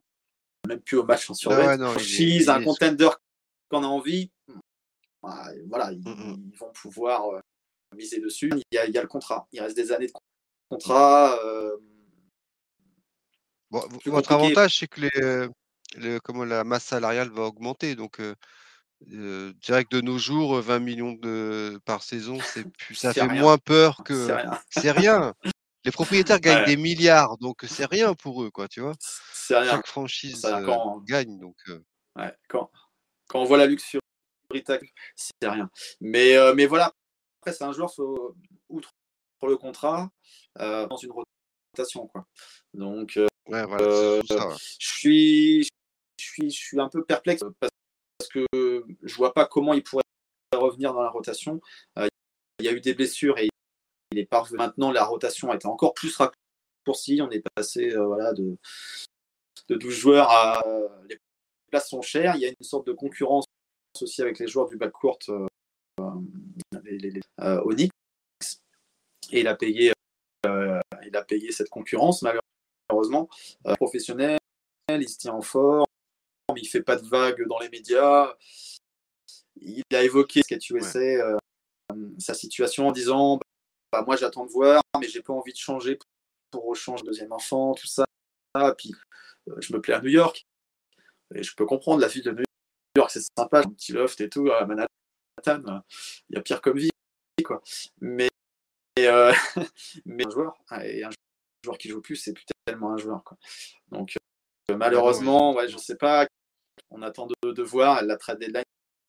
même 0.68 0.81
plus 0.81 0.99
au 0.99 1.05
match 1.05 1.29
en 1.31 1.35
survêt. 1.35 1.66
un 1.66 2.62
contender 2.62 3.09
qu'on 3.70 3.83
a 3.83 3.87
envie, 3.87 4.31
bah, 5.23 5.49
voilà, 5.68 5.92
mm, 5.92 5.99
mm. 5.99 6.51
ils, 6.53 6.59
vont 6.59 6.73
pouvoir 6.73 7.29
euh, 7.31 7.40
miser 7.96 8.20
dessus. 8.20 8.50
Il 8.70 8.76
y, 8.76 8.79
a, 8.79 9.03
le 9.03 9.09
contrat. 9.09 9.46
Il 9.53 9.61
reste 9.61 9.76
des 9.76 9.92
années 9.92 10.07
de 10.07 10.12
contrat. 10.68 11.38
Euh, 11.44 11.76
votre 14.07 14.33
avantage, 14.33 14.79
c'est 14.79 14.88
que 14.88 15.00
les, 15.96 16.18
comment, 16.22 16.44
la 16.44 16.64
masse 16.64 16.85
salariale 16.85 17.31
va 17.31 17.42
augmenter. 17.42 17.94
Donc, 17.94 18.20
euh, 18.20 19.53
direct 19.62 19.92
de 19.92 20.00
nos 20.00 20.18
jours, 20.18 20.61
20 20.61 20.79
millions 20.81 21.12
de, 21.12 21.81
par 21.85 22.03
saison, 22.03 22.38
c'est 22.40 22.64
plus, 22.79 22.94
ça 22.94 23.12
fait 23.12 23.29
moins 23.29 23.59
peur 23.59 24.03
que. 24.05 24.29
C'est 24.70 24.92
rien. 24.92 25.35
Les 25.87 25.92
propriétaires 25.92 26.40
gagnent 26.40 26.66
des 26.66 26.76
milliards, 26.76 27.38
donc 27.38 27.64
c'est 27.66 27.87
rien 27.87 28.12
pour 28.12 28.42
eux, 28.42 28.50
quoi, 28.50 28.68
tu 28.68 28.83
vois. 28.83 28.92
Chaque 29.48 29.87
franchise 29.87 30.46
gagne, 31.07 31.38
donc. 31.38 31.57
quand, 32.50 32.70
quand 33.29 33.40
on 33.40 33.44
voit 33.44 33.57
la 33.57 33.64
luxure 33.64 34.00
c'est 35.14 35.48
rien. 35.48 35.70
Mais, 36.00 36.37
euh, 36.37 36.55
mais 36.55 36.66
voilà, 36.66 36.92
après, 37.40 37.53
c'est 37.53 37.64
un 37.64 37.72
joueur, 37.72 37.90
outre 38.68 38.92
le 39.42 39.57
contrat, 39.57 40.11
euh, 40.59 40.87
dans 40.87 40.98
une 40.98 41.12
rotation. 41.12 42.07
Quoi. 42.09 42.26
Donc, 42.74 43.16
euh, 43.16 43.29
je, 43.48 44.66
suis, 44.79 45.62
je, 45.62 45.68
suis, 46.18 46.50
je 46.50 46.59
suis 46.59 46.79
un 46.79 46.88
peu 46.90 47.03
perplexe 47.03 47.42
parce 47.59 48.29
que 48.31 48.46
je 49.03 49.14
vois 49.14 49.33
pas 49.33 49.46
comment 49.46 49.72
il 49.72 49.83
pourrait 49.83 50.03
revenir 50.55 50.92
dans 50.92 51.03
la 51.03 51.09
rotation. 51.09 51.61
il 51.96 52.66
y 52.66 52.68
a 52.68 52.72
eu 52.72 52.81
des 52.81 52.92
blessures 52.92 53.38
et 53.38 53.48
il 54.12 54.18
est 54.18 54.26
parvenu. 54.26 54.59
Maintenant, 54.59 54.90
la 54.90 55.05
rotation 55.05 55.50
a 55.50 55.55
été 55.55 55.66
encore 55.66 55.94
plus 55.94 56.14
raccourcie. 56.16 57.22
On 57.22 57.31
est 57.31 57.42
passé 57.55 57.94
voilà, 57.96 58.35
de, 58.35 58.59
de 59.68 59.74
12 59.76 59.94
joueurs 59.94 60.31
à. 60.31 60.62
les 61.09 61.18
places 61.70 61.88
sont 61.88 62.03
chères. 62.03 62.37
Il 62.37 62.42
y 62.42 62.44
a 62.44 62.48
une 62.48 62.66
sorte 62.66 62.87
de 62.87 62.92
concurrence 62.92 63.46
aussi 64.00 64.22
avec 64.22 64.38
les 64.38 64.46
joueurs 64.46 64.68
du 64.68 64.76
backcourt 64.76 65.18
euh, 65.29 65.46
les, 66.85 67.21
euh, 67.41 67.63
Onyx. 67.65 67.91
Et 69.33 69.41
il 69.41 69.49
a 69.49 69.55
payé, 69.55 69.93
euh, 70.47 70.81
il 71.07 71.17
a 71.17 71.23
payé 71.23 71.53
cette 71.53 71.69
concurrence, 71.69 72.23
malheureusement. 72.23 73.29
professionnel, 73.77 74.39
il 74.89 75.09
se 75.09 75.19
tient 75.19 75.35
en 75.35 75.43
forme, 75.43 75.87
il 76.57 76.67
fait 76.67 76.83
pas 76.83 76.97
de 76.97 77.07
vagues 77.07 77.47
dans 77.49 77.59
les 77.59 77.69
médias. 77.69 78.35
Il 79.57 79.85
a 79.93 80.03
évoqué 80.03 80.43
Sketch 80.43 80.71
USA, 80.71 81.39
sa 82.19 82.35
situation 82.35 82.89
en 82.89 82.93
disant 82.93 83.39
bah, 83.93 84.03
Moi 84.07 84.17
j'attends 84.17 84.47
de 84.47 84.51
voir, 84.51 84.83
mais 85.01 85.09
j'ai 85.09 85.23
pas 85.23 85.33
envie 85.33 85.53
de 85.53 85.59
changer 85.59 85.99
pour 86.51 86.67
rechanger 86.67 87.05
deuxième 87.05 87.33
enfant, 87.33 87.75
tout 87.75 87.87
ça. 87.87 88.05
Puis 88.77 88.93
je 89.59 89.73
me 89.73 89.81
plais 89.81 89.95
à 89.95 90.01
New 90.01 90.09
York. 90.09 90.47
Et 91.35 91.43
je 91.43 91.55
peux 91.55 91.67
comprendre 91.67 92.01
la 92.01 92.09
vie 92.09 92.23
de 92.23 92.33
New 92.33 92.45
York, 92.97 93.11
c'est 93.13 93.23
sympa, 93.39 93.61
un 93.61 93.71
petit 93.71 93.93
loft 93.93 94.21
et 94.21 94.29
tout, 94.29 94.51
à 94.51 94.67
Manhattan, 94.67 94.89
il 95.46 96.37
y 96.37 96.37
a 96.37 96.42
pire 96.42 96.61
comme 96.61 96.79
vie, 96.79 96.90
quoi. 97.44 97.62
Mais, 98.00 98.29
euh, 98.98 99.33
mais 100.05 100.26
un 100.26 100.31
joueur, 100.31 100.55
et 100.83 101.05
un 101.05 101.11
joueur 101.64 101.79
qui 101.79 101.88
joue 101.88 102.00
plus, 102.00 102.16
c'est 102.16 102.35
tellement 102.64 102.92
un 102.92 102.96
joueur, 102.96 103.24
quoi. 103.24 103.37
Donc, 103.88 104.16
euh, 104.70 104.76
malheureusement, 104.76 105.55
ouais, 105.55 105.68
je 105.68 105.76
sais 105.76 105.96
pas, 105.96 106.26
on 106.90 107.03
attend 107.03 107.26
de, 107.26 107.62
voir, 107.62 108.03
la 108.05 108.16
trade 108.16 108.38
deadline, 108.38 108.64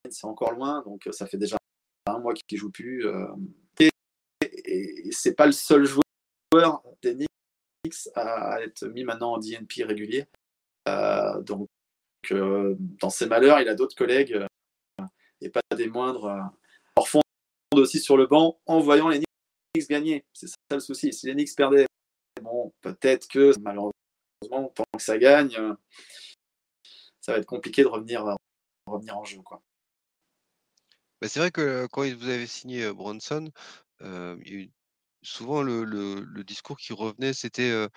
c'est 0.10 0.26
encore 0.26 0.52
loin, 0.52 0.82
donc 0.84 1.08
ça 1.12 1.26
fait 1.26 1.38
déjà 1.38 1.58
un 2.08 2.20
mois 2.20 2.34
qu'il 2.34 2.58
joue 2.58 2.72
plus. 2.72 3.06
Euh, 3.06 3.28
et, 3.80 3.90
et 4.66 5.12
c'est 5.12 5.36
pas 5.36 5.46
le 5.46 5.52
seul 5.52 5.86
joueur 5.86 6.84
d'Enix 7.02 8.10
à 8.16 8.62
être 8.62 8.86
mis 8.88 9.04
maintenant 9.04 9.34
en 9.34 9.38
DNP 9.40 9.84
régulier. 9.84 10.26
donc 11.42 11.70
dans 12.30 13.10
ses 13.10 13.26
malheurs, 13.26 13.60
il 13.60 13.70
a 13.70 13.76
d'autres 13.76 13.96
collègues, 13.96 14.34
euh, 14.34 14.48
et 15.42 15.50
pas 15.50 15.62
des 15.76 15.88
moindres, 15.88 16.26
euh, 16.26 17.04
fond 17.06 17.22
aussi 17.76 18.00
sur 18.00 18.18
le 18.18 18.28
banc 18.28 18.60
en 18.66 18.80
voyant 18.80 19.10
les 19.10 19.24
Knicks 19.74 19.90
gagner. 19.90 20.26
C'est 20.34 20.48
ça 20.48 20.56
le 20.72 20.80
souci. 20.80 21.12
Si 21.14 21.26
les 21.26 21.34
Knicks 21.34 21.56
perdaient, 21.56 21.88
bon, 22.42 22.74
peut-être 22.82 23.28
que 23.28 23.52
malheureusement, 23.60 23.92
pendant 24.50 24.98
que 24.98 25.04
ça 25.04 25.18
gagne, 25.18 25.56
euh, 25.58 25.74
ça 27.22 27.34
va 27.34 27.40
être 27.40 27.46
compliqué 27.46 27.82
de 27.82 27.88
revenir, 27.88 28.26
revenir 28.86 29.18
en 29.18 29.24
jeu. 29.24 29.42
Quoi. 29.42 29.62
Bah, 31.22 31.28
c'est 31.28 31.40
vrai 31.40 31.52
que 31.52 31.88
quand 31.92 32.04
vous 32.04 32.30
avez 32.30 32.48
signé 32.48 32.92
Bronson, 32.92 33.50
souvent 35.24 35.62
le, 35.62 35.84
le, 35.84 36.44
discours 36.44 36.78
qui 36.78 36.94
revenait, 36.94 37.34
c'était 37.34 37.88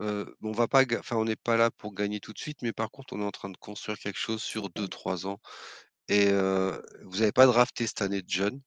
on 0.00 0.52
va 0.52 0.68
pas 0.68 0.82
enfin, 0.98 1.16
on 1.16 1.24
n'est 1.24 1.36
pas 1.36 1.56
là 1.56 1.70
pour 1.70 1.94
gagner 1.94 2.20
tout 2.20 2.32
de 2.32 2.38
suite, 2.38 2.62
mais 2.62 2.72
par 2.72 2.90
contre, 2.90 3.14
on 3.14 3.20
est 3.20 3.24
en 3.24 3.30
train 3.30 3.50
de 3.50 3.56
construire 3.56 3.98
quelque 3.98 4.18
chose 4.18 4.42
sur 4.42 4.68
2-3 4.70 5.26
ans 5.26 5.40
et 6.08 6.30
vous 7.04 7.18
n'avez 7.18 7.32
pas 7.32 7.46
drafté 7.46 7.86
cette 7.86 8.02
année 8.02 8.22
de 8.22 8.30
jeunes, 8.30 8.60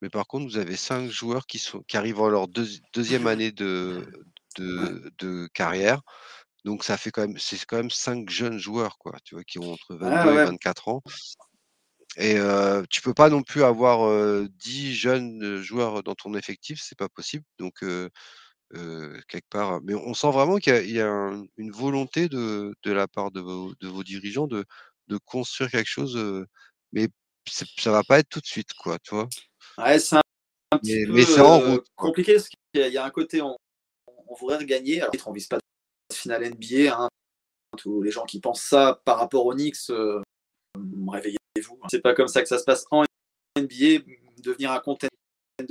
mais 0.00 0.10
par 0.10 0.26
contre, 0.26 0.46
vous 0.46 0.58
avez 0.58 0.76
5 0.76 1.10
joueurs 1.10 1.46
qui 1.46 1.58
sont 1.58 1.82
qui 1.88 1.96
arrivent 1.96 2.20
en 2.20 2.28
leur 2.28 2.48
deuxième 2.48 3.26
année 3.26 3.52
de 3.52 4.06
de 4.58 5.48
carrière. 5.54 6.02
Donc 6.64 6.84
ça 6.84 6.96
fait 6.96 7.10
quand 7.10 7.22
même 7.22 7.38
c'est 7.38 7.64
quand 7.64 7.76
même 7.76 7.90
5 7.90 8.28
jeunes 8.30 8.58
joueurs, 8.58 8.98
quoi, 8.98 9.16
tu 9.24 9.34
vois? 9.34 9.44
Qui 9.44 9.58
ont 9.58 9.72
entre 9.72 9.96
22 9.96 10.32
et 10.32 10.44
24 10.44 10.88
ans 10.88 11.02
et 12.16 12.36
tu 12.90 13.00
peux 13.02 13.14
pas 13.14 13.30
non 13.30 13.42
plus 13.42 13.62
avoir, 13.64 14.46
10 14.50 14.94
jeunes, 14.94 15.60
joueurs 15.62 16.02
dans 16.02 16.14
ton 16.14 16.34
effectif, 16.34 16.80
c'est 16.82 16.98
pas 16.98 17.08
possible 17.08 17.44
donc 17.58 17.82
quelque 18.70 19.48
part. 19.50 19.80
Mais 19.82 19.94
on 19.94 20.14
sent 20.14 20.30
vraiment 20.30 20.58
qu'il 20.58 20.90
y 20.90 21.00
a, 21.00 21.32
une 21.56 21.72
volonté 21.72 22.28
de, 22.28 22.74
la 22.84 23.08
part 23.08 23.30
de 23.30 23.40
vos, 23.40 23.74
de 23.80 23.88
vos 23.88 24.04
dirigeants 24.04 24.46
de, 24.46 24.64
de 25.08 25.18
construire 25.18 25.70
quelque 25.70 25.88
chose, 25.88 26.16
mais 26.92 27.08
ça 27.48 27.90
va 27.90 28.02
pas 28.02 28.18
être 28.18 28.28
tout 28.28 28.40
de 28.40 28.46
suite, 28.46 28.72
quoi, 28.74 28.98
tu 28.98 29.14
vois? 29.14 29.28
Ouais, 29.78 29.98
c'est 29.98 30.16
un, 30.16 30.20
petit 30.78 31.06
peu 31.06 31.40
euh, 31.40 31.78
compliqué 31.96 32.34
parce 32.34 32.48
qu'il 32.48 32.58
y, 32.74 32.98
a 32.98 33.04
un 33.04 33.10
côté, 33.10 33.42
on, 33.42 33.56
on 34.32 34.34
voudrait 34.34 34.64
gagner. 34.64 35.00
Alors, 35.00 35.12
on 35.26 35.32
vise 35.32 35.46
pas 35.46 35.58
de 35.58 36.14
finale 36.14 36.50
NBA. 36.50 36.94
Hein. 36.94 37.08
Tous 37.78 38.02
les 38.02 38.10
gens 38.10 38.24
qui 38.24 38.40
pensent 38.40 38.62
ça 38.62 39.00
par 39.04 39.18
rapport 39.18 39.46
aux 39.46 39.54
Knicks, 39.54 39.90
euh, 39.90 40.22
réveillez-vous. 41.08 41.78
C'est 41.90 42.00
pas 42.00 42.14
comme 42.14 42.28
ça 42.28 42.42
que 42.42 42.48
ça 42.48 42.58
se 42.58 42.64
passe 42.64 42.84
en 42.90 43.04
NBA. 43.58 44.04
Devenir 44.38 44.72
un 44.72 44.80
contender, 44.80 45.08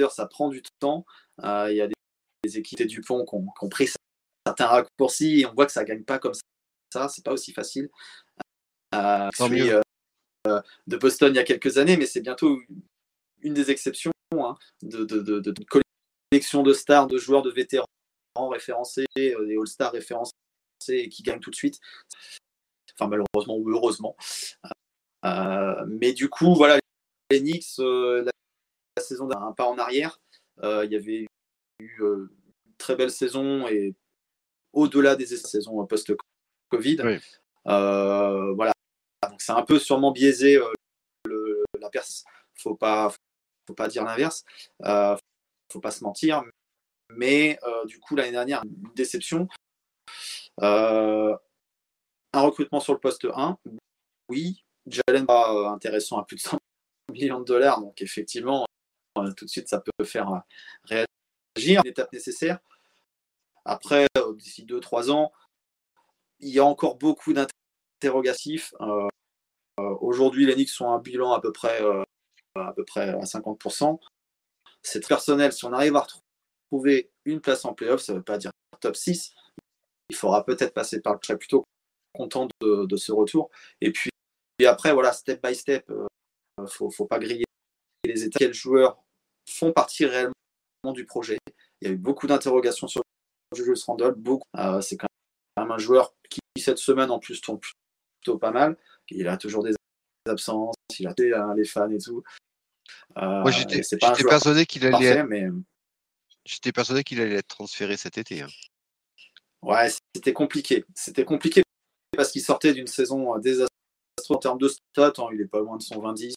ça 0.10 0.26
prend 0.26 0.50
du 0.50 0.62
temps. 0.80 1.06
Euh, 1.44 1.68
il 1.72 1.78
y 1.78 1.82
a 1.82 1.88
des, 1.88 2.58
équipes 2.58 2.88
du 2.88 3.02
pont 3.02 3.26
qui 3.26 3.36
ont, 3.36 3.70
pris 3.70 3.90
certains 4.46 4.66
raccourcis 4.66 5.42
et 5.42 5.46
on 5.46 5.54
voit 5.54 5.66
que 5.66 5.72
ça 5.72 5.84
gagne 5.84 6.04
pas 6.04 6.20
comme 6.20 6.34
ça. 6.34 7.08
C'est 7.10 7.24
pas 7.24 7.34
aussi 7.34 7.54
facile. 7.54 7.90
Euh, 8.96 9.30
euh, 9.40 9.82
de 10.46 10.98
Boston 10.98 11.34
il 11.34 11.38
y 11.38 11.40
a 11.40 11.44
quelques 11.44 11.78
années, 11.78 11.98
mais 11.98 12.06
c'est 12.06 12.22
bientôt 12.22 12.60
une 13.42 13.54
des 13.54 13.72
exceptions 13.72 14.12
hein, 14.34 14.58
de, 14.82 15.04
de, 15.04 15.54
collection 16.32 16.64
de 16.64 16.74
stars, 16.74 17.08
de 17.08 17.18
joueurs, 17.18 17.42
de 17.42 17.52
vétérans 17.52 17.86
référencés, 18.36 19.06
des 19.16 19.36
All-Stars 19.36 19.92
référencés 19.92 20.32
et 20.90 21.10
qui 21.10 21.24
gagnent 21.24 21.40
tout 21.40 21.52
de 21.52 21.56
suite. 21.56 21.80
Enfin, 22.94 23.08
malheureusement 23.08 23.58
ou 23.58 23.70
heureusement. 23.70 24.16
mais 25.88 26.14
du 26.14 26.30
coup, 26.30 26.56
voilà, 26.56 26.80
les 27.30 27.40
Knicks, 27.40 27.78
la, 27.78 28.32
saison 29.00 29.28
d'un 29.28 29.52
pas 29.54 29.68
en 29.68 29.78
arrière. 29.78 30.20
il 30.64 30.92
y 30.92 30.96
avait 30.96 31.26
eu 31.80 32.02
une 32.02 32.30
très 32.78 32.96
belle 32.96 33.12
saison 33.12 33.68
et 33.68 33.96
au-delà 34.74 35.16
des 35.16 35.26
saisons 35.26 35.86
post-Covid. 35.86 37.20
Euh, 37.68 38.54
voilà. 38.54 38.74
C'est 39.42 39.52
un 39.54 39.64
peu 39.64 39.80
sûrement 39.80 40.12
biaisé 40.12 40.58
euh, 40.58 41.64
la 41.80 41.90
perse. 41.90 42.24
Faut 42.56 42.76
pas, 42.76 43.12
faut 43.68 43.74
pas 43.74 43.88
dire 43.88 44.04
l'inverse. 44.04 44.44
Euh, 44.84 45.16
faut 45.72 45.80
pas 45.80 45.92
se 45.92 46.04
mentir. 46.04 46.44
Mais 47.10 47.60
du 47.86 48.00
coup 48.00 48.16
l'année 48.16 48.32
dernière, 48.32 48.64
une 48.64 48.94
déception. 48.96 49.48
un 50.60 51.38
recrutement 52.34 52.80
sur 52.80 52.94
le 52.94 53.00
poste 53.00 53.26
1. 53.26 53.58
Oui, 54.30 54.64
Jalen 54.88 55.26
pas 55.26 55.70
intéressant 55.70 56.18
à 56.18 56.24
plus 56.24 56.38
de 56.38 56.42
100 56.42 56.58
millions 57.12 57.40
de 57.40 57.46
dollars. 57.46 57.82
Donc 57.82 58.02
effectivement, 58.02 58.66
tout 59.16 59.46
de 59.46 59.50
suite, 59.50 59.68
ça 59.68 59.82
peut 59.82 60.06
faire 60.06 60.44
réagir. 60.86 61.82
Une 61.84 61.88
étape 61.88 62.14
nécessaire. 62.14 62.60
Après, 63.66 64.08
d'ici 64.38 64.66
2-3 64.66 65.12
ans, 65.12 65.32
il 66.40 66.50
y 66.50 66.60
a 66.60 66.66
encore 66.66 66.98
beaucoup 66.98 67.34
d'interrogatifs. 67.34 68.74
Euh, 68.82 68.86
euh, 68.86 69.10
aujourd'hui, 69.78 70.46
les 70.46 70.56
Knicks 70.56 70.70
sont 70.70 70.90
un 70.90 71.00
bilan 71.00 71.34
à 71.34 71.42
peu 71.42 71.52
près, 71.52 71.82
euh, 71.82 72.04
à, 72.56 72.74
peu 72.74 72.86
près 72.86 73.10
à 73.10 73.20
50%. 73.20 74.00
C'est 74.84 75.08
personnel. 75.08 75.54
Si 75.54 75.66
on 75.66 75.74
arrive 75.74 75.96
à 75.96 76.06
retrouver 76.72 77.12
une 77.26 77.42
place 77.42 77.66
en 77.66 77.74
playoff, 77.74 78.02
ça 78.02 78.14
ne 78.14 78.18
veut 78.18 78.24
pas 78.24 78.38
dire 78.38 78.52
top 78.80 78.96
6. 78.96 79.34
Il 80.10 80.16
faudra 80.16 80.44
peut-être 80.46 80.74
passer 80.74 81.02
par 81.02 81.14
le. 81.14 81.20
Serais 81.24 81.38
plutôt 81.38 81.64
content 82.14 82.48
de, 82.62 82.98
ce 82.98 83.12
retour. 83.12 83.50
Et 83.80 83.92
puis 83.92 84.12
après, 84.66 84.94
voilà, 84.94 85.14
step 85.14 85.46
by 85.46 85.56
step, 85.56 85.86
il 85.90 86.64
ne 86.64 86.68
faut, 86.68 87.06
pas 87.06 87.20
griller 87.20 87.46
les 88.04 88.24
états. 88.24 88.40
Quels 88.40 88.54
joueurs 88.54 89.02
font 89.50 89.72
partie 89.72 90.06
réellement 90.06 90.34
du 90.94 91.06
projet? 91.06 91.38
Il 91.82 91.88
y 91.88 91.92
a 91.92 91.94
eu 91.94 91.98
beaucoup 91.98 92.28
d'interrogations 92.28 92.88
sur 92.88 93.02
Julius 93.56 93.84
Randle. 93.86 94.16
Beaucoup. 94.16 94.48
c'est 94.82 94.98
quand 94.98 95.08
un 95.58 95.78
joueur 95.78 96.14
qui, 96.30 96.40
cette 96.58 96.78
semaine, 96.78 97.12
en 97.12 97.20
plus, 97.20 97.42
tourne 97.42 97.60
plutôt 97.60 98.38
pas 98.38 98.52
mal. 98.52 98.78
Il 99.12 99.28
a 99.28 99.38
toujours 99.38 99.64
des 99.64 99.74
absences, 100.28 100.76
il 101.00 101.08
a 101.08 101.14
hein, 101.36 101.56
les 101.56 101.66
fans 101.66 101.90
et 101.90 101.98
tout. 101.98 102.24
Euh, 103.18 103.42
Moi, 103.42 103.52
j'étais 103.52 103.82
persuadé 104.24 104.66
qu'il 104.66 104.86
allait. 104.86 105.24
mais... 105.24 105.48
J'étais 106.46 106.72
persuadé 106.72 107.04
qu'il 107.04 107.22
allait 107.22 107.36
être 107.36 107.48
transféré 107.48 107.98
cet 107.98 108.18
été. 108.18 108.42
Hein. 108.42 108.48
Ouais, 109.62 109.90
c'était 110.16 110.34
compliqué. 110.34 110.86
C'était 110.96 111.26
compliqué 111.26 111.62
parce 112.16 112.32
qu'il 112.32 112.42
sortait 112.42 112.74
d'une 112.74 112.88
saison 112.88 113.36
euh, 113.36 113.40
désastreuse 113.40 113.70
en 114.30 114.38
termes 114.38 114.58
de 114.58 114.68
stats. 114.68 115.14
Hein. 115.18 115.28
il 115.34 115.42
est 115.42 115.48
pas 115.48 115.60
loin 115.60 115.78
de 115.78 115.84
son 115.84 116.02
20-10. 116.02 116.34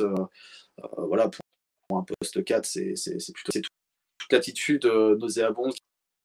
Euh, 0.00 0.14
voilà, 0.96 1.28
pour 1.88 1.98
un 1.98 2.04
poste 2.04 2.44
4, 2.44 2.64
c'est 2.64 2.94
plutôt 3.34 3.52
toute 3.52 4.32
l'attitude 4.32 4.84
nauséabonde 4.86 5.74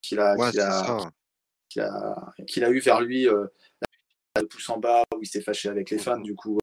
qu'il 0.01 0.19
a, 0.19 0.35
a, 0.37 2.33
qu'il 2.45 2.63
a, 2.63 2.69
eu 2.69 2.79
vers 2.79 3.01
lui 3.01 3.27
euh, 4.37 4.41
le 4.41 4.47
pouce 4.47 4.69
en 4.69 4.77
bas 4.77 5.03
où 5.15 5.21
il 5.21 5.27
s'est 5.27 5.41
fâché 5.41 5.69
avec 5.69 5.89
les 5.89 5.97
fans. 5.97 6.19
Du 6.19 6.35
coup, 6.35 6.57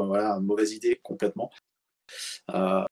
euh, 0.00 0.04
voilà, 0.06 0.38
mauvaise 0.40 0.72
idée 0.72 1.00
complètement. 1.02 1.50
Euh, 2.50 2.84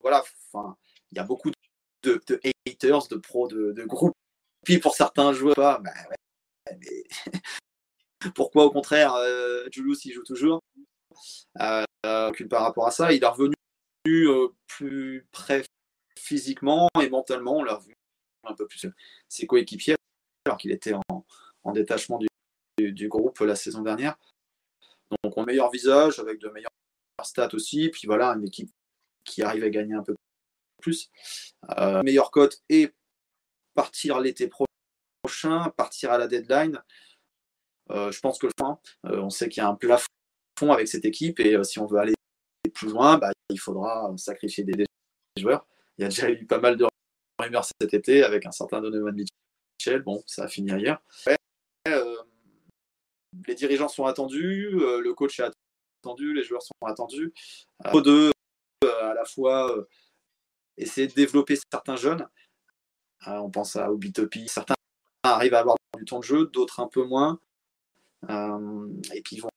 voilà, 0.00 0.22
enfin, 0.52 0.76
il 1.12 1.16
y 1.16 1.20
a 1.20 1.24
beaucoup 1.24 1.50
de, 2.02 2.20
haters, 2.66 3.08
de 3.08 3.16
pros, 3.16 3.48
de, 3.48 3.72
de 3.72 3.84
groupes. 3.84 4.14
Puis 4.64 4.78
pour 4.78 4.94
certains 4.94 5.32
joueurs, 5.32 5.80
bah, 5.80 5.92
mais 6.78 7.04
pourquoi 8.34 8.64
au 8.64 8.70
contraire 8.70 9.14
Julius 9.70 10.04
il 10.04 10.12
joue 10.12 10.24
toujours? 10.24 10.60
Euh, 11.60 11.84
par 12.50 12.62
rapport 12.62 12.86
à 12.86 12.90
ça, 12.90 13.12
il 13.12 13.22
est 13.22 13.26
revenu 13.26 13.54
plus 14.66 15.26
près 15.32 15.62
physiquement 16.16 16.88
et 17.02 17.08
mentalement, 17.08 17.58
on 17.58 17.62
l'a 17.62 17.74
revu 17.74 17.94
un 18.44 18.54
peu 18.54 18.66
plus 18.66 18.86
ses 19.28 19.46
coéquipiers 19.46 19.96
alors 20.46 20.58
qu'il 20.58 20.72
était 20.72 20.94
en, 21.64 21.72
détachement 21.72 22.18
du, 22.18 22.26
groupe 22.78 23.38
la 23.40 23.56
saison 23.56 23.82
dernière. 23.82 24.16
Donc, 25.22 25.36
on 25.36 25.44
meilleur 25.44 25.70
visage 25.70 26.18
avec 26.18 26.40
de 26.40 26.48
meilleurs 26.48 26.70
stats 27.22 27.54
aussi. 27.54 27.88
Puis 27.90 28.06
voilà, 28.06 28.28
une 28.30 28.46
équipe 28.46 28.70
qui 29.24 29.42
arrive 29.42 29.64
à 29.64 29.70
gagner 29.70 29.94
un 29.94 30.02
peu 30.02 30.14
plus. 30.80 31.10
Euh, 31.78 32.02
meilleure 32.02 32.30
cote 32.30 32.62
et 32.68 32.90
partir 33.74 34.20
l'été 34.20 34.48
prochain, 34.48 35.70
partir 35.76 36.12
à 36.12 36.18
la 36.18 36.26
deadline. 36.26 36.82
Euh, 37.90 38.10
je 38.10 38.20
pense 38.20 38.38
que 38.38 38.46
euh, 38.46 39.20
on 39.20 39.30
sait 39.30 39.48
qu'il 39.48 39.62
y 39.62 39.64
a 39.64 39.68
un 39.68 39.74
plafond 39.74 40.06
avec 40.70 40.88
cette 40.88 41.04
équipe 41.04 41.40
et 41.40 41.62
si 41.64 41.78
on 41.78 41.86
veut 41.86 41.98
aller 41.98 42.14
plus 42.72 42.88
loin, 42.88 43.18
bah, 43.18 43.30
il 43.50 43.58
faudra 43.58 44.12
sacrifier 44.16 44.64
des, 44.64 44.86
joueurs. 45.38 45.66
Il 45.98 46.02
y 46.02 46.04
a 46.04 46.08
déjà 46.08 46.30
eu 46.30 46.46
pas 46.46 46.58
mal 46.58 46.76
de 46.76 46.86
rumeurs 47.40 47.64
cet 47.80 47.94
été 47.94 48.22
avec 48.22 48.46
un 48.46 48.52
certain 48.52 48.80
Donovan 48.80 49.14
Mitchell 49.14 50.02
Bon, 50.02 50.22
ça 50.26 50.44
a 50.44 50.48
fini 50.48 50.70
ailleurs. 50.70 51.02
Euh, 51.88 52.13
les 53.46 53.54
dirigeants 53.54 53.88
sont 53.88 54.04
attendus, 54.04 54.70
euh, 54.74 55.00
le 55.00 55.14
coach 55.14 55.40
est 55.40 55.50
attendu, 56.02 56.34
les 56.34 56.42
joueurs 56.42 56.62
sont 56.62 56.74
attendus. 56.86 57.32
Euh, 57.86 58.00
deux, 58.00 58.30
à 58.82 59.14
la 59.14 59.24
fois 59.24 59.74
essayer 60.76 61.06
de 61.06 61.14
développer 61.14 61.56
certains 61.70 61.96
jeunes. 61.96 62.28
on 63.26 63.50
pense 63.50 63.76
à 63.76 63.90
Obitopi. 63.90 64.48
Certains 64.48 64.74
arrivent 65.22 65.54
à 65.54 65.60
avoir 65.60 65.76
du 65.96 66.04
temps 66.04 66.18
de 66.18 66.24
jeu, 66.24 66.46
d'autres 66.46 66.80
un 66.80 66.88
peu 66.88 67.04
moins. 67.04 67.38
et 68.28 69.22
puis 69.22 69.36
ils 69.36 69.40
vont 69.40 69.50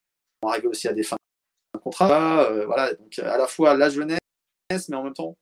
arriver 0.43 0.67
aussi 0.67 0.87
à 0.87 0.93
des 0.93 1.03
fins 1.03 1.17
de 1.73 1.79
contrat. 1.79 2.49
voilà, 2.65 2.93
donc 2.93 3.19
à 3.19 3.37
la 3.37 3.47
fois 3.47 3.75
la 3.75 3.89
jeunesse, 3.89 4.19
mais 4.89 4.95
en 4.95 5.03
même 5.03 5.13
temps 5.13 5.37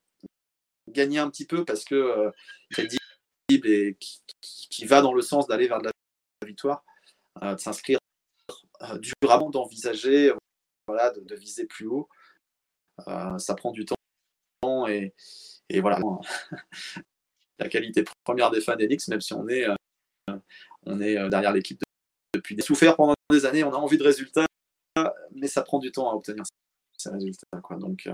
gagner 0.88 1.20
un 1.20 1.30
petit 1.30 1.46
peu 1.46 1.66
parce 1.66 1.84
que 1.84 2.32
et 3.50 3.98
qui, 4.41 4.86
va 4.86 5.02
dans 5.02 5.14
le 5.14 5.22
sens 5.22 5.48
d'aller 5.48 5.68
vers 5.68 5.80
de 5.80 5.86
la 5.86 6.48
victoire, 6.48 6.84
euh, 7.43 7.56
de 7.56 7.60
s'inscrire 7.60 7.98
euh, 7.98 8.05
durablement, 9.21 9.49
d'envisager, 9.49 10.30
euh, 10.30 10.36
voilà, 10.88 11.11
de, 11.11 11.36
viser 11.36 11.65
plus 11.65 11.88
haut. 11.88 12.09
ça 13.38 13.55
prend 13.55 13.71
du 13.71 13.86
temps 13.86 13.95
et, 14.88 15.13
voilà. 15.80 15.99
la 17.59 17.69
qualité 17.69 18.03
première 18.23 18.51
des 18.51 18.61
fans 18.61 18.76
d'Elix, 18.76 19.07
même 19.07 19.21
si 19.21 19.34
on 19.34 19.47
est, 19.47 19.65
on 20.84 21.01
est 21.01 21.30
derrière 21.30 21.51
l'équipe 21.51 21.82
depuis 22.34 22.55
des 22.55 22.61
souffert 22.61 22.95
pendant 22.95 23.13
des 23.32 23.45
années, 23.45 23.63
on 23.63 23.73
a 23.73 23.78
envie 23.78 23.97
de 23.97 24.03
résultats, 24.03 24.45
mais 25.32 25.47
ça 25.47 25.63
prend 25.63 25.80
du 25.80 25.91
temps 25.91 26.09
à 26.09 26.13
obtenir 26.13 26.43
ces 26.97 27.09
résultats. 27.09 27.61
Quoi. 27.63 27.78
Donc, 27.78 28.09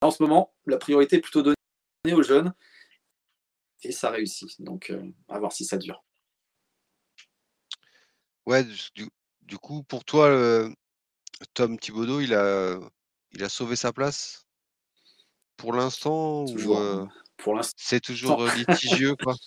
en 0.00 0.10
ce 0.10 0.22
moment, 0.22 0.54
la 0.66 0.78
priorité 0.78 1.16
est 1.16 1.20
plutôt 1.20 1.42
donnée 1.42 1.56
aux 2.12 2.22
jeunes 2.22 2.54
et 3.82 3.92
ça 3.92 4.10
réussit. 4.10 4.60
Donc, 4.62 4.90
euh, 4.90 5.02
à 5.28 5.38
voir 5.38 5.52
si 5.52 5.64
ça 5.64 5.76
dure. 5.76 6.04
Ouais, 8.46 8.64
du, 8.94 9.08
coup, 9.56 9.82
pour 9.84 10.04
toi, 10.04 10.68
Tom 11.54 11.78
Thibodeau, 11.78 12.20
il 12.20 12.34
a, 12.34 12.78
il 13.32 13.44
a 13.44 13.48
sauvé 13.48 13.76
sa 13.76 13.92
place? 13.92 14.44
Pour 15.56 15.72
l'instant 15.72 16.44
ou 16.44 16.76
euh, 16.76 17.04
pour 17.36 17.54
l'instant, 17.54 17.74
c'est 17.76 18.00
toujours 18.00 18.42
euh, 18.42 18.50
litigieux 18.54 19.16
quoi? 19.16 19.34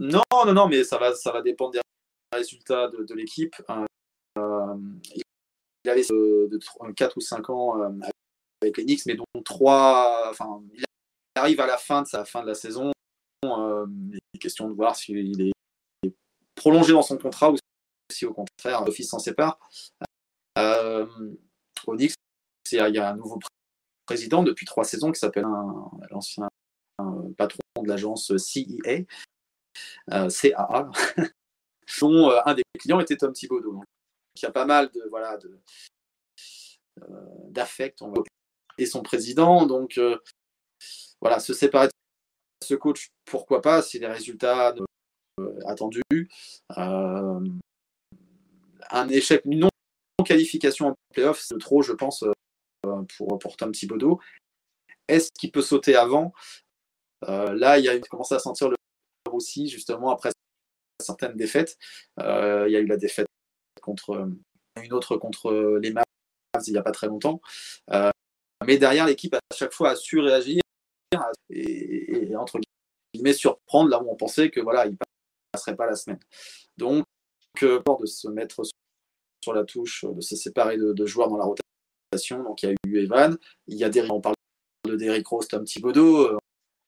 Non, 0.00 0.22
non, 0.46 0.52
non, 0.52 0.68
mais 0.68 0.84
ça 0.84 0.96
va, 0.96 1.12
ça 1.12 1.32
va 1.32 1.42
dépendre 1.42 1.72
des 1.72 1.80
résultats 2.32 2.86
de, 2.86 3.14
l'équipe. 3.14 3.52
il 4.36 5.90
avait 5.90 6.02
de, 6.02 6.92
4 6.94 7.16
ou 7.16 7.20
5 7.20 7.50
ans 7.50 7.82
avec 8.62 8.76
les 8.76 8.84
Knicks, 8.84 9.06
mais 9.06 9.16
dont 9.16 9.24
3, 9.44 10.28
enfin, 10.30 10.62
il 10.72 10.84
arrive 11.34 11.60
à 11.60 11.66
la 11.66 11.78
fin 11.78 12.02
de 12.02 12.06
sa 12.06 12.24
fin 12.24 12.42
de 12.42 12.46
la 12.46 12.54
saison. 12.54 12.92
Euh, 13.44 13.86
il 14.12 14.20
est 14.34 14.38
question 14.38 14.68
de 14.68 14.74
voir 14.74 14.94
s'il 14.94 15.40
est 15.40 15.52
prolongé 16.54 16.92
dans 16.92 17.02
son 17.02 17.18
contrat 17.18 17.50
ou 17.50 17.56
si 18.10 18.26
au 18.26 18.32
contraire 18.32 18.84
l'office 18.84 19.10
s'en 19.10 19.18
sépare. 19.18 19.58
Euh, 20.58 21.06
Onyx, 21.86 22.14
il 22.72 22.78
y 22.78 22.98
a 22.98 23.10
un 23.10 23.16
nouveau 23.16 23.38
président 24.06 24.42
depuis 24.42 24.66
trois 24.66 24.84
saisons 24.84 25.12
qui 25.12 25.20
s'appelle 25.20 25.46
l'ancien 26.10 26.48
patron 27.36 27.60
de 27.82 27.88
l'agence 27.88 28.36
CEA, 28.36 29.04
euh, 30.12 30.28
CAA, 30.28 30.90
dont 32.00 32.30
un 32.44 32.54
des 32.54 32.62
clients 32.78 33.00
était 33.00 33.16
Tom 33.16 33.32
Thibodeau. 33.32 33.72
Donc, 33.72 33.84
il 34.36 34.42
y 34.42 34.46
a 34.46 34.52
pas 34.52 34.64
mal 34.64 34.90
de 34.90 35.02
voilà 35.10 35.36
de 35.36 35.60
d'affect 37.50 38.02
et 38.78 38.86
son 38.86 39.02
président. 39.02 39.66
Donc 39.66 40.00
voilà, 41.20 41.40
se 41.40 41.52
séparer 41.52 41.86
de 41.86 41.92
ce 42.66 42.74
coach, 42.74 43.10
pourquoi 43.24 43.60
pas, 43.62 43.82
si 43.82 43.98
les 43.98 44.06
résultats 44.06 44.74
attendus. 45.66 46.02
Euh, 46.76 47.40
un 48.90 49.08
échec, 49.08 49.44
non-qualification 49.44 50.88
en 50.88 50.94
playoff, 51.12 51.40
c'est 51.40 51.58
trop, 51.58 51.82
je 51.82 51.92
pense, 51.92 52.22
euh, 52.22 53.02
pour, 53.16 53.38
pour 53.38 53.56
Tom 53.56 53.72
Thibodeau. 53.72 54.20
Est-ce 55.08 55.30
qu'il 55.38 55.50
peut 55.50 55.62
sauter 55.62 55.96
avant? 55.96 56.32
Euh, 57.28 57.54
Là, 57.54 57.78
il 57.78 57.88
a 57.88 57.98
commencé 58.00 58.34
à 58.34 58.38
sentir 58.38 58.68
le 58.68 58.76
aussi, 59.32 59.68
justement, 59.68 60.10
après 60.10 60.30
certaines 61.00 61.36
défaites. 61.36 61.76
il 62.18 62.22
y 62.70 62.76
a 62.76 62.80
eu 62.80 62.86
la 62.86 62.96
défaite 62.96 63.26
contre 63.82 64.30
une 64.82 64.92
autre 64.92 65.16
contre 65.16 65.78
les 65.80 65.92
Mavs 65.92 66.04
il 66.66 66.72
n'y 66.72 66.78
a 66.78 66.82
pas 66.82 66.92
très 66.92 67.06
longtemps. 67.06 67.40
mais 68.66 68.78
derrière, 68.78 69.06
l'équipe 69.06 69.34
à 69.34 69.40
chaque 69.54 69.72
fois 69.72 69.90
a 69.90 69.96
su 69.96 70.18
réagir 70.18 70.60
et, 71.50 72.34
entre 72.36 72.58
guillemets 73.14 73.32
surprendre 73.32 73.90
là 73.90 74.02
où 74.02 74.10
on 74.10 74.16
pensait 74.16 74.50
que 74.50 74.60
voilà, 74.60 74.86
il 74.86 74.96
passerait 75.52 75.76
pas 75.76 75.86
la 75.86 75.96
semaine. 75.96 76.20
Donc, 76.76 77.04
euh, 77.62 77.82
de 78.00 78.06
se 78.06 78.28
mettre 78.28 78.62
sur 79.48 79.54
la 79.54 79.64
touche, 79.64 80.04
de 80.04 80.20
se 80.20 80.36
séparer 80.36 80.76
de, 80.76 81.06
joueurs 81.06 81.28
dans 81.28 81.38
la 81.38 81.44
rotation. 81.44 82.42
Donc, 82.42 82.62
il 82.62 82.68
y 82.68 82.72
a 82.72 82.74
eu 82.86 82.98
Evan, 82.98 83.36
il 83.66 83.78
y 83.78 83.84
a 83.84 83.88
des 83.88 84.02
on 84.10 84.20
parle 84.20 84.34
de 84.84 84.96
Derrick 84.96 85.26
Rose, 85.26 85.48
Tom 85.48 85.64
Thibodeau. 85.64 86.34
Euh, 86.34 86.38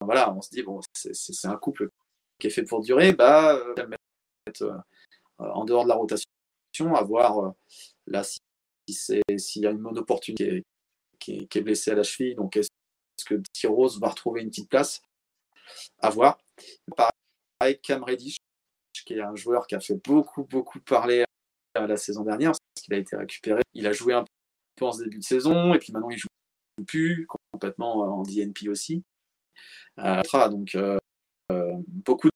voilà, 0.03 0.33
on 0.35 0.43
se 0.43 0.51
dit, 0.51 0.63
bon, 0.63 0.81
c'est 0.93 1.49
un 1.49 1.57
couple 1.57 1.91
qui 2.39 2.49
est 2.49 2.51
fait 2.51 2.65
pour 2.65 2.81
durer. 2.81 3.13
Bah, 3.13 3.55
euh, 3.55 3.87
mettre, 3.87 4.83
en 5.39 5.65
dehors 5.65 5.85
de 5.85 5.89
la 5.89 5.95
rotation, 5.95 6.27
à 6.95 7.03
voir 7.03 7.55
là 8.07 8.23
s'il 8.25 9.63
y 9.63 9.67
a 9.67 9.71
une 9.71 9.79
bonne 9.79 9.99
opportunité 9.99 10.65
qui 11.19 11.49
est, 11.51 11.61
blessé 11.61 11.93
à 11.93 11.95
la 11.95 12.03
cheville. 12.03 12.35
Donc, 12.35 12.57
est-ce 12.57 12.69
que. 13.25 13.69
Rose 13.69 14.01
va 14.01 14.09
retrouver 14.09 14.43
une 14.43 14.49
petite 14.49 14.69
place? 14.69 15.03
À 16.01 16.11
voir. 16.11 16.39
Pareil, 16.97 17.79
Cam 17.83 18.03
Reddish, 18.03 18.37
qui 19.07 19.15
est 19.15 19.21
un 19.21 19.35
joueur 19.35 19.67
qui 19.67 19.75
a 19.75 19.81
fait 19.81 20.01
beaucoup, 20.03 20.45
beaucoup 20.45 20.81
parler 20.81 21.25
la 21.75 21.97
saison 21.97 22.25
dernière, 22.25 22.53
parce 22.53 22.85
qu'il 22.85 22.95
a 22.95 22.99
été 22.99 23.17
récupéré. 23.17 23.63
Il 23.75 23.87
a 23.87 23.93
joué 23.93 24.15
un 24.15 24.25
peu 24.77 24.85
en 24.85 24.93
ce 24.93 25.03
début 25.03 25.19
de 25.19 25.25
saison, 25.25 25.75
et 25.75 25.79
puis 25.79 25.93
maintenant 25.93 26.11
il 26.11 26.19
joue 26.19 26.29
plus, 26.87 27.27
complètement 27.53 28.21
en 28.21 28.23
DNP 28.23 28.69
aussi. 28.69 29.05
Euh, 29.99 30.49
donc, 30.49 30.75
euh, 30.75 30.99
euh, 31.53 31.73
beaucoup 31.87 32.29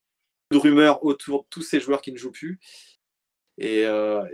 de 0.51 0.57
rumeurs 0.57 1.05
autour 1.05 1.45
de 1.45 1.49
tous 1.51 1.63
ces 1.63 1.81
joueurs 1.81 2.03
qui 2.03 2.13
ne 2.13 2.17
jouent 2.17 2.33
plus. 2.33 2.59
Et, 3.59 3.85
euh, 3.87 4.25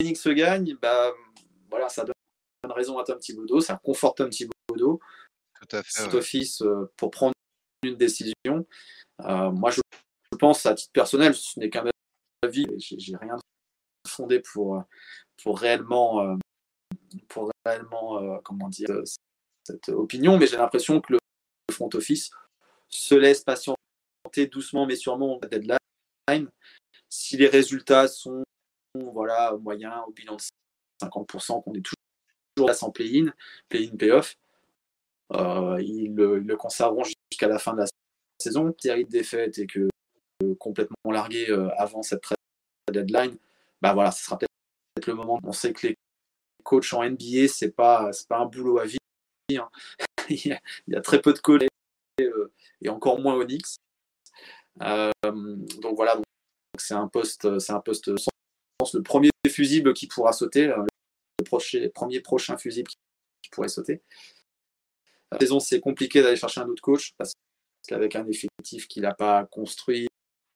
Phoenix 0.00 0.20
se 0.20 0.28
gagne, 0.28 0.76
bah, 0.80 1.12
voilà, 1.70 1.88
ça 1.88 2.04
donne 2.04 2.72
raison 2.72 2.98
à 2.98 3.04
Tom 3.04 3.18
Thibodeau, 3.18 3.60
ça 3.60 3.80
conforte 3.82 4.18
Tom 4.18 4.30
Thibodeau. 4.30 5.00
Tout 5.60 5.76
à 5.76 5.82
fait. 5.82 6.14
office 6.14 6.62
pour 6.96 7.10
prendre 7.10 7.34
une 7.82 7.96
décision. 7.96 8.66
moi, 9.18 9.70
je 9.70 9.80
pense, 10.38 10.64
à 10.66 10.74
titre 10.74 10.92
personnel, 10.92 11.34
ce 11.34 11.58
n'est 11.58 11.68
qu'un 11.68 11.84
avis, 12.42 12.66
j'ai 12.78 13.16
rien 13.16 13.36
fondé 14.08 14.40
pour, 14.40 14.82
pour 15.42 15.58
réellement, 15.58 16.36
pour 17.28 17.50
réellement 17.64 18.40
comment 18.42 18.68
dire, 18.68 18.90
cette 19.64 19.88
opinion, 19.90 20.38
mais 20.38 20.46
j'ai 20.46 20.56
l'impression 20.56 21.00
que 21.00 21.14
le 21.14 21.18
front 21.70 21.90
office 21.94 22.30
se 22.88 23.14
laisse 23.14 23.42
patienter 23.44 23.76
doucement 24.50 24.86
mais 24.86 24.96
sûrement 24.96 25.38
la 25.42 25.48
deadline. 25.48 26.48
Si 27.08 27.36
les 27.36 27.48
résultats 27.48 28.08
sont 28.08 28.42
voilà, 28.94 29.56
moyens, 29.56 30.02
au 30.06 30.12
bilan 30.12 30.36
de 30.36 30.42
50%, 31.06 31.62
qu'on 31.62 31.74
est 31.74 31.84
toujours 31.84 32.68
là 32.68 32.74
sans 32.74 32.90
play-in, 32.90 33.32
play-in, 33.68 33.96
play-off, 33.96 34.36
euh, 35.32 35.80
ils, 35.80 36.14
le, 36.14 36.56
conserveront 36.56 37.04
jusqu'à 37.04 37.48
la 37.48 37.58
fin 37.58 37.74
de 37.74 37.78
la 37.78 37.86
saison. 38.38 38.74
Série 38.78 39.04
de 39.04 39.10
défaites 39.10 39.58
et 39.58 39.66
que 39.66 39.88
complètement 40.58 40.96
largué 41.10 41.50
euh, 41.50 41.68
avant 41.76 42.02
cette 42.02 42.22
deadline, 42.92 43.36
bah 43.80 43.92
voilà, 43.94 44.10
ce 44.10 44.24
sera 44.24 44.38
peut-être 44.38 45.06
le 45.06 45.14
moment. 45.14 45.38
On 45.42 45.52
sait 45.52 45.72
que 45.72 45.88
les 45.88 45.94
coachs 46.64 46.92
en 46.92 47.04
NBA, 47.04 47.48
c'est 47.48 47.70
pas, 47.70 48.10
pas 48.28 48.38
un 48.38 48.46
boulot 48.46 48.78
à 48.78 48.84
vie. 48.84 48.98
Hein. 49.52 49.68
il, 50.28 50.58
y 50.88 50.94
a, 50.94 51.00
très 51.00 51.20
peu 51.20 51.32
de 51.32 51.38
collègues 51.38 51.70
euh, 52.20 52.52
et 52.80 52.88
encore 52.88 53.20
moins 53.20 53.34
Onyx. 53.34 53.76
Euh, 54.82 55.10
donc 55.80 55.96
voilà, 55.96 56.20
c'est 56.78 56.94
un 56.94 57.08
poste, 57.08 57.46
un 57.46 57.80
poste, 57.80 58.08
le 58.08 59.02
premier 59.02 59.30
fusible 59.48 59.94
qui 59.94 60.06
pourra 60.06 60.32
sauter, 60.32 60.66
le 60.66 61.44
prochain, 61.44 61.88
premier 61.94 62.20
prochain 62.20 62.56
fusible 62.56 62.90
qui 63.42 63.50
pourrait 63.50 63.68
sauter. 63.68 64.02
La 65.32 65.38
saison, 65.38 65.60
c'est 65.60 65.80
compliqué 65.80 66.22
d'aller 66.22 66.36
chercher 66.36 66.60
un 66.60 66.68
autre 66.68 66.82
coach 66.82 67.12
parce 67.18 67.32
qu'avec 67.86 68.16
un 68.16 68.26
effectif 68.26 68.88
qu'il 68.88 69.02
n'a 69.02 69.14
pas 69.14 69.44
construit, 69.46 70.08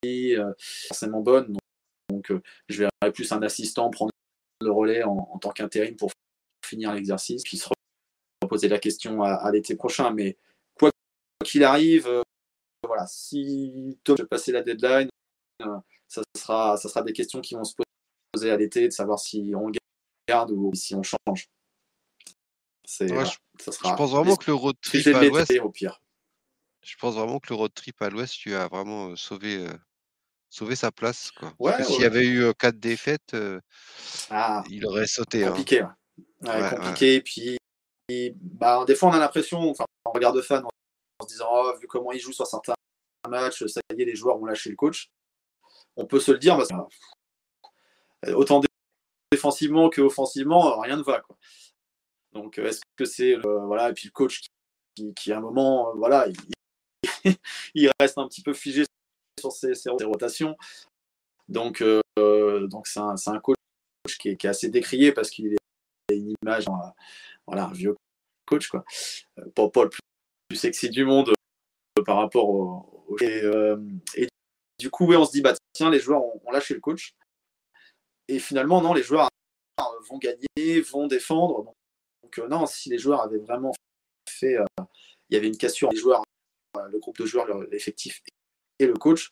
euh, 0.04 0.52
forcément 0.88 1.20
bonne. 1.20 1.56
Donc, 2.22 2.30
euh, 2.30 2.42
je 2.68 2.78
verrai 2.78 3.12
plus 3.12 3.32
un 3.32 3.42
assistant 3.42 3.90
prendre 3.90 4.12
le 4.60 4.70
relais 4.70 5.02
en, 5.02 5.38
tant 5.38 5.50
qu'intérim 5.50 5.96
pour 5.96 6.12
finir 6.64 6.92
l'exercice, 6.92 7.42
puis 7.42 7.56
se 7.56 7.68
reposer 8.42 8.68
la 8.68 8.78
question 8.78 9.22
à, 9.24 9.50
l'été 9.50 9.74
prochain. 9.74 10.10
Mais 10.12 10.36
quoi 10.78 10.90
qu'il 11.44 11.64
arrive, 11.64 12.06
euh, 12.06 12.22
voilà, 12.86 13.06
si 13.06 13.98
Tom 14.04 14.16
veut 14.18 14.26
passer 14.26 14.52
la 14.52 14.62
deadline, 14.62 15.08
ça, 16.06 16.22
sera, 16.36 16.76
ça 16.76 16.88
sera 16.88 17.02
des 17.02 17.12
questions 17.12 17.40
qui 17.40 17.54
vont 17.54 17.64
se 17.64 17.74
poser 18.32 18.50
à 18.50 18.56
l'été, 18.56 18.86
de 18.86 18.92
savoir 18.92 19.18
si 19.18 19.52
on 19.56 19.72
garde 20.28 20.52
ou 20.52 20.72
si 20.74 20.94
on 20.94 21.02
change. 21.02 21.48
C'est, 22.84 23.08
ça 23.08 23.72
sera 23.72 23.90
je 23.90 23.96
pense 23.96 24.10
vraiment 24.12 24.36
que 24.36 24.48
le 24.48 24.54
road 24.54 24.76
trip 24.80 25.06
à 25.08 25.24
l'ouest, 25.24 25.58
au 25.60 25.70
pire. 25.70 26.00
Je 26.82 26.96
pense 26.96 27.14
vraiment 27.14 27.40
que 27.40 27.48
le 27.48 27.56
road 27.56 27.72
trip 27.74 28.00
à 28.00 28.10
l'ouest, 28.10 28.34
tu 28.34 28.54
as 28.54 28.68
vraiment 28.68 29.16
sauvé 29.16 29.66
sauver 30.52 30.76
sa 30.76 30.92
place. 30.92 31.30
Quoi. 31.32 31.82
s'il 31.82 32.02
y 32.02 32.04
avait 32.04 32.26
eu 32.26 32.52
quatre 32.54 32.78
défaites, 32.78 33.34
ah, 34.30 34.62
il 34.68 34.86
aurait 34.86 35.06
sauté. 35.06 35.44
Hein. 35.44 35.48
Compliqué. 35.48 35.84
compliqué. 36.44 37.22
Puis, 37.22 37.58
bah, 38.36 38.84
des 38.86 38.94
fois, 38.94 39.08
on 39.08 39.12
a 39.12 39.18
l'impression, 39.18 39.70
enfin, 39.70 39.84
on 40.04 40.12
regarde 40.12 40.40
fan 40.42 40.62
en, 40.64 41.24
se 41.24 41.28
disant, 41.28 41.48
oh, 41.50 41.72
vu 41.80 41.86
comment 41.86 42.12
il 42.12 42.20
joue 42.20 42.32
sur 42.32 42.46
certains 42.46 42.74
matchs, 43.28 43.64
ça 43.66 43.80
y 43.96 44.02
est, 44.02 44.04
les 44.04 44.14
joueurs 44.14 44.40
ont 44.40 44.44
lâché 44.44 44.68
le 44.68 44.76
coach. 44.76 45.10
On 45.96 46.06
peut 46.06 46.20
se 46.20 46.32
le 46.32 46.38
dire, 46.38 46.56
parce 46.56 46.68
que, 46.68 48.32
autant 48.32 48.60
défensivement 49.30 49.88
qu'offensivement, 49.88 50.78
rien 50.80 50.96
ne 50.96 51.02
va. 51.02 51.20
Quoi. 51.20 51.36
Donc, 52.32 52.58
est-ce 52.58 52.80
que 52.96 53.06
c'est 53.06 53.36
voilà, 53.36 53.90
et 53.90 53.94
puis 53.94 54.06
le 54.08 54.12
coach 54.12 54.42
qui, 54.94 55.14
qui, 55.14 55.32
à 55.32 55.38
un 55.38 55.40
moment, 55.40 55.94
voilà, 55.96 56.26
il, 56.28 56.36
il, 57.74 57.90
reste 57.98 58.18
un 58.18 58.28
petit 58.28 58.42
peu 58.42 58.52
figé 58.52 58.84
sur 59.50 59.52
ses, 59.52 60.04
rotations. 60.04 60.56
Donc, 61.48 61.82
euh, 61.82 62.66
donc 62.68 62.86
c'est 62.86 63.00
un, 63.00 63.40
coach 63.40 63.56
qui 64.18 64.30
est, 64.30 64.44
assez 64.44 64.68
décrié 64.68 65.12
parce 65.12 65.30
qu'il 65.30 65.54
est 65.54 66.16
une 66.16 66.34
image, 66.42 66.66
voilà, 67.46 67.70
vieux 67.72 67.96
coach, 68.46 68.68
quoi. 68.68 68.84
Euh, 69.38 69.48
pas, 69.54 69.68
pas 69.68 69.84
le 69.84 69.90
plus, 69.90 70.56
sexy 70.56 70.90
du 70.90 71.04
monde 71.04 71.30
euh, 71.98 72.02
par 72.04 72.16
rapport 72.16 72.48
au. 72.48 73.16
Et, 73.20 73.42
du 74.78 74.90
coup, 74.90 75.12
on 75.12 75.24
se 75.24 75.32
dit, 75.32 75.42
bah 75.42 75.54
tiens, 75.72 75.90
les 75.90 76.00
joueurs 76.00 76.22
ont, 76.22 76.50
lâché 76.50 76.74
le 76.74 76.80
coach. 76.80 77.14
Et 78.28 78.38
finalement, 78.38 78.80
non, 78.80 78.94
les 78.94 79.02
joueurs 79.02 79.28
vont 80.08 80.18
gagner, 80.18 80.80
vont 80.80 81.06
défendre. 81.06 81.74
Donc, 82.22 82.38
non, 82.48 82.66
si 82.66 82.88
les 82.88 82.98
joueurs 82.98 83.20
avaient 83.20 83.38
vraiment 83.38 83.72
fait. 84.28 84.56
il 85.28 85.34
y 85.34 85.36
avait 85.36 85.48
une 85.48 85.56
cassure 85.56 85.90
les 85.90 85.98
joueurs, 85.98 86.22
le 86.90 86.98
groupe 86.98 87.18
de 87.18 87.26
joueurs, 87.26 87.46
l'effectif 87.64 88.22
le 88.86 88.94
coach, 88.94 89.30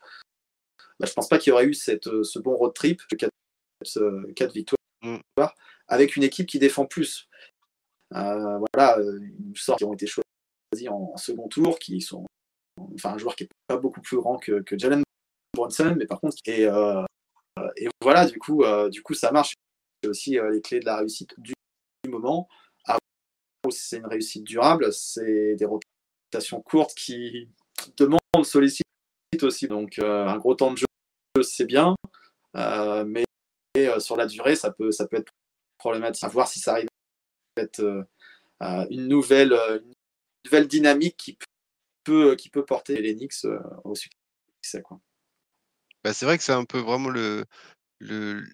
bah, 1.00 1.06
je 1.06 1.14
pense 1.14 1.28
pas 1.28 1.38
qu'il 1.38 1.50
y 1.50 1.52
aurait 1.54 1.64
eu 1.64 1.72
cette, 1.72 2.08
euh, 2.08 2.22
ce 2.22 2.38
bon 2.38 2.54
road 2.54 2.74
trip, 2.74 3.00
4, 3.08 3.30
quatre 4.34 4.52
victoires, 4.52 4.78
mm. 5.02 5.16
avec 5.88 6.14
une 6.14 6.22
équipe 6.22 6.46
qui 6.46 6.58
défend 6.58 6.84
plus. 6.84 7.26
Euh, 8.14 8.58
voilà, 8.74 8.98
euh, 8.98 9.18
une 9.18 9.56
sorte 9.56 9.78
qui 9.78 9.84
ont 9.84 9.94
été 9.94 10.06
choisis 10.06 10.88
en, 10.90 11.16
second 11.16 11.48
tour, 11.48 11.78
qui 11.78 12.02
sont, 12.02 12.26
enfin, 12.94 13.14
un 13.14 13.18
joueur 13.18 13.34
qui 13.34 13.44
est 13.44 13.48
pas 13.66 13.78
beaucoup 13.78 14.02
plus 14.02 14.18
grand 14.18 14.36
que, 14.36 14.62
Jalen 14.72 15.02
Brunson, 15.56 15.94
mais 15.96 16.06
par 16.06 16.20
contre, 16.20 16.36
et, 16.44 16.64
et 17.76 17.88
voilà, 18.02 18.26
du 18.26 18.38
coup, 18.38 18.62
du 18.90 19.02
coup, 19.02 19.14
ça 19.14 19.32
marche. 19.32 19.54
C'est 20.02 20.08
aussi 20.08 20.38
les 20.52 20.60
clés 20.60 20.80
de 20.80 20.86
la 20.86 20.98
réussite 20.98 21.34
du, 21.38 21.54
moment. 22.08 22.46
c'est 23.70 23.98
une 23.98 24.06
réussite 24.06 24.44
durable, 24.44 24.92
c'est 24.92 25.54
des 25.54 25.66
rotations 25.66 26.60
courtes 26.60 26.94
qui 26.94 27.48
demandent 27.96 28.20
solliciter 28.42 28.89
aussi. 29.42 29.68
Donc 29.68 29.98
euh, 29.98 30.26
un 30.26 30.36
gros 30.36 30.54
temps 30.54 30.72
de 30.72 30.78
jeu, 30.78 31.42
c'est 31.42 31.64
bien, 31.64 31.94
euh, 32.56 33.04
mais 33.04 33.24
euh, 33.76 34.00
sur 34.00 34.16
la 34.16 34.26
durée, 34.26 34.56
ça 34.56 34.72
peut, 34.72 34.90
ça 34.90 35.06
peut 35.06 35.16
être 35.16 35.32
problématique. 35.78 36.24
À 36.24 36.28
voir 36.28 36.48
si 36.48 36.58
ça 36.58 36.72
arrive 36.72 36.88
à 37.56 37.62
être, 37.62 38.06
une, 38.90 39.08
nouvelle, 39.08 39.56
nouvelle 40.44 40.68
dynamique 40.68 41.16
qui 41.16 41.38
peut, 42.04 42.36
qui 42.36 42.50
peut 42.50 42.64
porter 42.64 43.00
Knicks 43.14 43.46
au 43.84 43.94
succès. 43.94 44.82
Quoi. 44.82 45.00
Bah, 46.04 46.12
c'est 46.12 46.26
vrai 46.26 46.38
que 46.38 46.44
c'est 46.44 46.52
un 46.52 46.64
peu 46.64 46.78
vraiment 46.78 47.08
le, 47.08 47.44
le, 47.98 48.44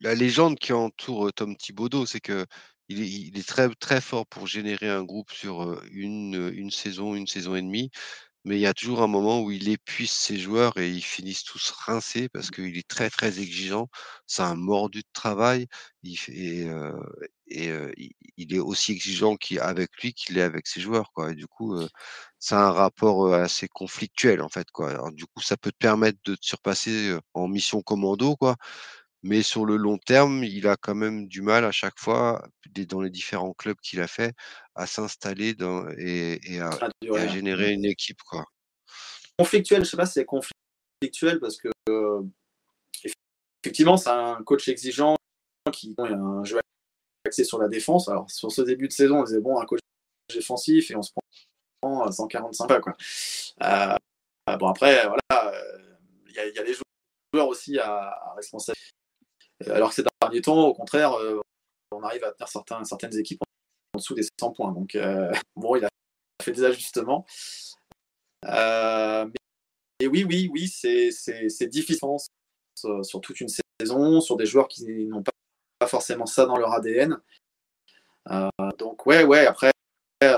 la 0.00 0.14
légende 0.14 0.58
qui 0.58 0.72
entoure 0.72 1.32
Tom 1.32 1.56
Thibodeau, 1.56 2.06
c'est 2.06 2.20
que 2.20 2.46
il 2.88 3.02
est, 3.02 3.08
il 3.08 3.36
est, 3.36 3.46
très, 3.48 3.68
très 3.74 4.00
fort 4.00 4.28
pour 4.28 4.46
générer 4.46 4.88
un 4.88 5.02
groupe 5.02 5.32
sur 5.32 5.82
une, 5.90 6.52
une 6.54 6.70
saison, 6.70 7.16
une 7.16 7.26
saison 7.26 7.56
et 7.56 7.62
demie 7.62 7.90
mais 8.46 8.56
il 8.58 8.60
y 8.62 8.66
a 8.66 8.74
toujours 8.74 9.02
un 9.02 9.08
moment 9.08 9.42
où 9.42 9.50
il 9.52 9.68
épuise 9.68 10.10
ses 10.12 10.38
joueurs 10.38 10.76
et 10.78 10.90
ils 10.90 11.02
finissent 11.04 11.44
tous 11.44 11.70
rincés 11.72 12.28
parce 12.30 12.50
qu'il 12.50 12.78
est 12.78 12.88
très, 12.88 13.10
très 13.10 13.40
exigeant. 13.40 13.88
C'est 14.26 14.42
un 14.42 14.56
mordu 14.56 15.00
de 15.00 15.08
travail. 15.12 15.66
Il 16.04 16.16
et, 16.28 16.66
et 17.48 17.72
il 18.36 18.54
est 18.54 18.58
aussi 18.58 18.92
exigeant 18.92 19.36
avec 19.60 19.90
lui 20.02 20.14
qu'il 20.14 20.38
est 20.38 20.42
avec 20.42 20.66
ses 20.66 20.80
joueurs, 20.80 21.12
quoi. 21.12 21.32
Et 21.32 21.34
du 21.34 21.46
coup, 21.46 21.74
c'est 22.38 22.54
un 22.54 22.70
rapport 22.72 23.32
assez 23.34 23.68
conflictuel, 23.68 24.42
en 24.42 24.48
fait, 24.48 24.70
quoi. 24.70 25.10
Du 25.12 25.26
coup, 25.26 25.40
ça 25.42 25.56
peut 25.56 25.72
te 25.72 25.76
permettre 25.78 26.18
de 26.24 26.34
te 26.34 26.44
surpasser 26.46 27.16
en 27.34 27.48
mission 27.48 27.82
commando, 27.82 28.36
quoi. 28.36 28.56
Mais 29.26 29.42
sur 29.42 29.66
le 29.66 29.76
long 29.76 29.98
terme, 29.98 30.44
il 30.44 30.68
a 30.68 30.76
quand 30.76 30.94
même 30.94 31.26
du 31.26 31.42
mal 31.42 31.64
à 31.64 31.72
chaque 31.72 31.98
fois, 31.98 32.46
dans 32.88 33.00
les 33.00 33.10
différents 33.10 33.54
clubs 33.54 33.76
qu'il 33.82 34.00
a 34.00 34.06
fait, 34.06 34.34
à 34.76 34.86
s'installer 34.86 35.54
dans 35.54 35.88
et, 35.98 36.38
et, 36.44 36.60
à, 36.60 36.70
et, 37.02 37.10
à, 37.10 37.26
générer 37.26 37.72
une 37.72 37.84
équipe. 37.84 38.22
Quoi. 38.22 38.44
Conflictuel, 39.36 39.84
je 39.84 39.90
sais 39.90 39.96
pas 39.96 40.06
si 40.06 40.12
c'est 40.12 40.24
conflictuel 40.24 41.40
parce 41.40 41.56
que 41.56 41.68
euh, 41.88 42.22
effectivement, 43.64 43.96
c'est 43.96 44.10
un 44.10 44.40
coach 44.44 44.68
exigeant 44.68 45.16
qui 45.72 45.96
a 45.98 46.04
un 46.04 46.44
jeu 46.44 46.60
axé 47.26 47.42
sur 47.42 47.58
la 47.58 47.66
défense. 47.66 48.08
Alors, 48.08 48.30
sur 48.30 48.52
ce 48.52 48.62
début 48.62 48.86
de 48.86 48.92
saison, 48.92 49.18
on 49.20 49.24
disait 49.24 49.40
bon, 49.40 49.58
un 49.58 49.66
coach 49.66 49.80
défensif 50.32 50.92
et 50.92 50.94
on 50.94 51.02
se 51.02 51.10
prend 51.10 52.04
à 52.04 52.12
145 52.12 52.68
pas. 52.68 52.80
Quoi. 52.80 52.96
Euh, 53.64 54.56
bon, 54.56 54.68
après, 54.68 55.04
voilà, 55.08 55.52
il 56.28 56.32
y, 56.32 56.54
y, 56.54 56.58
a 56.60 56.62
des 56.62 56.74
joueurs 57.34 57.48
aussi 57.48 57.76
à, 57.80 57.90
à 57.90 58.34
responsabilité 58.34 58.86
alors 59.64 59.90
que 59.90 59.94
ces 59.94 60.04
derniers 60.20 60.42
temps, 60.42 60.66
au 60.66 60.74
contraire, 60.74 61.14
euh, 61.14 61.40
on 61.90 62.02
arrive 62.02 62.24
à 62.24 62.32
tenir 62.32 62.86
certaines 62.86 63.16
équipes 63.18 63.40
en 63.94 63.98
dessous 63.98 64.14
des 64.14 64.26
100 64.38 64.52
points. 64.52 64.72
Donc, 64.72 64.94
euh, 64.94 65.32
bon, 65.54 65.76
il 65.76 65.84
a 65.84 65.88
fait 66.42 66.52
des 66.52 66.64
ajustements. 66.64 67.24
Euh, 68.44 69.26
mais, 70.00 70.06
oui, 70.06 70.24
oui, 70.24 70.50
oui, 70.52 70.68
c'est 70.68 71.66
difficile 71.68 72.08
sur 72.74 73.20
toute 73.20 73.40
une 73.40 73.48
saison, 73.80 74.20
sur 74.20 74.36
des 74.36 74.46
joueurs 74.46 74.68
qui 74.68 75.06
n'ont 75.06 75.22
pas, 75.22 75.32
forcément 75.86 76.26
ça 76.26 76.46
dans 76.46 76.56
leur 76.56 76.72
ADN. 76.72 77.18
donc, 78.78 79.06
ouais, 79.06 79.24
ouais, 79.24 79.46
après, 79.46 79.70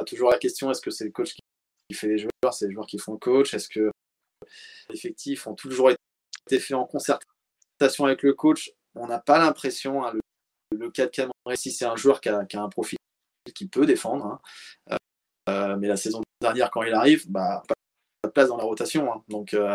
toujours 0.06 0.30
la 0.30 0.38
question 0.38 0.70
est-ce 0.70 0.80
que 0.80 0.90
c'est 0.90 1.04
le 1.04 1.10
coach 1.10 1.34
qui 1.34 1.96
fait 1.96 2.08
les 2.08 2.18
joueurs, 2.18 2.52
c'est 2.52 2.66
les 2.66 2.72
joueurs 2.72 2.86
qui 2.86 2.98
font 2.98 3.12
le 3.12 3.18
coach? 3.18 3.54
Est-ce 3.54 3.68
que 3.68 3.90
les 4.88 4.96
effectifs 4.96 5.46
ont 5.46 5.54
toujours 5.54 5.90
été 5.90 6.60
faits 6.60 6.76
en 6.76 6.86
concertation 6.86 8.04
avec 8.04 8.22
le 8.22 8.34
coach? 8.34 8.72
On 8.98 9.06
n'a 9.06 9.18
pas 9.18 9.38
l'impression, 9.38 10.04
hein, 10.04 10.12
le, 10.70 10.90
cas 10.90 11.06
de 11.06 11.10
Cameron, 11.10 11.32
si 11.54 11.72
c'est 11.72 11.84
un 11.84 11.96
joueur 11.96 12.20
qui 12.20 12.28
a, 12.28 12.46
un 12.54 12.68
profil 12.68 12.98
qui 13.54 13.66
peut 13.66 13.86
défendre, 13.86 14.26
hein. 14.26 14.40
euh, 14.90 14.96
euh, 15.48 15.76
mais 15.76 15.88
la 15.88 15.96
saison 15.96 16.22
dernière, 16.40 16.70
quand 16.70 16.82
il 16.82 16.92
arrive, 16.92 17.30
bah, 17.30 17.62
pas 17.66 17.74
de 18.28 18.32
place 18.32 18.48
dans 18.48 18.56
la 18.56 18.64
rotation. 18.64 19.12
Hein. 19.12 19.24
donc 19.28 19.54
euh, 19.54 19.72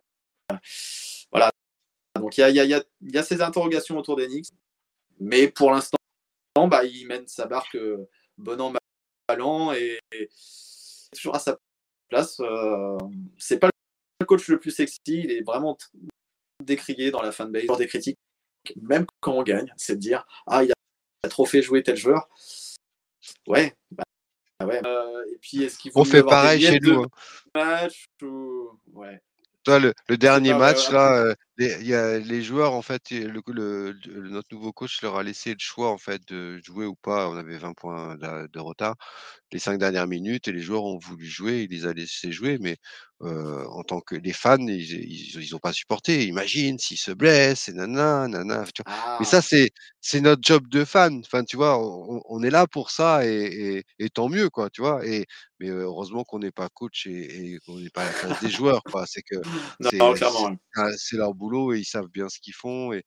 voilà. 1.31 1.51
Donc 2.15 2.37
il 2.37 2.41
y 2.51 3.17
a, 3.17 3.23
ces 3.23 3.41
interrogations 3.41 3.97
autour 3.97 4.15
d'Enix, 4.15 4.49
mais 5.19 5.47
pour 5.47 5.71
l'instant, 5.71 5.97
bah, 6.55 6.85
il 6.85 7.07
mène 7.07 7.27
sa 7.27 7.47
barque 7.47 7.77
bon 8.37 8.61
an, 8.61 8.71
mal 8.71 9.41
an, 9.41 9.73
et, 9.73 9.99
toujours 11.13 11.35
à 11.35 11.39
sa 11.39 11.57
place. 12.09 12.39
c'est 13.37 13.57
pas 13.57 13.69
le 14.19 14.25
coach 14.25 14.47
le 14.47 14.59
plus 14.59 14.71
sexy, 14.71 14.99
il 15.07 15.31
est 15.31 15.41
vraiment 15.41 15.77
décrié 16.63 17.11
dans 17.11 17.21
la 17.21 17.31
fanbase, 17.31 17.77
des 17.77 17.87
critiques 17.87 18.19
même 18.81 19.05
quand 19.19 19.33
on 19.33 19.43
gagne, 19.43 19.71
c'est 19.77 19.95
de 19.95 19.99
dire 19.99 20.25
Ah, 20.47 20.63
il 20.63 20.71
a 20.71 21.29
trop 21.29 21.45
fait 21.45 21.61
jouer 21.61 21.83
tel 21.83 21.95
joueur. 21.95 22.29
Ouais, 23.47 23.73
bah, 23.91 24.03
ouais. 24.65 24.81
Euh, 24.85 25.23
et 25.33 25.37
puis, 25.41 25.63
est-ce 25.63 25.77
qu'il 25.77 25.91
On 25.95 26.05
fait 26.05 26.23
pareil 26.23 26.61
chez 26.61 26.79
nous. 26.79 27.03
Hein. 27.03 27.07
Match 27.55 28.07
ou... 28.21 28.71
ouais. 28.93 29.21
Toi, 29.63 29.79
le, 29.79 29.93
le 30.09 30.17
dernier 30.17 30.53
match, 30.53 30.89
là, 30.91 31.17
euh, 31.17 31.35
il 31.59 31.87
y 31.87 31.93
a 31.93 32.19
les 32.19 32.41
joueurs, 32.41 32.73
en 32.73 32.81
fait, 32.81 33.11
le, 33.11 33.41
le, 33.47 33.93
notre 34.29 34.47
nouveau 34.51 34.73
coach 34.73 35.01
leur 35.01 35.17
a 35.17 35.23
laissé 35.23 35.51
le 35.51 35.59
choix, 35.59 35.91
en 35.91 35.97
fait, 35.97 36.21
de 36.27 36.59
jouer 36.63 36.85
ou 36.85 36.95
pas. 36.95 37.29
On 37.29 37.37
avait 37.37 37.57
20 37.57 37.73
points 37.73 38.15
de, 38.15 38.47
de 38.47 38.59
retard 38.59 38.95
les 39.53 39.59
cinq 39.59 39.77
dernières 39.77 40.07
minutes 40.07 40.47
et 40.47 40.51
les 40.51 40.61
joueurs 40.61 40.83
ont 40.83 40.97
voulu 40.97 41.25
jouer, 41.25 41.67
ils 41.69 41.75
les 41.75 41.85
a 41.85 41.93
laissés 41.93 42.31
jouer, 42.31 42.57
mais 42.59 42.77
euh, 43.21 43.65
en 43.67 43.83
tant 43.83 44.01
que 44.01 44.15
les 44.15 44.33
fans, 44.33 44.57
ils, 44.57 45.35
ils, 45.41 45.55
ont 45.55 45.59
pas 45.59 45.71
supporté. 45.71 46.25
Imagine 46.25 46.77
s'ils 46.77 46.97
se 46.97 47.11
blessent, 47.11 47.69
et 47.69 47.73
nana, 47.73 48.27
nana. 48.27 48.65
Tu 48.73 48.81
vois. 48.85 49.17
Mais 49.19 49.25
ça, 49.25 49.37
ah. 49.37 49.41
c'est 49.41 49.69
c'est 50.01 50.19
notre 50.19 50.41
job 50.43 50.67
de 50.67 50.83
fan. 50.83 51.21
Enfin, 51.25 51.43
tu 51.45 51.55
vois, 51.55 51.79
on, 51.79 52.21
on 52.25 52.43
est 52.43 52.49
là 52.49 52.67
pour 52.67 52.91
ça 52.91 53.25
et, 53.25 53.77
et, 53.77 53.83
et, 53.99 54.09
tant 54.09 54.27
mieux, 54.27 54.49
quoi, 54.49 54.69
tu 54.69 54.81
vois. 54.81 55.05
Et 55.05 55.25
mais 55.59 55.69
heureusement 55.69 56.23
qu'on 56.25 56.39
n'est 56.39 56.51
pas 56.51 56.67
coach 56.73 57.05
et, 57.07 57.53
et 57.53 57.59
qu'on 57.65 57.79
n'est 57.79 57.89
pas 57.91 58.01
à 58.03 58.05
la 58.07 58.11
place 58.11 58.41
des 58.41 58.49
joueurs, 58.49 58.83
quoi. 58.83 59.05
C'est 59.07 59.21
que 59.21 59.35
c'est 60.97 61.17
leur 61.17 61.33
boulot 61.43 61.73
et 61.73 61.79
ils 61.79 61.85
savent 61.85 62.07
bien 62.07 62.29
ce 62.29 62.39
qu'ils 62.39 62.55
font 62.55 62.93
et 62.93 63.03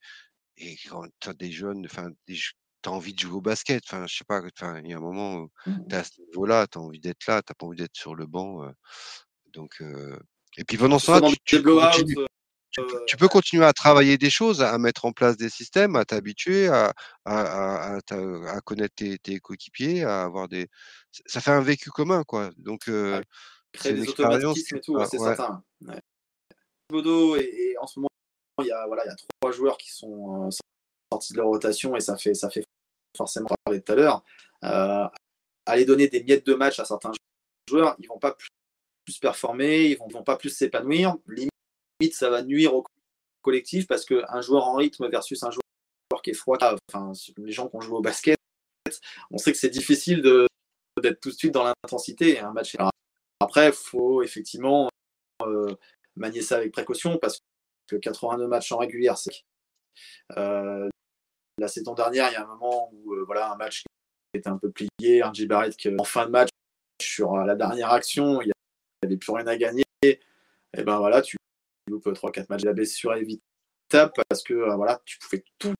et 0.57 0.75
quand 0.89 1.05
tu 1.19 1.29
as 1.29 1.33
des 1.33 1.51
jeunes, 1.51 1.85
enfin, 1.85 2.09
tu 2.27 2.55
as 2.85 2.91
envie 2.91 3.13
de 3.13 3.19
jouer 3.19 3.33
au 3.33 3.41
basket. 3.41 3.83
Enfin, 3.85 4.05
je 4.07 4.17
sais 4.17 4.23
pas, 4.27 4.41
il 4.83 4.89
y 4.89 4.93
a 4.93 4.97
un 4.97 5.01
moment 5.01 5.35
où 5.35 5.51
mmh. 5.65 5.87
tu 5.89 5.95
à 5.95 6.03
ce 6.03 6.21
niveau-là, 6.21 6.67
tu 6.67 6.79
as 6.79 6.81
envie 6.81 6.99
d'être 6.99 7.25
là, 7.27 7.41
tu 7.41 7.53
pas 7.53 7.65
envie 7.65 7.77
d'être 7.77 7.95
sur 7.95 8.15
le 8.15 8.25
banc. 8.25 8.67
donc, 9.53 9.81
Et 10.57 10.63
puis 10.63 10.77
pendant 10.77 10.99
ce 10.99 11.11
temps, 11.19 11.31
tu, 11.45 11.61
tu, 13.07 13.17
peux 13.17 13.27
continuer 13.27 13.65
à 13.65 13.73
travailler 13.73 14.17
des 14.17 14.29
choses, 14.29 14.61
à 14.61 14.77
mettre 14.77 15.05
en 15.05 15.11
place 15.11 15.37
des 15.37 15.49
systèmes, 15.49 15.95
à 15.95 16.05
t'habituer, 16.05 16.67
à, 16.67 16.93
à, 17.25 17.95
à, 17.95 17.97
à, 17.97 18.61
connaître 18.61 18.95
tes, 18.95 19.17
tes 19.19 19.39
coéquipiers, 19.39 20.03
à 20.03 20.23
avoir 20.23 20.47
des. 20.47 20.67
Ça 21.27 21.39
fait 21.39 21.51
un 21.51 21.61
vécu 21.61 21.91
commun, 21.91 22.23
quoi. 22.23 22.49
Donc, 22.57 22.89
créer 23.73 23.93
des 23.93 24.09
automatismes 24.09 24.77
et 24.77 24.81
tout, 24.81 24.97
c'est 25.05 25.19
certain. 25.19 25.63
Ouais. 25.81 25.99
Et, 26.93 27.75
en 27.79 27.87
ce 27.87 27.99
moment, 27.99 28.06
il 28.59 28.67
y 28.67 28.71
a, 28.71 28.85
voilà, 28.87 29.05
il 29.05 29.09
y 29.09 29.11
a 29.11 29.15
trois 29.39 29.51
joueurs 29.51 29.77
qui 29.77 29.91
sont 29.91 30.49
sortis 31.11 31.33
de 31.33 31.37
leur 31.37 31.47
rotation 31.47 31.95
et 31.95 31.99
ça 31.99 32.17
fait, 32.17 32.33
ça 32.33 32.49
fait 32.49 32.63
forcément 33.15 33.49
parler 33.65 33.81
tout 33.81 33.91
à 33.91 33.95
l'heure, 33.95 34.23
euh, 34.63 35.07
aller 35.65 35.85
donner 35.85 36.07
des 36.07 36.23
miettes 36.23 36.45
de 36.45 36.53
match 36.53 36.79
à 36.79 36.85
certains 36.85 37.11
joueurs, 37.69 37.95
ils 37.99 38.07
vont 38.07 38.19
pas 38.19 38.33
plus, 38.33 39.19
performer, 39.19 39.87
ils 39.87 39.97
vont, 39.97 40.07
vont 40.07 40.23
pas 40.23 40.35
plus 40.35 40.49
s'épanouir. 40.49 41.15
Limite, 41.27 42.13
ça 42.13 42.29
va 42.29 42.43
nuire 42.43 42.75
au 42.75 42.83
collectif 43.41 43.87
parce 43.87 44.05
qu'un 44.05 44.41
joueur 44.41 44.67
en 44.67 44.75
rythme 44.75 45.09
versus 45.09 45.41
un 45.43 45.51
joueur 45.51 46.21
qui 46.21 46.31
est 46.31 46.33
froid, 46.33 46.57
enfin, 46.91 47.13
les 47.37 47.51
gens 47.51 47.69
qui 47.69 47.75
ont 47.77 47.81
joué 47.81 47.97
au 47.97 48.01
basket, 48.01 48.37
on 49.31 49.37
sait 49.37 49.51
que 49.51 49.57
c'est 49.57 49.69
difficile 49.69 50.21
d'être 50.21 51.21
tout 51.21 51.29
de 51.29 51.35
suite 51.35 51.53
dans 51.53 51.63
l'intensité. 51.63 52.39
Un 52.39 52.51
match. 52.51 52.75
après, 53.39 53.67
il 53.67 53.73
faut 53.73 54.21
effectivement 54.21 54.89
euh, 55.43 55.73
manier 56.15 56.41
ça 56.41 56.57
avec 56.57 56.71
précaution 56.71 57.17
parce 57.17 57.39
que 57.87 57.95
82 57.95 58.47
matchs 58.47 58.71
en 58.71 58.77
régulière, 58.77 59.17
c'est 59.17 59.43
euh, 60.37 60.89
la 61.59 61.67
saison 61.67 61.93
dernière, 61.93 62.29
il 62.29 62.33
y 62.33 62.35
a 62.35 62.43
un 62.43 62.47
moment 62.47 62.89
où 62.93 63.13
euh, 63.13 63.23
voilà, 63.25 63.51
un 63.51 63.55
match 63.55 63.81
qui 63.81 64.39
était 64.39 64.49
un 64.49 64.57
peu 64.57 64.71
plié, 64.71 65.21
un 65.23 65.31
Barrett 65.47 65.75
en 65.97 66.03
fin 66.03 66.25
de 66.25 66.31
match, 66.31 66.49
sur 67.01 67.33
euh, 67.33 67.45
la 67.45 67.55
dernière 67.55 67.91
action, 67.91 68.41
il 68.41 68.47
n'y 68.47 68.51
avait 69.03 69.17
plus 69.17 69.31
rien 69.31 69.47
à 69.47 69.57
gagner. 69.57 69.83
Et 70.03 70.83
ben 70.83 70.97
voilà, 70.97 71.21
tu 71.21 71.37
loupes 71.89 72.07
3-4 72.07 72.45
matchs. 72.49 72.63
La 72.63 72.73
blessure 72.73 73.15
évitable 73.15 74.11
parce 74.29 74.43
que 74.43 74.53
euh, 74.53 74.75
voilà, 74.75 75.01
tu 75.05 75.17
pouvais 75.17 75.43
tout, 75.57 75.73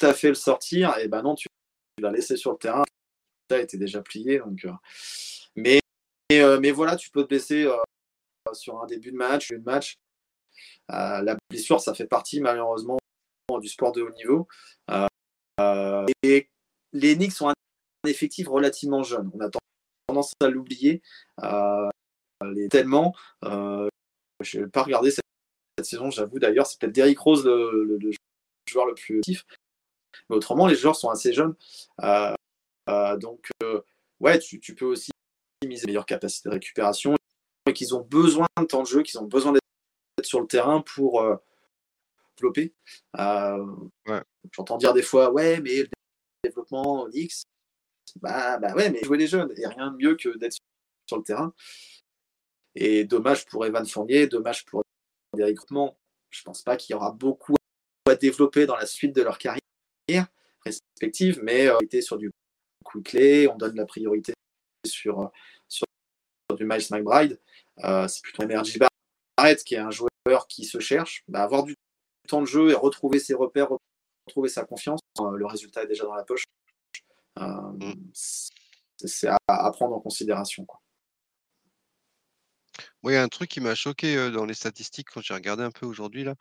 à 0.00 0.12
fait 0.12 0.28
le 0.28 0.34
sortir. 0.34 0.98
Et 0.98 1.08
ben 1.08 1.22
non, 1.22 1.34
tu, 1.34 1.46
l'as 2.00 2.10
laissé 2.10 2.36
sur 2.36 2.52
le 2.52 2.58
terrain. 2.58 2.84
Ça 3.50 3.58
était 3.58 3.78
déjà 3.78 4.02
plié. 4.02 4.40
Donc, 4.40 4.66
mais, 5.56 5.80
mais 6.30 6.70
voilà, 6.70 6.96
tu 6.96 7.10
peux 7.10 7.22
te 7.22 7.28
blesser 7.28 7.70
sur 8.52 8.82
un 8.82 8.86
début 8.86 9.12
de 9.12 9.16
match, 9.16 9.50
une 9.50 9.62
match. 9.62 9.94
La 10.88 11.36
blessure, 11.50 11.80
ça 11.80 11.94
fait 11.94 12.06
partie 12.06 12.40
malheureusement 12.40 12.98
du 13.60 13.68
sport 13.68 13.92
de 13.92 14.02
haut 14.02 14.12
niveau. 14.12 14.48
Euh, 15.60 16.06
et 16.22 16.48
les 16.92 17.16
Knicks 17.16 17.32
sont 17.32 17.48
un 17.48 17.54
effectif 18.06 18.48
relativement 18.48 19.02
jeune. 19.02 19.30
On 19.34 19.40
a 19.40 19.50
tendance 20.06 20.32
à 20.40 20.48
l'oublier 20.48 21.02
euh, 21.42 21.88
tellement. 22.70 23.14
Euh, 23.44 23.88
je 24.40 24.60
n'ai 24.60 24.66
pas 24.66 24.82
regardé 24.82 25.10
cette, 25.10 25.24
saison, 25.82 26.10
j'avoue 26.10 26.38
d'ailleurs. 26.38 26.66
C'est 26.66 26.80
peut-être 26.80 26.94
Derrick 26.94 27.18
Rose 27.18 27.44
le, 27.44 27.98
joueur 28.68 28.86
le 28.86 28.94
plus 28.94 29.18
actif. 29.18 29.44
Mais 30.28 30.36
autrement, 30.36 30.66
les 30.66 30.76
joueurs 30.76 30.96
sont 30.96 31.10
assez 31.10 31.32
jeunes. 31.32 31.54
donc, 33.20 33.48
ouais, 34.20 34.38
tu, 34.38 34.74
peux 34.74 34.86
aussi 34.86 35.10
miser 35.66 35.86
meilleure 35.86 36.06
capacité 36.06 36.48
de 36.48 36.54
récupération 36.54 37.14
et 37.66 37.72
qu'ils 37.72 37.94
ont 37.94 38.02
besoin 38.02 38.46
de 38.60 38.64
temps 38.64 38.82
de 38.82 38.86
jeu, 38.86 39.02
qu'ils 39.02 39.18
ont 39.18 39.24
besoin 39.24 39.52
d'être 39.52 39.63
sur 40.26 40.40
le 40.40 40.46
terrain 40.46 40.80
pour 40.82 41.24
développer. 42.36 42.74
J'entends 44.52 44.76
dire 44.78 44.92
des 44.92 45.02
fois, 45.02 45.32
ouais, 45.32 45.60
mais 45.60 45.82
le 45.82 45.88
développement 46.44 47.08
X, 47.12 47.44
Bah, 48.20 48.58
bah 48.58 48.74
ouais, 48.74 48.90
mais 48.90 49.02
jouer 49.02 49.18
les 49.18 49.26
jeunes, 49.26 49.52
et 49.56 49.66
rien 49.66 49.90
de 49.90 49.96
mieux 49.96 50.16
que 50.16 50.36
d'être 50.36 50.56
sur 51.06 51.16
le 51.16 51.22
terrain. 51.22 51.52
Et 52.74 53.04
dommage 53.04 53.46
pour 53.46 53.64
Evan 53.64 53.86
Fournier, 53.86 54.26
dommage 54.26 54.64
pour 54.64 54.82
Derrick 55.34 55.60
Routman. 55.60 55.94
Je 56.30 56.42
pense 56.42 56.62
pas 56.62 56.76
qu'il 56.76 56.94
y 56.94 56.96
aura 56.96 57.12
beaucoup 57.12 57.54
à 58.08 58.16
développer 58.16 58.66
dans 58.66 58.76
la 58.76 58.86
suite 58.86 59.14
de 59.14 59.22
leur 59.22 59.38
carrière 59.38 59.60
respective, 60.64 61.40
mais 61.42 61.68
euh, 61.68 61.78
était 61.82 62.02
sur 62.02 62.18
du 62.18 62.30
coup 62.84 63.00
clé, 63.02 63.48
on 63.48 63.56
donne 63.56 63.76
la 63.76 63.86
priorité 63.86 64.34
sur, 64.86 65.30
sur, 65.68 65.86
du 66.56 66.64
Miles 66.64 66.86
McBride. 66.90 67.40
Euh, 67.84 68.08
c'est 68.08 68.22
plutôt 68.22 68.42
Emergy 68.42 68.78
Barrett 69.36 69.62
qui 69.64 69.74
est 69.74 69.78
un 69.78 69.90
joueur 69.90 70.10
qui 70.48 70.64
se 70.64 70.80
cherche. 70.80 71.22
Bah, 71.28 71.42
avoir 71.42 71.64
du 71.64 71.76
temps 72.28 72.40
de 72.40 72.46
jeu 72.46 72.70
et 72.70 72.74
retrouver 72.74 73.18
ses 73.18 73.34
repères, 73.34 73.68
retrouver 74.26 74.48
sa 74.48 74.64
confiance, 74.64 75.00
euh, 75.20 75.36
le 75.36 75.46
résultat 75.46 75.82
est 75.82 75.86
déjà 75.86 76.04
dans 76.04 76.14
la 76.14 76.24
poche. 76.24 76.44
Mm. 77.36 77.92
C'est 78.14 79.28
à, 79.28 79.70
prendre 79.72 79.94
en 79.94 80.00
considération. 80.00 80.64
Quoi. 80.64 80.80
il 83.04 83.12
y 83.12 83.16
a 83.16 83.22
un 83.22 83.28
truc 83.28 83.50
qui 83.50 83.60
m'a 83.60 83.74
choqué 83.74 84.30
dans 84.30 84.44
les 84.44 84.54
statistiques 84.54 85.08
quand 85.12 85.20
j'ai 85.20 85.34
regardé 85.34 85.62
un 85.62 85.72
peu 85.72 85.84
aujourd'hui, 85.84 86.24
là, 86.24 86.34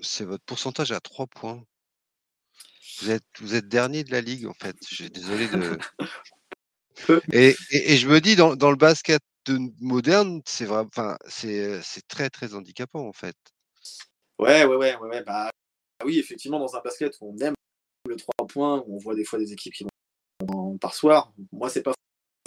c'est 0.00 0.24
votre 0.24 0.44
pourcentage 0.44 0.92
à 0.92 1.00
3 1.00 1.26
points. 1.26 1.62
Vous 3.00 3.10
êtes, 3.10 3.24
vous 3.40 3.54
êtes 3.54 3.68
dernier 3.68 4.04
de 4.04 4.12
la 4.12 4.20
ligue, 4.20 4.46
en 4.46 4.54
fait. 4.54 4.76
Je 4.88 4.94
suis 4.94 5.10
désolé 5.10 5.48
de. 5.48 5.78
et, 7.32 7.56
et, 7.70 7.96
je 7.96 8.08
me 8.08 8.20
dis, 8.20 8.36
dans, 8.36 8.54
dans 8.54 8.70
le 8.70 8.76
basket 8.76 9.20
moderne, 9.80 10.42
c'est 10.44 10.64
vrai, 10.64 10.84
enfin, 10.86 11.16
c'est 11.26 11.82
très, 12.08 12.30
très 12.30 12.54
handicapant, 12.54 13.06
en 13.06 13.12
fait. 13.12 13.36
Ouais, 14.38 14.64
ouais, 14.64 14.76
ouais, 14.76 14.96
ouais, 14.96 15.22
bah, 15.22 15.50
oui, 16.04 16.18
effectivement, 16.18 16.58
dans 16.58 16.74
un 16.74 16.80
basket 16.80 17.16
où 17.20 17.34
on 17.34 17.38
aime 17.38 17.54
le 18.08 18.16
3 18.16 18.46
points, 18.48 18.82
où 18.86 18.96
on 18.96 18.98
voit 18.98 19.14
des 19.14 19.24
fois 19.24 19.38
des 19.38 19.52
équipes 19.52 19.74
qui 19.74 19.84
vont 19.84 20.78
par 20.78 20.94
soir. 20.94 21.32
Moi, 21.52 21.68
c'est 21.68 21.82
pas 21.82 21.92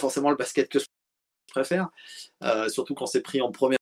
forcément 0.00 0.30
le 0.30 0.36
basket 0.36 0.68
que 0.68 0.78
je 0.78 0.84
préfère, 1.48 1.88
euh, 2.42 2.68
surtout 2.68 2.94
quand 2.94 3.06
c'est 3.06 3.22
pris 3.22 3.40
en 3.40 3.50
première 3.50 3.78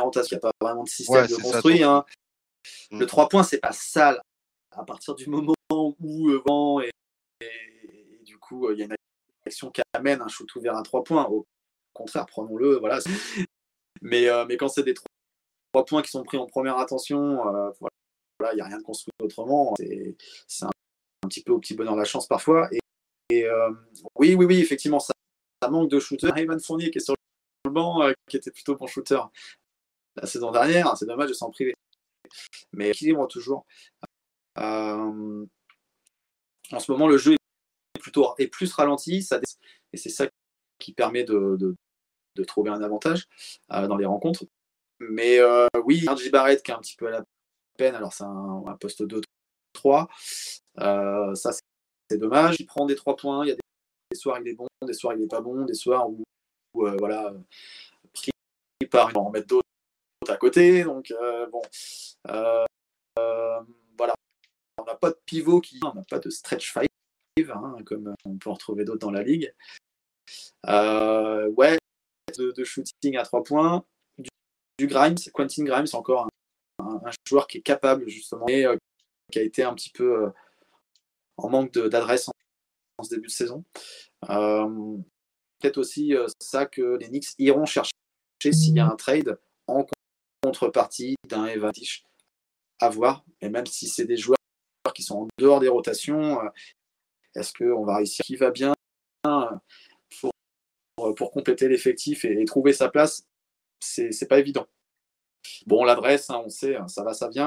rotation. 0.00 0.36
Il 0.36 0.40
n'y 0.40 0.46
a 0.46 0.50
pas 0.50 0.66
vraiment 0.66 0.84
de 0.84 0.88
système 0.88 1.26
de 1.26 1.34
construit. 1.34 1.82
Hein. 1.82 2.04
Le 2.90 3.06
3 3.06 3.24
mm. 3.24 3.28
points, 3.28 3.42
c'est 3.42 3.58
pas 3.58 3.72
sale 3.72 4.20
à 4.70 4.84
partir 4.84 5.14
du 5.14 5.28
moment 5.28 5.54
où 5.70 6.30
euh, 6.30 6.42
vent 6.46 6.80
et, 6.80 6.90
du 8.22 8.38
coup 8.38 8.66
euh, 8.66 8.74
il 8.74 8.78
y 8.78 8.82
a 8.82 8.84
une 8.86 8.94
action 9.44 9.70
qui 9.70 9.82
amène 9.92 10.22
un 10.22 10.28
shoot 10.28 10.54
ouvert 10.56 10.76
à 10.76 10.82
3 10.82 11.04
points. 11.04 11.28
Contraire, 11.98 12.26
prenons-le. 12.26 12.76
Voilà. 12.76 13.00
Mais, 14.00 14.28
euh, 14.28 14.44
mais 14.46 14.56
quand 14.56 14.68
c'est 14.68 14.84
des 14.84 14.94
3 14.94 15.84
points 15.84 16.02
qui 16.02 16.10
sont 16.10 16.22
pris 16.22 16.38
en 16.38 16.46
première 16.46 16.78
attention, 16.78 17.42
voilà, 18.38 18.52
il 18.52 18.56
n'y 18.56 18.62
a 18.62 18.66
rien 18.66 18.78
de 18.78 18.84
construit 18.84 19.12
autrement. 19.20 19.74
C'est 19.76 20.64
un, 20.64 20.70
petit 21.28 21.42
peu 21.42 21.52
au 21.52 21.58
petit 21.58 21.74
bonheur 21.74 21.96
la 21.96 22.04
chance 22.04 22.26
parfois. 22.26 22.68
Et, 22.72 23.44
oui, 24.14 24.34
oui, 24.34 24.46
oui, 24.46 24.60
effectivement, 24.60 25.00
ça, 25.00 25.12
manque 25.68 25.90
de 25.90 25.98
shooter. 25.98 26.30
Evan 26.36 26.60
Fournier 26.60 26.90
qui 26.90 26.98
est 26.98 27.00
sur 27.00 27.14
le 27.64 27.70
banc, 27.70 28.08
qui 28.28 28.36
était 28.36 28.52
plutôt 28.52 28.76
bon 28.76 28.86
shooter 28.86 29.20
la 30.20 30.26
saison 30.26 30.50
dernière, 30.50 30.96
c'est 30.96 31.06
dommage 31.06 31.28
de 31.28 31.34
s'en 31.34 31.50
priver. 31.50 31.74
Mais 32.72 32.90
équilibre 32.90 33.26
toujours? 33.28 33.66
Euh, 34.58 35.46
en 36.72 36.80
ce 36.80 36.90
moment, 36.90 37.08
le 37.08 37.16
jeu 37.16 37.34
est 37.34 38.00
plutôt 38.00 38.34
est 38.38 38.48
plus 38.48 38.72
ralenti, 38.72 39.22
ça, 39.22 39.40
et 39.92 39.96
c'est 39.96 40.10
ça 40.10 40.28
qui 40.78 40.92
permet 40.92 41.24
de, 41.24 41.56
de, 41.58 41.74
trouver 42.44 42.70
un 42.70 42.82
avantage 42.82 43.26
euh, 43.72 43.86
dans 43.86 43.96
les 43.96 44.06
rencontres. 44.06 44.44
Mais 45.00 45.38
euh, 45.38 45.68
oui, 45.84 46.04
RJ 46.08 46.30
Barrett 46.30 46.62
qui 46.62 46.70
est 46.70 46.74
un 46.74 46.80
petit 46.80 46.96
peu 46.96 47.08
à 47.08 47.10
la 47.10 47.24
peine, 47.76 47.94
alors 47.94 48.12
c'est 48.12 48.24
un, 48.24 48.76
poste 48.80 49.02
2-3. 49.02 50.08
ça, 51.34 51.52
c'est 52.10 52.18
dommage. 52.18 52.56
Il 52.58 52.66
prend 52.66 52.86
des 52.86 52.96
3 52.96 53.16
points, 53.16 53.44
il 53.44 53.48
y 53.48 53.52
a 53.52 53.54
des, 53.54 54.16
soirs 54.16 54.40
il 54.40 54.48
est 54.48 54.54
bon, 54.54 54.66
des 54.84 54.92
soirs 54.92 55.14
il 55.14 55.20
n'est 55.20 55.28
pas 55.28 55.40
bon, 55.40 55.64
des 55.64 55.74
soirs 55.74 56.08
où, 56.08 56.24
voilà, 56.74 57.32
pris 58.12 58.30
par 58.90 59.10
une 59.10 59.18
en 59.18 59.30
mettre 59.30 59.46
d'autres 59.46 59.64
à 60.28 60.36
côté. 60.36 60.82
Donc, 60.82 61.14
bon. 61.52 61.62
voilà, 62.24 64.14
on 64.80 64.84
n'a 64.84 64.94
pas 64.96 65.10
de 65.10 65.18
pivot 65.24 65.60
qui. 65.60 65.78
On 65.84 65.94
n'a 65.94 66.04
pas 66.08 66.18
de 66.18 66.30
stretch 66.30 66.72
five, 66.72 67.50
hein, 67.52 67.76
comme 67.84 68.14
on 68.24 68.36
peut 68.36 68.50
en 68.50 68.54
retrouver 68.54 68.84
d'autres 68.84 69.06
dans 69.06 69.12
la 69.12 69.22
ligue. 69.22 69.52
Euh, 70.66 71.48
ouais, 71.50 71.77
de, 72.38 72.64
shooting 72.64 73.16
à 73.16 73.22
trois 73.22 73.42
points. 73.42 73.84
Du, 74.78 74.86
Grimes, 74.86 75.16
Quentin 75.32 75.64
Grimes, 75.64 75.86
encore 75.92 76.28
un, 76.80 77.10
joueur 77.26 77.46
qui 77.46 77.58
est 77.58 77.62
capable, 77.62 78.08
justement, 78.08 78.46
et 78.48 78.64
euh, 78.64 78.76
qui 79.32 79.38
a 79.38 79.42
été 79.42 79.62
un 79.62 79.74
petit 79.74 79.90
peu 79.90 80.24
euh, 80.24 80.30
en 81.36 81.48
manque 81.48 81.72
d'adresse 81.72 82.28
en, 82.28 83.02
ce 83.02 83.10
début 83.10 83.26
de 83.26 83.32
saison. 83.32 83.64
Peut-être 84.22 85.78
aussi 85.78 86.14
ça 86.40 86.66
que 86.66 86.96
les 87.00 87.08
Knicks 87.08 87.30
iront 87.38 87.66
chercher 87.66 87.92
s'il 88.40 88.76
y 88.76 88.80
a 88.80 88.86
un 88.86 88.96
trade 88.96 89.38
en 89.66 89.84
contrepartie 90.42 91.16
d'un 91.28 91.46
Evadish 91.46 92.04
à 92.80 92.88
voir. 92.88 93.24
Et 93.40 93.48
même 93.48 93.66
si 93.66 93.88
c'est 93.88 94.04
des 94.04 94.16
joueurs 94.16 94.38
qui 94.98 95.04
sont 95.04 95.22
en 95.22 95.28
dehors 95.38 95.60
des 95.60 95.68
rotations. 95.68 96.40
Euh, 96.40 96.48
est-ce 97.34 97.52
qu'on 97.52 97.84
va 97.84 97.96
réussir? 97.96 98.24
Qui 98.24 98.36
va 98.36 98.50
bien 98.50 98.74
euh, 99.26 99.56
pour 101.16 101.30
compléter 101.30 101.68
l'effectif 101.68 102.24
et, 102.24 102.44
trouver 102.44 102.72
sa 102.72 102.88
place 102.88 103.26
C'est 103.80 104.28
pas 104.28 104.38
évident. 104.38 104.66
Bon, 105.66 105.84
l'adresse, 105.84 106.30
hein, 106.30 106.42
on 106.44 106.48
sait, 106.48 106.76
hein, 106.76 106.88
ça 106.88 107.02
va, 107.02 107.14
ça 107.14 107.28
vient. 107.28 107.46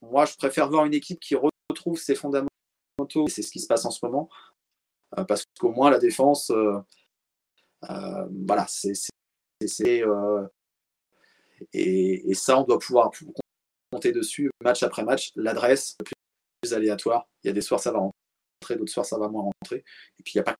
Moi, 0.00 0.24
je 0.26 0.36
préfère 0.36 0.68
voir 0.68 0.84
une 0.84 0.94
équipe 0.94 1.20
qui 1.20 1.34
retrouve 1.34 1.98
ses 1.98 2.14
fondamentaux. 2.14 2.48
C'est 3.28 3.42
ce 3.42 3.50
qui 3.50 3.60
se 3.60 3.66
passe 3.66 3.84
en 3.84 3.90
ce 3.90 4.04
moment. 4.04 4.28
Euh, 5.18 5.24
parce 5.24 5.44
qu'au 5.58 5.72
moins, 5.72 5.90
la 5.90 5.98
défense, 5.98 6.52
voilà, 7.82 8.66
c'est. 8.68 8.92
Et, 11.72 12.34
ça, 12.34 12.58
on 12.58 12.62
doit 12.64 12.78
pouvoir 12.78 13.10
compter 13.92 14.12
dessus 14.12 14.50
match 14.62 14.82
après 14.82 15.04
match. 15.04 15.32
L'adresse, 15.34 15.96
aléatoire. 16.72 17.28
Il 17.42 17.48
y 17.48 17.50
a 17.50 17.52
des 17.52 17.60
soirs, 17.60 17.80
ça 17.80 17.92
va 17.92 17.98
rentrer, 17.98 18.76
d'autres 18.76 18.92
soirs, 18.92 19.06
ça 19.06 19.18
va 19.18 19.28
moins 19.28 19.42
rentrer. 19.42 19.84
Et 20.18 20.22
puis, 20.22 20.32
il 20.34 20.38
n'y 20.38 20.40
a 20.40 20.44
pas 20.44 20.56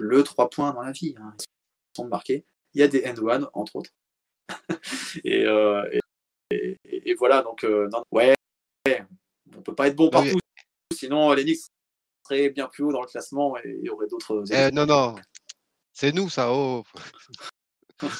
le 0.00 0.22
3 0.22 0.50
points 0.50 0.72
dans 0.72 0.82
la 0.82 0.92
vie. 0.92 1.14
Hein. 1.18 1.34
Ils 1.38 1.96
sont 1.96 2.08
marqués. 2.08 2.44
Il 2.74 2.80
y 2.80 2.82
a 2.82 2.88
des 2.88 3.04
end-one, 3.06 3.48
entre 3.52 3.76
autres. 3.76 3.90
Euh, 5.26 5.88
et, 6.50 6.76
et, 6.84 7.14
voilà, 7.14 7.42
donc, 7.42 7.62
euh, 7.62 7.88
non, 7.92 8.02
ouais, 8.10 8.34
on 9.56 9.62
peut 9.62 9.74
pas 9.74 9.86
être 9.86 9.94
bon 9.94 10.10
partout. 10.10 10.38
Sinon, 10.92 11.32
l'Enix 11.32 11.68
serait 12.26 12.50
bien 12.50 12.66
plus 12.66 12.82
haut 12.82 12.92
dans 12.92 13.00
le 13.00 13.06
classement 13.06 13.56
et 13.58 13.76
il 13.78 13.84
y 13.84 13.90
aurait 13.90 14.08
d'autres. 14.08 14.44
Eh, 14.50 14.72
non, 14.72 14.86
non, 14.86 15.14
c'est 15.92 16.12
nous, 16.12 16.28
ça. 16.28 16.52
Oh. 16.52 16.82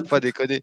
pas 0.09 0.21
déconner. 0.21 0.63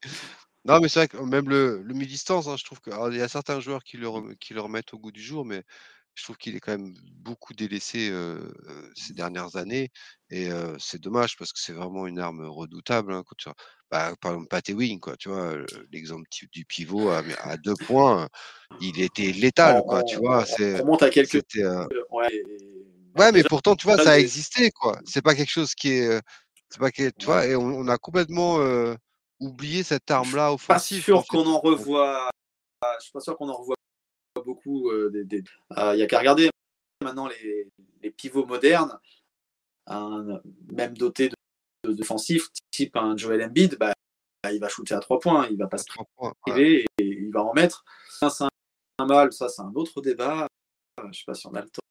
Non, 0.64 0.80
mais 0.80 0.88
c'est 0.88 1.00
vrai 1.00 1.08
que 1.08 1.18
même 1.18 1.50
le, 1.50 1.82
le 1.82 1.94
mi-distance, 1.94 2.48
hein, 2.48 2.56
je 2.58 2.64
trouve 2.64 2.80
qu'il 2.82 2.94
y 2.94 3.22
a 3.22 3.28
certains 3.28 3.60
joueurs 3.60 3.84
qui 3.84 3.98
le, 3.98 4.36
qui 4.36 4.54
le 4.54 4.62
remettent 4.62 4.94
au 4.94 5.00
goût 5.00 5.12
du 5.12 5.22
jour, 5.22 5.44
mais 5.44 5.64
je 6.16 6.24
trouve 6.24 6.38
qu'il 6.38 6.56
est 6.56 6.60
quand 6.60 6.74
même 6.74 6.94
beaucoup 7.14 7.54
délaissé 7.54 8.12
ces 8.96 9.14
dernières 9.14 9.56
années. 9.56 9.90
Et 10.30 10.50
c'est 10.80 11.02
dommage 11.02 11.38
parce 11.38 11.52
que 11.54 11.60
c'est 11.60 11.74
vraiment 11.74 12.08
une 12.08 12.20
arme 12.20 12.46
redoutable. 12.46 13.14
Hein, 13.14 13.24
bah, 13.90 14.14
par 14.22 14.34
exemple, 14.34 14.48
Pat 14.48 14.68
Wing, 14.70 15.00
quoi, 15.00 15.16
tu 15.18 15.30
vois, 15.30 15.56
l'exemple 15.92 16.28
du 16.52 16.66
pivot 16.66 17.10
à, 17.10 17.58
deux 17.58 17.76
points, 17.86 18.28
il 18.82 19.02
était 19.02 19.32
létal, 19.32 19.84
quoi, 19.88 20.04
tu 20.04 20.18
vois. 20.18 20.46
On 20.60 20.78
remonte 20.78 21.04
à 21.04 21.10
quelques. 21.10 21.42
Ouais, 23.18 23.32
mais 23.34 23.44
pourtant, 23.44 23.76
tu 23.76 23.88
vois, 23.88 23.98
ça 23.98 24.12
a 24.12 24.18
existé, 24.18 24.72
quoi. 24.72 25.00
C'est 25.06 25.22
pas 25.22 25.36
quelque 25.36 25.52
chose 25.52 25.74
qui 25.76 25.90
est. 25.90 26.22
C'est 26.70 26.80
pas 26.80 26.92
que, 26.92 27.10
tu 27.10 27.26
vois, 27.26 27.46
et 27.46 27.56
on, 27.56 27.88
a 27.88 27.98
complètement 27.98 28.60
oublié 29.40 29.84
cette 29.84 30.10
arme-là 30.12 30.54
offensive. 30.54 31.00
Pas 31.00 31.04
sûr 31.04 31.26
qu'on 31.28 31.48
en 31.48 31.60
revoit. 31.60 32.30
Je 33.00 33.04
suis 33.04 33.12
pas 33.12 33.20
sûr 33.20 33.38
qu'on 33.38 33.50
en 33.50 33.58
revoit 33.58 33.76
beaucoup. 34.40 34.90
Euh, 34.90 35.12
euh, 35.14 35.94
il 35.94 35.98
n'y 35.98 36.04
a 36.04 36.08
qu'à 36.08 36.20
regarder 36.20 36.50
maintenant 37.04 37.28
les, 37.28 38.12
pivots 38.12 38.46
modernes, 38.46 38.98
même 39.90 40.98
dotés 40.98 41.30
de, 41.84 41.94
défensifs, 41.94 42.48
type 42.72 42.96
un 42.96 43.18
Joel 43.18 43.44
Embiid, 43.44 43.78
bah, 43.78 43.94
il 44.52 44.60
va 44.60 44.70
shooter 44.70 44.96
à 44.96 45.00
trois 45.00 45.20
points, 45.20 45.48
il 45.50 45.58
va 45.58 45.68
pas 45.68 45.78
se 45.78 45.86
priver 46.42 46.86
et, 46.98 47.06
il 47.06 47.32
va 47.32 47.44
en 47.44 47.54
mettre. 47.54 47.84
Ça, 48.10 48.30
c'est 48.30 48.46
un, 49.00 49.06
mal, 49.06 49.34
ça, 49.34 49.50
c'est 49.50 49.62
un 49.62 49.74
autre 49.74 50.02
débat. 50.02 50.48
Euh, 51.00 51.04
je 51.04 51.08
ne 51.08 51.14
sais 51.14 51.24
pas 51.26 51.34
si 51.34 51.48
on 51.48 51.54
a 51.54 51.62
le 51.62 51.70
temps 51.70 51.82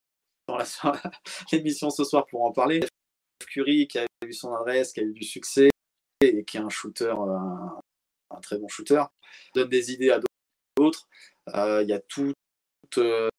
dans 0.49 0.59
l'émission 1.53 1.91
ce 1.91 2.05
soir 2.05 2.27
pour 2.27 2.45
en 2.45 2.53
parler. 2.53 2.81
Curry 3.49 3.89
qui 3.89 3.99
a 3.99 4.07
eu 4.25 4.33
son 4.33 4.55
adresse, 4.55 4.93
qui 4.93 5.01
a 5.01 5.03
eu 5.03 5.13
du 5.13 5.25
succès 5.25 5.71
et 6.21 6.45
qui 6.45 6.57
est 6.57 6.61
un 6.61 6.69
shooter, 6.69 7.15
un 8.31 8.41
très 8.41 8.59
bon 8.59 8.69
shooter, 8.69 9.03
donne 9.55 9.69
des 9.69 9.93
idées 9.93 10.11
à 10.11 10.21
d'autres. 10.77 11.09
Il 11.55 11.89
y 11.89 11.93
a 11.93 12.01
toute 12.01 12.37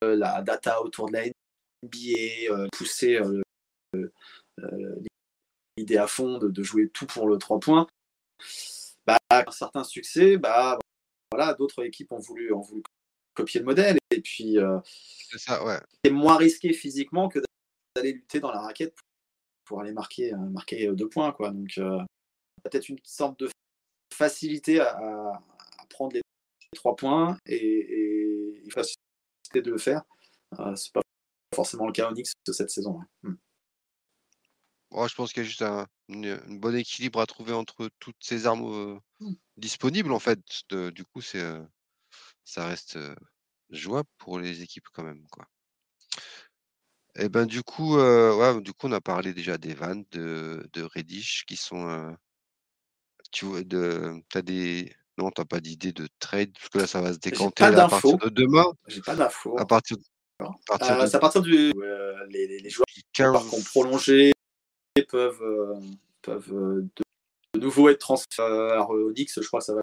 la 0.01 0.41
data 0.41 0.81
autour 0.81 1.07
de 1.07 1.13
la 1.13 1.25
NBA, 1.25 2.67
pousser 2.71 3.19
l'idée 5.77 5.97
à 5.97 6.07
fond 6.07 6.37
de, 6.37 6.63
jouer 6.63 6.89
tout 6.89 7.05
pour 7.05 7.27
le 7.27 7.37
3 7.37 7.59
points. 7.59 7.87
Bah, 9.05 9.17
un 9.29 9.51
certain 9.51 9.83
succès, 9.83 10.37
bah, 10.37 10.77
voilà, 11.31 11.53
d'autres 11.53 11.83
équipes 11.83 12.11
ont 12.11 12.19
voulu, 12.19 12.53
ont 12.53 12.61
voulu 12.61 12.83
copier 13.33 13.59
le 13.59 13.65
modèle. 13.65 13.97
Et 14.11 14.21
puis, 14.21 14.57
c'est 15.33 16.11
moins 16.11 16.37
risqué 16.37 16.73
physiquement 16.73 17.29
que 17.29 17.39
d'aller 17.95 18.13
lutter 18.13 18.39
dans 18.39 18.51
la 18.51 18.61
raquette 18.61 18.95
pour 19.65 19.81
aller 19.81 19.91
marquer, 19.91 20.33
marquer 20.33 20.87
deux 20.93 21.09
points. 21.09 21.31
Quoi. 21.31 21.51
Donc, 21.51 21.79
peut-être 22.63 22.89
une 22.89 22.99
sorte 23.03 23.39
de 23.39 23.49
facilité 24.13 24.79
à, 24.81 25.41
trois 26.75 26.95
points 26.95 27.37
et, 27.45 28.63
et 28.65 28.69
facilité 28.69 29.61
de 29.61 29.71
le 29.71 29.77
faire. 29.77 30.03
c'est 30.75 30.93
pas 30.93 31.01
forcément 31.53 31.87
le 31.87 31.93
cas 31.93 32.09
Onyx 32.09 32.33
de 32.45 32.53
cette 32.53 32.69
saison. 32.69 32.99
Hmm. 33.23 33.35
je 34.91 35.15
pense 35.15 35.33
qu'il 35.33 35.43
y 35.43 35.45
a 35.45 35.49
juste 35.49 35.61
un, 35.61 35.85
bon 36.07 36.75
équilibre 36.75 37.19
à 37.19 37.25
trouver 37.25 37.53
entre 37.53 37.89
toutes 37.99 38.21
ces 38.21 38.45
armes 38.45 38.99
mmh. 39.19 39.33
disponibles 39.57 40.11
en 40.11 40.19
fait. 40.19 40.39
du 40.71 41.05
coup, 41.05 41.21
c'est 41.21 41.43
ça 42.43 42.67
reste 42.67 42.97
jouable 43.69 44.09
pour 44.17 44.39
les 44.39 44.61
équipes 44.61 44.87
quand 44.93 45.03
même 45.03 45.25
quoi. 45.29 45.45
Et 47.15 47.27
ben 47.27 47.45
du 47.45 47.61
coup, 47.61 47.97
ouais, 47.97 48.61
du 48.61 48.73
coup, 48.73 48.87
on 48.87 48.91
a 48.93 49.01
parlé 49.01 49.33
déjà 49.33 49.57
des 49.57 49.73
vannes 49.73 50.05
de, 50.11 50.67
de 50.73 50.83
Reddish 50.83 51.45
qui 51.45 51.57
sont. 51.57 52.15
tu 53.31 53.45
vois, 53.45 53.63
de, 53.63 54.23
as 54.33 54.41
des. 54.41 54.95
Non, 55.17 55.29
t'as 55.29 55.45
pas 55.45 55.59
d'idée 55.59 55.91
de 55.91 56.07
trade, 56.19 56.53
parce 56.53 56.69
que 56.69 56.77
là, 56.79 56.87
ça 56.87 57.01
va 57.01 57.13
se 57.13 57.19
décanter 57.19 57.63
à 57.63 57.87
partir 57.87 58.17
de 58.17 58.29
demain. 58.29 58.65
J'ai 58.87 59.01
pas 59.01 59.15
d'infos. 59.15 59.59
À 59.59 59.65
partir, 59.65 59.97
à 60.69 61.07
C'est 61.07 61.15
à 61.15 61.19
partir 61.19 61.41
du. 61.41 61.73
les, 62.29 62.59
les, 62.59 62.69
joueurs 62.69 62.85
qui 62.87 63.03
15... 63.13 63.53
ont 63.53 63.61
prolongé 63.63 64.31
peuvent, 65.09 65.81
peuvent 66.21 66.51
de, 66.51 67.59
nouveau 67.59 67.89
être 67.89 67.99
transférés 67.99 68.71
à 68.71 68.89
Onyx. 68.89 69.39
Je 69.41 69.47
crois 69.47 69.59
que 69.59 69.65
ça 69.65 69.73
va 69.75 69.81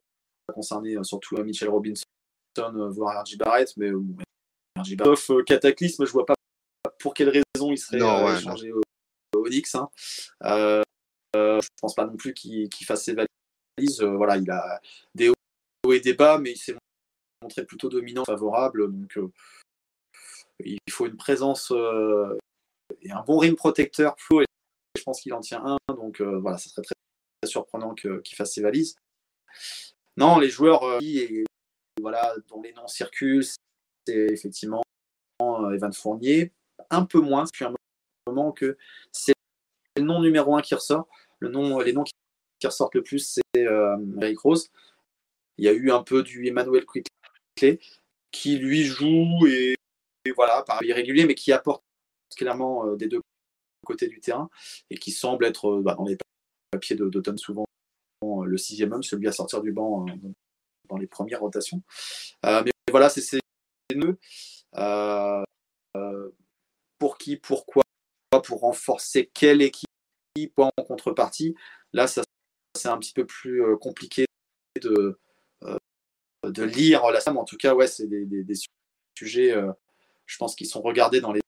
concerner 0.53 0.97
surtout 1.03 1.37
Mitchell 1.43 1.69
Robinson, 1.69 2.05
voire 2.91 3.23
RJ 3.23 3.37
Barrett, 3.39 3.73
mais 3.77 3.91
Barrett. 4.97 5.19
Sauf 5.19 5.45
Cataclysme, 5.45 6.05
je 6.07 6.13
vois 6.13 6.27
pas 6.27 6.35
pour 6.99 7.15
quelle 7.15 7.29
raison 7.29 7.71
il 7.71 7.79
serait 7.79 7.99
non, 7.99 8.35
échangé 8.35 8.73
au, 8.73 8.81
Onyx. 9.37 9.75
Hein. 9.75 9.89
Euh, 10.45 10.83
je 11.35 11.69
pense 11.81 11.95
pas 11.95 12.07
non 12.07 12.17
plus 12.17 12.35
qu'il 12.35 12.69
fasse 12.87 13.05
ses 13.05 13.15
valises. 13.15 13.29
Voilà, 14.01 14.37
il 14.37 14.51
a 14.51 14.81
des 15.15 15.29
hauts 15.29 15.93
et 15.93 16.01
des 16.01 16.15
bas, 16.15 16.39
mais 16.39 16.53
il 16.53 16.57
s'est 16.57 16.75
montré 17.43 17.65
plutôt 17.65 17.89
dominant, 17.89 18.25
favorable. 18.25 18.91
Donc, 18.91 19.19
il 20.65 20.79
faut 20.91 21.07
une 21.07 21.17
présence 21.17 21.73
et 23.03 23.13
un 23.13 23.23
bon 23.23 23.39
rim 23.39 23.55
protecteur. 23.55 24.17
Et 24.33 24.45
je 24.97 25.03
pense 25.03 25.21
qu'il 25.21 25.35
en 25.35 25.41
tient 25.41 25.65
un. 25.65 25.77
Donc, 25.95 26.21
voilà, 26.21 26.59
ça 26.59 26.69
serait 26.71 26.83
très, 26.83 26.95
surprenant 27.45 27.95
qu'il 27.95 28.37
fasse 28.37 28.55
ses 28.55 28.63
valises. 28.63 28.97
Non, 30.17 30.39
les 30.39 30.51
joueurs 30.51 30.83
et, 31.01 31.45
voilà, 32.01 32.35
dont 32.49 32.61
les 32.61 32.73
noms 32.73 32.89
circulent, 32.89 33.45
c'est 33.45 34.17
effectivement 34.33 34.83
Evan 35.41 35.93
Fournier, 35.93 36.53
un 36.91 37.05
peu 37.05 37.21
moins 37.21 37.45
depuis 37.45 37.65
un 37.65 37.75
moment 38.27 38.53
que 38.53 38.77
c'est 39.13 39.35
le 39.97 40.03
nom 40.03 40.21
numéro 40.21 40.57
un 40.57 40.61
qui 40.61 40.75
ressort. 40.75 41.09
Le 41.39 41.49
nom, 41.49 41.79
les 41.79 41.93
noms 41.93 42.05
ressortent 42.67 42.95
le 42.95 43.03
plus, 43.03 43.19
c'est 43.19 43.67
euh, 43.67 43.97
Eric 44.21 44.39
Rose. 44.41 44.71
Il 45.59 45.65
y 45.65 45.69
a 45.69 45.73
eu 45.73 45.91
un 45.91 46.03
peu 46.03 46.23
du 46.23 46.47
Emmanuel 46.47 46.85
Quickly 46.85 47.79
qui 48.31 48.59
lui 48.59 48.85
joue 48.85 49.47
et, 49.47 49.75
voilà, 50.37 50.63
par 50.63 50.83
irrégulier, 50.83 51.25
mais 51.25 51.35
qui 51.35 51.53
apporte 51.53 51.83
clairement 52.37 52.87
euh, 52.87 52.97
des 52.97 53.09
deux 53.09 53.21
côtés 53.85 54.09
du 54.09 54.21
terrain 54.21 54.51
et 54.91 54.99
qui 54.99 55.11
semble 55.11 55.47
être 55.47 55.71
euh, 55.71 55.83
bah, 55.83 55.95
dans 55.95 56.05
les 56.05 56.19
papiers 56.71 56.97
d'automne 56.97 57.39
souvent 57.39 57.65
le 58.45 58.59
sixième 58.59 58.93
homme, 58.93 59.03
celui 59.03 59.29
à 59.29 59.33
sortir 59.33 59.63
du 59.63 59.73
banc 59.73 60.05
dans 60.89 60.97
les 60.97 61.07
premières 61.07 61.41
rotations. 61.41 61.83
mais 62.43 62.73
voilà, 62.91 63.09
c'est 63.09 63.21
ces 63.21 63.39
nœuds 63.95 64.19
pour 66.99 67.17
qui, 67.17 67.37
pourquoi, 67.37 67.85
pour 68.45 68.61
renforcer 68.61 69.31
quelle 69.33 69.63
équipe, 69.63 69.89
en 70.57 70.71
contrepartie? 70.87 71.55
Là, 71.93 72.07
ça, 72.07 72.23
c'est 72.79 72.89
un 72.89 72.99
petit 72.99 73.13
peu 73.13 73.27
plus 73.27 73.63
euh, 73.63 73.77
compliqué 73.77 74.27
de, 74.81 75.19
euh, 75.65 75.79
de 76.45 76.63
lire 76.63 77.11
la 77.11 77.21
somme. 77.21 77.39
En 77.39 77.45
tout 77.45 77.57
cas, 77.57 77.75
ouais, 77.75 77.87
c'est 77.87 78.07
des, 78.07 78.25
des, 78.25 78.55
sujets, 79.19 79.53
euh, 79.53 79.73
je 80.27 80.37
pense, 80.39 80.55
qui 80.55 80.67
sont 80.67 80.81
regardés 80.81 81.21
dans 81.21 81.33
les, 81.33 81.41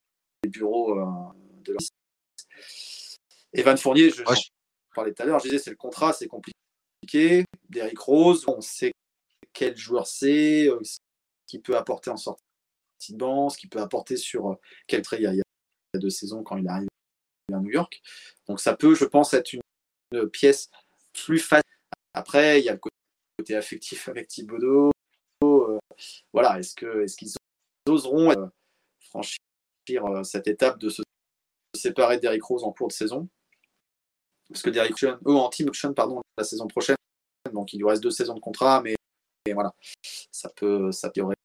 bureaux 0.47 0.99
de 1.64 1.72
la 1.72 1.78
Evan 3.53 3.76
Fournier, 3.76 4.11
je, 4.11 4.22
parlais 4.95 5.12
tout 5.12 5.22
à 5.22 5.26
l'heure, 5.26 5.39
je 5.39 5.45
disais, 5.45 5.59
c'est 5.59 5.70
le 5.70 5.76
contrat, 5.76 6.12
c'est 6.12 6.28
compliqué. 6.28 7.45
Derrick 7.68 7.99
Rose, 7.99 8.45
on 8.49 8.61
sait 8.61 8.93
quel 9.53 9.76
joueur 9.76 10.07
c'est, 10.07 10.68
ce 10.83 10.99
qu'il 11.47 11.61
peut 11.61 11.76
apporter 11.76 12.11
en 12.11 12.16
sortie 12.16 12.43
de 13.11 13.16
banc, 13.16 13.51
ce 13.51 13.59
qu'il 13.59 13.68
peut 13.68 13.81
apporter 13.81 14.16
sur 14.16 14.59
quel 14.87 15.03
trait 15.03 15.18
il 15.18 15.22
y 15.22 15.26
a 15.26 15.99
deux 15.99 16.11
saisons 16.11 16.43
quand 16.43 16.57
il 16.57 16.68
arrive 16.68 16.89
à 17.53 17.59
New 17.59 17.70
York. 17.70 18.01
Donc 18.47 18.61
ça 18.61 18.76
peut, 18.76 18.95
je 18.95 19.05
pense, 19.05 19.35
être 19.35 19.53
une, 19.53 19.61
pièce 20.33 20.70
plus 21.12 21.38
facile. 21.38 21.64
Après, 22.14 22.61
il 22.61 22.64
y 22.64 22.68
a 22.68 22.72
le 22.72 22.80
côté 23.38 23.56
affectif 23.56 24.08
avec 24.08 24.28
Thibodeau. 24.28 24.90
Euh, 25.44 25.78
voilà, 26.32 26.58
est-ce 26.58 26.74
que 26.74 27.02
est-ce 27.02 27.16
qu'ils 27.16 27.32
oseront 27.88 28.30
euh, 28.30 28.46
franchir 29.00 29.38
euh, 29.90 30.22
cette 30.22 30.48
étape 30.48 30.78
de 30.78 30.90
se 30.90 31.02
séparer 31.74 32.18
d'Eric 32.18 32.42
Rose 32.42 32.64
en 32.64 32.72
cours 32.72 32.88
de 32.88 32.92
saison? 32.92 33.28
Parce 34.48 34.62
que 34.62 34.70
Derrick 34.70 34.98
Rose, 34.98 35.18
oh, 35.24 35.36
en 35.36 35.48
team 35.48 35.68
option, 35.68 35.94
pardon, 35.94 36.20
la 36.36 36.44
saison 36.44 36.66
prochaine, 36.66 36.96
donc 37.52 37.72
il 37.72 37.78
lui 37.78 37.86
reste 37.86 38.02
deux 38.02 38.11
saisons 38.11 38.34
de 38.34 38.40
contrat, 38.40 38.82
mais 38.82 38.96
voilà, 39.52 39.72
ça 40.32 40.50
peut, 40.50 40.90
ça 40.92 41.11
aurait 41.20 41.36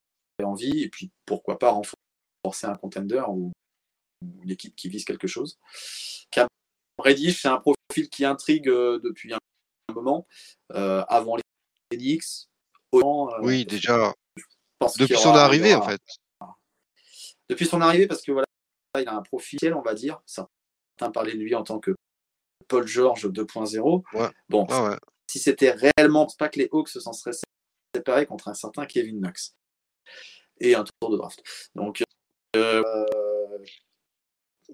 envie, 0.44 0.84
et 0.84 0.90
puis 0.90 1.12
pourquoi 1.26 1.58
pas 1.60 1.72
renforcer 1.72 2.68
un 2.68 2.76
contender 2.76 3.24
ou 3.30 3.52
une 4.44 4.52
équipe 4.52 4.76
qui 4.76 4.90
vise 4.90 5.06
quelque 5.06 5.28
chose. 5.28 5.60
Cam 6.32 6.48
Reddish, 6.98 7.44
c'est 7.44 7.48
un 7.48 7.60
profil 7.60 8.10
qui 8.10 8.26
intrigue 8.26 8.66
depuis 8.66 9.34
un, 9.34 9.40
moment, 9.94 10.28
euh, 10.74 11.04
avant 11.08 11.36
les 11.36 11.98
Knicks. 11.98 12.50
Euh, 12.94 13.02
oui, 13.42 13.66
déjà. 13.66 14.14
Depuis 15.00 15.18
son 15.18 15.32
arrivée, 15.32 15.76
en 15.76 15.82
fait. 15.82 16.02
Depuis 17.50 17.66
son 17.66 17.82
arrivée, 17.82 18.08
parce 18.08 18.22
que 18.22 18.32
voilà, 18.32 18.46
il 18.98 19.08
a 19.08 19.14
un 19.14 19.22
profil, 19.22 19.74
on 19.74 19.82
va 19.82 19.94
dire. 19.94 20.22
Certains 20.26 21.12
parlaient 21.12 21.34
de 21.34 21.40
lui 21.40 21.56
en 21.56 21.64
tant 21.64 21.80
que 21.80 21.96
Paul 22.68 22.88
George 22.88 23.28
2.0. 23.28 24.04
Bon, 24.50 24.68
ah 24.70 24.98
si 25.28 25.40
c'était 25.40 25.72
réellement, 25.72 26.28
pas 26.38 26.50
que 26.50 26.60
les 26.60 26.70
Hawks 26.72 26.90
s'en 26.90 27.14
seraient 27.14 27.36
séparés 27.94 28.26
contre 28.26 28.48
un 28.48 28.54
certain 28.54 28.86
Kevin 28.86 29.20
Knox 29.20 29.56
et 30.60 30.76
un 30.76 30.84
tour 30.84 31.12
de 31.12 31.18
draft. 31.18 31.44
Donc, 31.76 32.04
euh, 32.56 32.84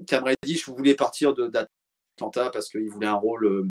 Cam 0.08 0.24
Reddish 0.24 0.68
voulait 0.68 0.96
partir 0.96 1.34
d'Atlanta 1.34 2.50
parce 2.52 2.70
qu'il 2.70 2.90
voulait 2.90 3.08
un 3.08 3.16
rôle 3.16 3.46
euh, 3.46 3.68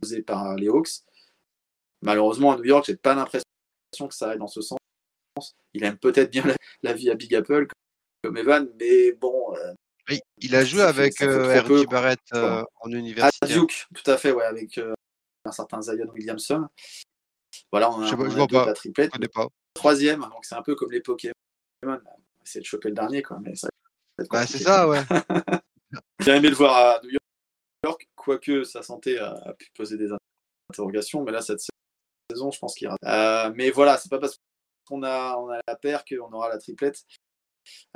posé 0.00 0.22
par 0.22 0.54
les 0.56 0.68
Hawks. 0.68 1.02
Malheureusement, 2.02 2.52
à 2.52 2.56
New 2.56 2.64
York, 2.64 2.84
j'ai 2.86 2.96
pas 2.96 3.14
l'impression 3.14 3.44
que 4.08 4.14
ça 4.14 4.30
aille 4.30 4.38
dans 4.38 4.46
ce 4.46 4.60
sens. 4.60 4.78
Il 5.74 5.84
aime 5.84 5.98
peut-être 5.98 6.30
bien 6.30 6.44
la, 6.82 6.92
vie 6.92 7.10
à 7.10 7.14
Big 7.14 7.34
Apple 7.34 7.66
comme 8.22 8.36
Evan, 8.36 8.68
mais 8.78 9.12
bon. 9.12 9.54
Euh, 9.56 10.16
il 10.38 10.54
a 10.56 10.64
joué 10.64 10.82
avec 10.82 11.20
euh, 11.20 11.84
Barrett 11.90 12.18
euh, 12.34 12.64
en 12.80 12.90
université. 12.90 13.38
À 13.42 13.46
Duke, 13.46 13.86
tout 13.94 14.10
à 14.10 14.16
fait, 14.16 14.32
ouais, 14.32 14.44
avec 14.44 14.80
un 15.44 15.52
certain 15.52 15.82
Zion 15.82 16.08
Williamson. 16.12 16.66
Voilà, 17.70 17.90
on 17.90 18.02
a, 18.02 18.06
je 18.06 18.14
on 18.14 18.28
vois 18.28 18.46
pas. 18.46 18.66
la 18.66 18.72
triplette. 18.72 19.12
pas. 19.32 19.48
Troisième, 19.74 20.20
donc 20.20 20.44
c'est 20.44 20.54
un 20.54 20.62
peu 20.62 20.74
comme 20.74 20.90
les 20.90 21.00
Pokémon. 21.00 21.34
C'est 22.42 22.60
de 22.60 22.64
choper 22.64 22.88
le 22.88 22.94
dernier, 22.94 23.22
quoi, 23.22 23.38
mais 23.42 23.54
ça 23.54 23.68
bah, 24.30 24.46
c'est 24.46 24.58
ça, 24.58 24.88
ouais. 24.88 25.00
J'ai 26.20 26.32
aimé 26.32 26.48
le 26.48 26.56
voir 26.56 26.76
à 26.76 27.00
New 27.04 27.10
York, 27.84 28.08
quoique 28.28 28.62
sa 28.64 28.82
santé 28.82 29.18
a, 29.18 29.54
pu 29.58 29.70
poser 29.74 29.96
des 29.96 30.10
interrogations, 30.70 31.22
mais 31.22 31.32
là, 31.32 31.40
cette 31.40 31.60
saison, 32.30 32.50
je 32.50 32.58
pense 32.58 32.74
qu'il 32.74 32.84
ira. 32.84 32.96
Euh, 33.04 33.50
mais 33.56 33.70
voilà, 33.70 33.96
c'est 33.96 34.10
pas 34.10 34.18
parce 34.18 34.36
qu'on 34.86 35.02
a, 35.02 35.36
on 35.38 35.48
a 35.48 35.60
la 35.66 35.76
paire 35.76 36.04
qu'on 36.04 36.30
aura 36.30 36.50
la 36.50 36.58
triplette. 36.58 37.04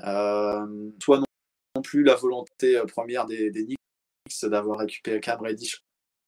Euh, 0.00 0.90
soit 1.02 1.18
non, 1.18 1.82
plus 1.82 2.02
la 2.02 2.14
volonté 2.14 2.78
euh, 2.78 2.86
première 2.86 3.26
des, 3.26 3.50
des 3.50 3.64
Knicks 3.64 3.78
d'avoir 4.44 4.78
récupéré 4.78 5.20
Cam 5.20 5.38
Reddish 5.40 5.82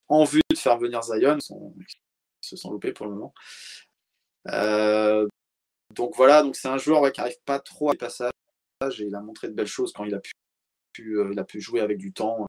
en 0.09 0.25
vue 0.25 0.43
de 0.51 0.57
faire 0.57 0.77
venir 0.77 1.03
Zion. 1.03 1.39
Ils 1.39 1.87
se 2.43 2.57
sont 2.57 2.71
loupés 2.73 2.93
pour 2.93 3.07
le 3.07 3.13
moment. 3.13 3.35
Donc 5.95 6.15
voilà, 6.17 6.43
donc 6.43 6.57
c'est 6.57 6.69
un 6.69 6.77
joueur 6.77 7.11
qui 7.11 7.21
n'arrive 7.21 7.41
pas 7.47 7.59
trop 7.59 7.89
à 7.89 7.93
les 7.93 7.99
passages 7.99 8.33
et 8.99 9.05
il 9.05 9.15
a 9.15 9.21
montré 9.21 9.49
de 9.49 9.55
belles 9.55 9.67
choses 9.67 9.93
quand 9.95 10.05
il 10.05 10.15
a 10.15 10.21
pu, 10.21 10.35
il 11.33 11.39
a 11.39 11.45
pu 11.45 11.61
jouer 11.61 11.81
avec 11.81 11.97
du 11.97 12.13
temps 12.13 12.47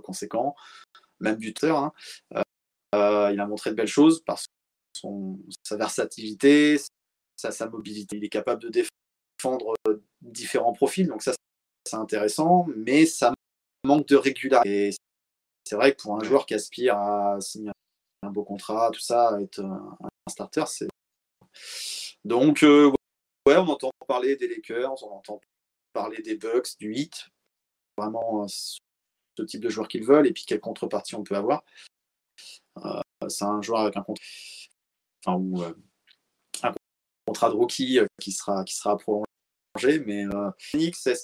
conséquent, 0.00 0.54
même 1.22 1.36
buteur. 1.36 1.78
Hein. 1.78 1.92
Euh, 2.94 3.30
il 3.32 3.40
a 3.40 3.46
montré 3.46 3.70
de 3.70 3.76
belles 3.76 3.86
choses 3.86 4.22
par 4.22 4.38
son, 4.94 5.38
sa 5.62 5.76
versatilité, 5.76 6.78
sa, 7.36 7.68
mobilité. 7.68 8.16
Il 8.16 8.24
est 8.24 8.28
capable 8.28 8.62
de 8.62 8.68
défendre 8.68 9.74
différents 10.20 10.72
profils, 10.72 11.06
donc 11.06 11.22
ça 11.22 11.32
c'est 11.84 11.96
intéressant, 11.96 12.66
mais 12.76 13.06
ça 13.06 13.34
manque 13.84 14.06
de 14.08 14.16
régularité. 14.16 14.90
C'est 15.64 15.74
vrai 15.74 15.94
que 15.94 16.02
pour 16.02 16.20
un 16.20 16.24
joueur 16.24 16.46
qui 16.46 16.54
aspire 16.54 16.96
à 16.96 17.40
signer 17.40 17.72
un 18.22 18.30
beau 18.30 18.44
contrat, 18.44 18.90
tout 18.92 19.00
ça, 19.00 19.38
être 19.40 19.60
un, 19.60 19.96
starter, 20.28 20.64
c'est. 20.66 20.88
Donc, 22.24 22.62
ouais, 22.62 23.56
on 23.56 23.68
entend 23.68 23.90
parler 24.06 24.36
des 24.36 24.48
Lakers, 24.48 25.02
on 25.02 25.16
entend 25.16 25.40
parler 25.92 26.22
des 26.22 26.36
Bucks, 26.36 26.78
du 26.78 26.94
hit. 26.94 27.28
Vraiment, 27.98 28.46
ce 29.36 29.42
type 29.42 29.60
de 29.60 29.68
joueur 29.68 29.88
qu'ils 29.88 30.04
veulent 30.04 30.26
et 30.26 30.32
puis 30.32 30.44
quelle 30.46 30.60
contrepartie 30.60 31.14
on 31.14 31.24
peut 31.24 31.36
avoir. 31.36 31.64
c'est 33.28 33.44
un 33.44 33.62
joueur 33.62 33.80
avec 33.80 33.96
un 33.96 34.02
contrat, 34.02 35.38
ou, 35.38 35.62
un 35.62 36.74
contrat 37.26 37.50
de 37.50 37.54
rookie 37.54 38.00
qui 38.20 38.32
sera, 38.32 38.64
qui 38.64 38.74
sera 38.74 38.96
prolongé, 38.96 39.24
mais 40.06 40.24
est-ce 40.74 41.22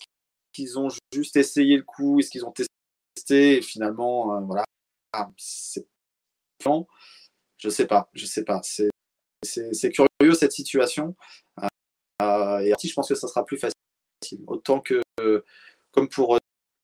qu'ils 0.53 0.79
ont 0.79 0.89
juste 1.13 1.37
essayé 1.37 1.77
le 1.77 1.83
coup? 1.83 2.19
Est-ce 2.19 2.31
qu'ils 2.31 2.45
ont 2.45 2.53
testé? 2.53 3.59
Et 3.59 3.63
finalement, 3.63 4.41
voilà, 4.43 4.65
c'est 5.37 5.87
je 7.57 7.69
sais 7.69 7.87
pas, 7.87 8.09
je 8.13 8.27
sais 8.27 8.45
pas. 8.45 8.61
C'est 8.63 9.93
curieux 9.93 10.35
cette 10.35 10.53
situation. 10.53 11.17
Euh, 12.23 12.59
et 12.59 12.73
je 12.83 12.95
pense 12.95 13.09
que 13.09 13.15
ça 13.15 13.29
sera 13.29 13.45
plus 13.45 13.59
facile. 13.59 13.75
Autant 14.47 14.81
que, 14.81 15.01
comme 15.93 16.09
pour 16.09 16.37
euh, 16.37 16.39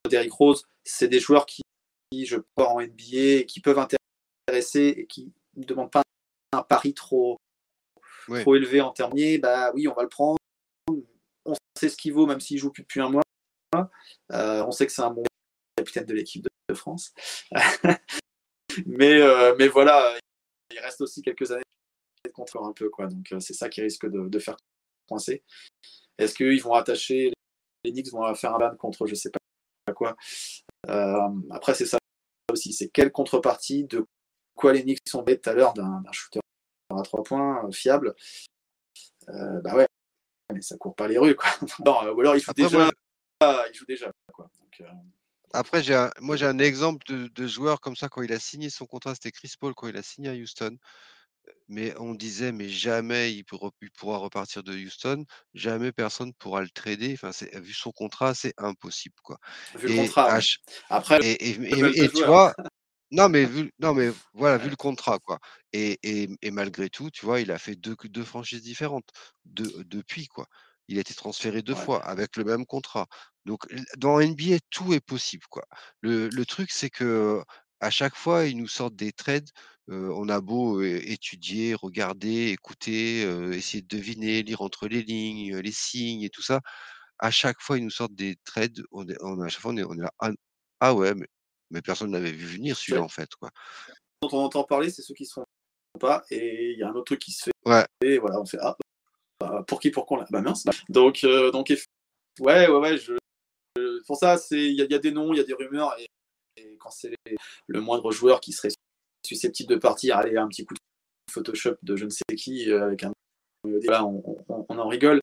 Derrick 0.08 0.32
Rose, 0.32 0.64
c'est 0.84 1.08
des 1.08 1.20
joueurs 1.20 1.46
qui, 1.46 1.62
je 2.12 2.36
crois, 2.36 2.68
en 2.70 2.80
NBA, 2.80 3.44
qui 3.46 3.60
peuvent 3.62 3.78
intéresser 3.78 4.94
et 4.96 5.06
qui 5.06 5.32
ne 5.56 5.64
demandent 5.64 5.90
pas 5.90 6.02
un 6.52 6.62
pari 6.62 6.94
trop, 6.94 7.38
trop 8.28 8.54
élevé 8.54 8.80
en 8.80 8.90
termes. 8.90 9.12
Bah 9.40 9.72
oui, 9.74 9.88
on 9.88 9.94
va 9.94 10.02
le 10.02 10.08
prendre. 10.08 10.38
On 11.44 11.54
sait 11.78 11.88
ce 11.88 11.96
qu'il 11.96 12.12
vaut, 12.12 12.26
même 12.26 12.40
s'il 12.40 12.58
joue 12.58 12.70
plus 12.70 12.82
depuis 12.82 13.00
un 13.00 13.10
mois. 13.10 13.22
Euh, 14.32 14.64
on 14.64 14.70
sait 14.70 14.86
que 14.86 14.92
c'est 14.92 15.02
un 15.02 15.10
bon 15.10 15.24
capitaine 15.76 16.06
de 16.06 16.14
l'équipe 16.14 16.46
de, 16.68 16.74
France. 16.74 17.12
mais, 18.86 19.20
mais 19.58 19.68
voilà, 19.68 20.16
il 20.70 20.78
reste 20.80 21.00
aussi 21.00 21.22
quelques 21.22 21.50
années 21.50 21.62
contre 22.32 22.62
un 22.62 22.72
peu. 22.72 22.88
Quoi. 22.90 23.06
Donc 23.06 23.32
c'est 23.40 23.54
ça 23.54 23.68
qui 23.68 23.80
risque 23.80 24.06
de, 24.06 24.38
faire 24.38 24.56
coincer. 25.08 25.42
Est-ce 26.18 26.34
qu'ils 26.34 26.62
vont 26.62 26.74
attacher 26.74 27.32
les 27.84 27.92
Knicks 27.92 28.10
vont 28.12 28.34
faire 28.34 28.54
un 28.54 28.58
ban 28.58 28.76
contre 28.76 29.06
je 29.06 29.14
sais 29.14 29.30
pas 29.30 29.38
quoi 29.94 30.16
euh, 30.88 31.28
Après, 31.50 31.74
c'est 31.74 31.86
ça 31.86 31.98
aussi. 32.52 32.72
C'est 32.72 32.88
quelle 32.88 33.12
contrepartie 33.12 33.84
de 33.84 34.04
quoi 34.54 34.72
les 34.72 34.82
Knicks 34.82 35.00
sont 35.08 35.22
bêtes 35.22 35.42
tout 35.42 35.50
à 35.50 35.54
l'heure 35.54 35.74
d'un 35.74 36.02
shooter 36.12 36.40
à 36.90 37.02
trois 37.02 37.22
points 37.22 37.64
euh, 37.66 37.72
fiable 37.72 38.14
euh, 39.28 39.60
Bah 39.62 39.74
ouais, 39.74 39.86
mais 40.52 40.62
ça 40.62 40.76
court 40.76 40.94
pas 40.94 41.08
les 41.08 41.18
rues. 41.18 41.34
Quoi. 41.34 41.50
non, 41.84 42.12
ou 42.12 42.20
alors 42.20 42.36
il 42.36 42.40
joue 42.40 42.52
déjà. 42.52 42.90
il 43.42 43.74
joue 43.74 43.86
déjà 43.86 44.10
quoi. 44.32 44.48
après, 45.52 45.82
j'ai 45.82 46.08
moi 46.20 46.36
j'ai 46.36 46.46
un 46.46 46.58
exemple 46.58 47.06
de, 47.08 47.28
de, 47.28 47.46
joueur 47.46 47.80
comme 47.80 47.96
ça 47.96 48.08
quand 48.08 48.22
il 48.22 48.32
a 48.32 48.38
signé 48.38 48.70
son 48.70 48.86
contrat, 48.86 49.14
c'était 49.14 49.32
Chris 49.32 49.54
Paul 49.58 49.74
quand 49.74 49.88
il 49.88 49.96
a 49.96 50.02
signé 50.02 50.28
à 50.28 50.34
Houston 50.34 50.76
mais 51.68 51.94
on 51.98 52.14
disait: 52.14 52.52
«Mais 52.52 52.68
jamais 52.68 53.32
il 53.34 53.44
pourra 53.44 54.18
repartir 54.18 54.62
de 54.62 54.72
Houston, 54.74 55.24
jamais 55.54 55.92
personne 55.92 56.32
pourra 56.34 56.62
le 56.62 56.70
trader». 56.70 57.12
Enfin, 57.14 57.32
c'est 57.32 57.56
vu 57.60 57.72
son 57.74 57.92
contrat, 57.92 58.34
c'est 58.34 58.54
impossible, 58.58 59.16
quoi 59.22 59.38
Vu 59.74 59.88
le 59.88 59.92
contrat, 59.94 60.38
Après 60.88 61.20
et 61.20 62.08
tu 62.10 62.24
vois? 62.26 62.54
Non, 63.10 63.28
mais 63.28 63.44
vu 63.46 63.70
non, 63.78 63.94
mais 63.94 64.10
voilà, 64.34 64.58
vu 64.58 64.70
le 64.70 64.76
contrat, 64.76 65.18
quoi 65.20 65.38
et 65.72 65.98
et 66.42 66.50
malgré 66.50 66.90
tout, 66.90 67.10
tu 67.10 67.24
vois, 67.26 67.40
il 67.40 67.50
a 67.52 67.58
fait 67.58 67.76
deux 67.76 67.96
deux 68.04 68.24
franchises 68.24 68.62
différentes 68.62 69.08
depuis, 69.44 70.26
quoi. 70.28 70.46
Il 70.88 70.98
a 70.98 71.00
été 71.00 71.14
transféré 71.14 71.62
deux 71.62 71.74
fois 71.74 72.04
avec 72.04 72.36
le 72.36 72.44
même 72.44 72.66
contrat. 72.66 73.06
Donc 73.46 73.66
dans 73.96 74.20
NBA, 74.20 74.58
tout 74.70 74.92
est 74.94 75.00
possible, 75.00 75.44
quoi. 75.50 75.64
Le 76.00 76.28
le 76.28 76.46
truc, 76.46 76.70
c'est 76.72 76.90
que 76.90 77.42
à 77.84 77.90
chaque 77.90 78.16
fois, 78.16 78.46
ils 78.46 78.56
nous 78.56 78.68
sortent 78.68 78.96
des 78.96 79.12
trades 79.12 79.50
on 79.88 80.28
a 80.28 80.40
beau 80.40 80.82
étudier, 80.82 81.74
regarder, 81.74 82.48
écouter, 82.48 83.22
essayer 83.52 83.82
de 83.82 83.96
deviner, 83.96 84.42
lire 84.42 84.62
entre 84.62 84.88
les 84.88 85.02
lignes, 85.02 85.58
les 85.58 85.72
signes 85.72 86.22
et 86.22 86.30
tout 86.30 86.42
ça. 86.42 86.60
À 87.18 87.30
chaque 87.30 87.60
fois, 87.60 87.78
ils 87.78 87.84
nous 87.84 87.90
sortent 87.90 88.14
des 88.14 88.36
trades. 88.44 88.82
On 88.92 89.06
à 89.40 89.48
chaque 89.48 89.60
fois, 89.60 89.72
on 89.72 89.76
est, 89.76 90.00
là, 90.00 90.10
«Ah, 90.18 90.30
ah 90.80 90.94
ouais, 90.94 91.12
mais, 91.70 91.82
personne 91.82 92.10
n'avait 92.10 92.32
vu 92.32 92.46
venir 92.46 92.76
celui-là 92.76 93.02
en 93.02 93.08
fait, 93.08 93.28
quoi. 93.34 93.50
Quand 94.22 94.32
on 94.32 94.44
entend 94.44 94.64
parler, 94.64 94.90
c'est 94.90 95.02
ceux 95.02 95.14
qui 95.14 95.26
se 95.26 95.34
font 95.34 95.44
pas, 96.00 96.24
et 96.30 96.72
il 96.72 96.78
y 96.78 96.82
a 96.82 96.88
un 96.88 96.92
autre 96.92 97.04
truc 97.04 97.20
qui 97.20 97.32
se 97.32 97.44
fait. 97.44 97.52
Ouais. 97.66 97.84
Et 98.02 98.18
voilà, 98.18 98.40
on 98.40 98.46
fait 98.46 98.58
ah, 98.60 98.76
bah, 99.38 99.64
pour 99.66 99.80
qui, 99.80 99.90
pour 99.90 100.06
qu'on 100.06 100.24
Bah 100.30 100.40
mince. 100.40 100.64
Donc, 100.88 101.24
donc, 101.52 101.72
ouais, 102.40 102.68
ouais, 102.68 102.78
ouais. 102.78 102.98
Je, 102.98 103.18
pour 104.06 104.16
ça, 104.16 104.38
c'est 104.38 104.64
il 104.64 104.74
y, 104.74 104.94
a 104.94 104.98
des 104.98 105.10
noms, 105.12 105.32
il 105.32 105.36
y 105.36 105.40
a 105.40 105.44
des 105.44 105.54
rumeurs, 105.54 105.94
et, 105.98 106.08
quand 106.78 106.90
c'est 106.90 107.14
le 107.66 107.80
moindre 107.80 108.10
joueur 108.12 108.40
qui 108.40 108.52
serait 108.52 108.68
susceptible 109.24 109.70
de 109.70 109.76
partir, 109.76 110.16
aller 110.16 110.36
un 110.36 110.48
petit 110.48 110.64
coup 110.64 110.74
de 110.74 110.80
Photoshop 111.30 111.76
de 111.82 111.96
je 111.96 112.04
ne 112.04 112.10
sais 112.10 112.22
qui 112.36 112.70
euh, 112.70 112.84
avec 112.84 113.04
un 113.04 113.12
on, 113.64 114.78
en 114.78 114.88
rigole. 114.88 115.20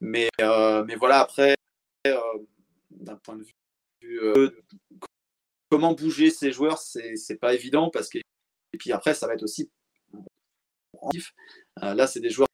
Mais, 0.00 0.28
euh, 0.40 0.84
mais 0.84 0.94
voilà, 0.94 1.18
après, 1.18 1.56
euh, 2.06 2.16
d'un 2.90 3.16
point 3.16 3.36
de 3.36 3.42
vue 3.42 3.54
comment 5.70 5.92
bouger 5.92 6.30
ces 6.30 6.52
joueurs, 6.52 6.78
c'est 6.78 7.38
pas 7.38 7.52
évident 7.52 7.90
parce 7.90 8.08
que 8.08 8.18
et 8.18 8.78
puis 8.78 8.92
après 8.92 9.12
ça 9.14 9.26
va 9.26 9.34
être 9.34 9.42
aussi 9.42 9.70
là 11.82 12.06
c'est 12.06 12.20
des 12.20 12.30
joueurs 12.30 12.48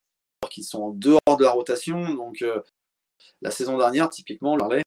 qui 0.50 0.64
sont 0.64 0.82
en 0.82 0.90
dehors 0.90 1.36
de 1.38 1.44
la 1.44 1.50
rotation 1.50 2.14
donc 2.14 2.44
la 3.40 3.50
saison 3.50 3.78
dernière 3.78 4.08
typiquement 4.10 4.54
on 4.54 4.80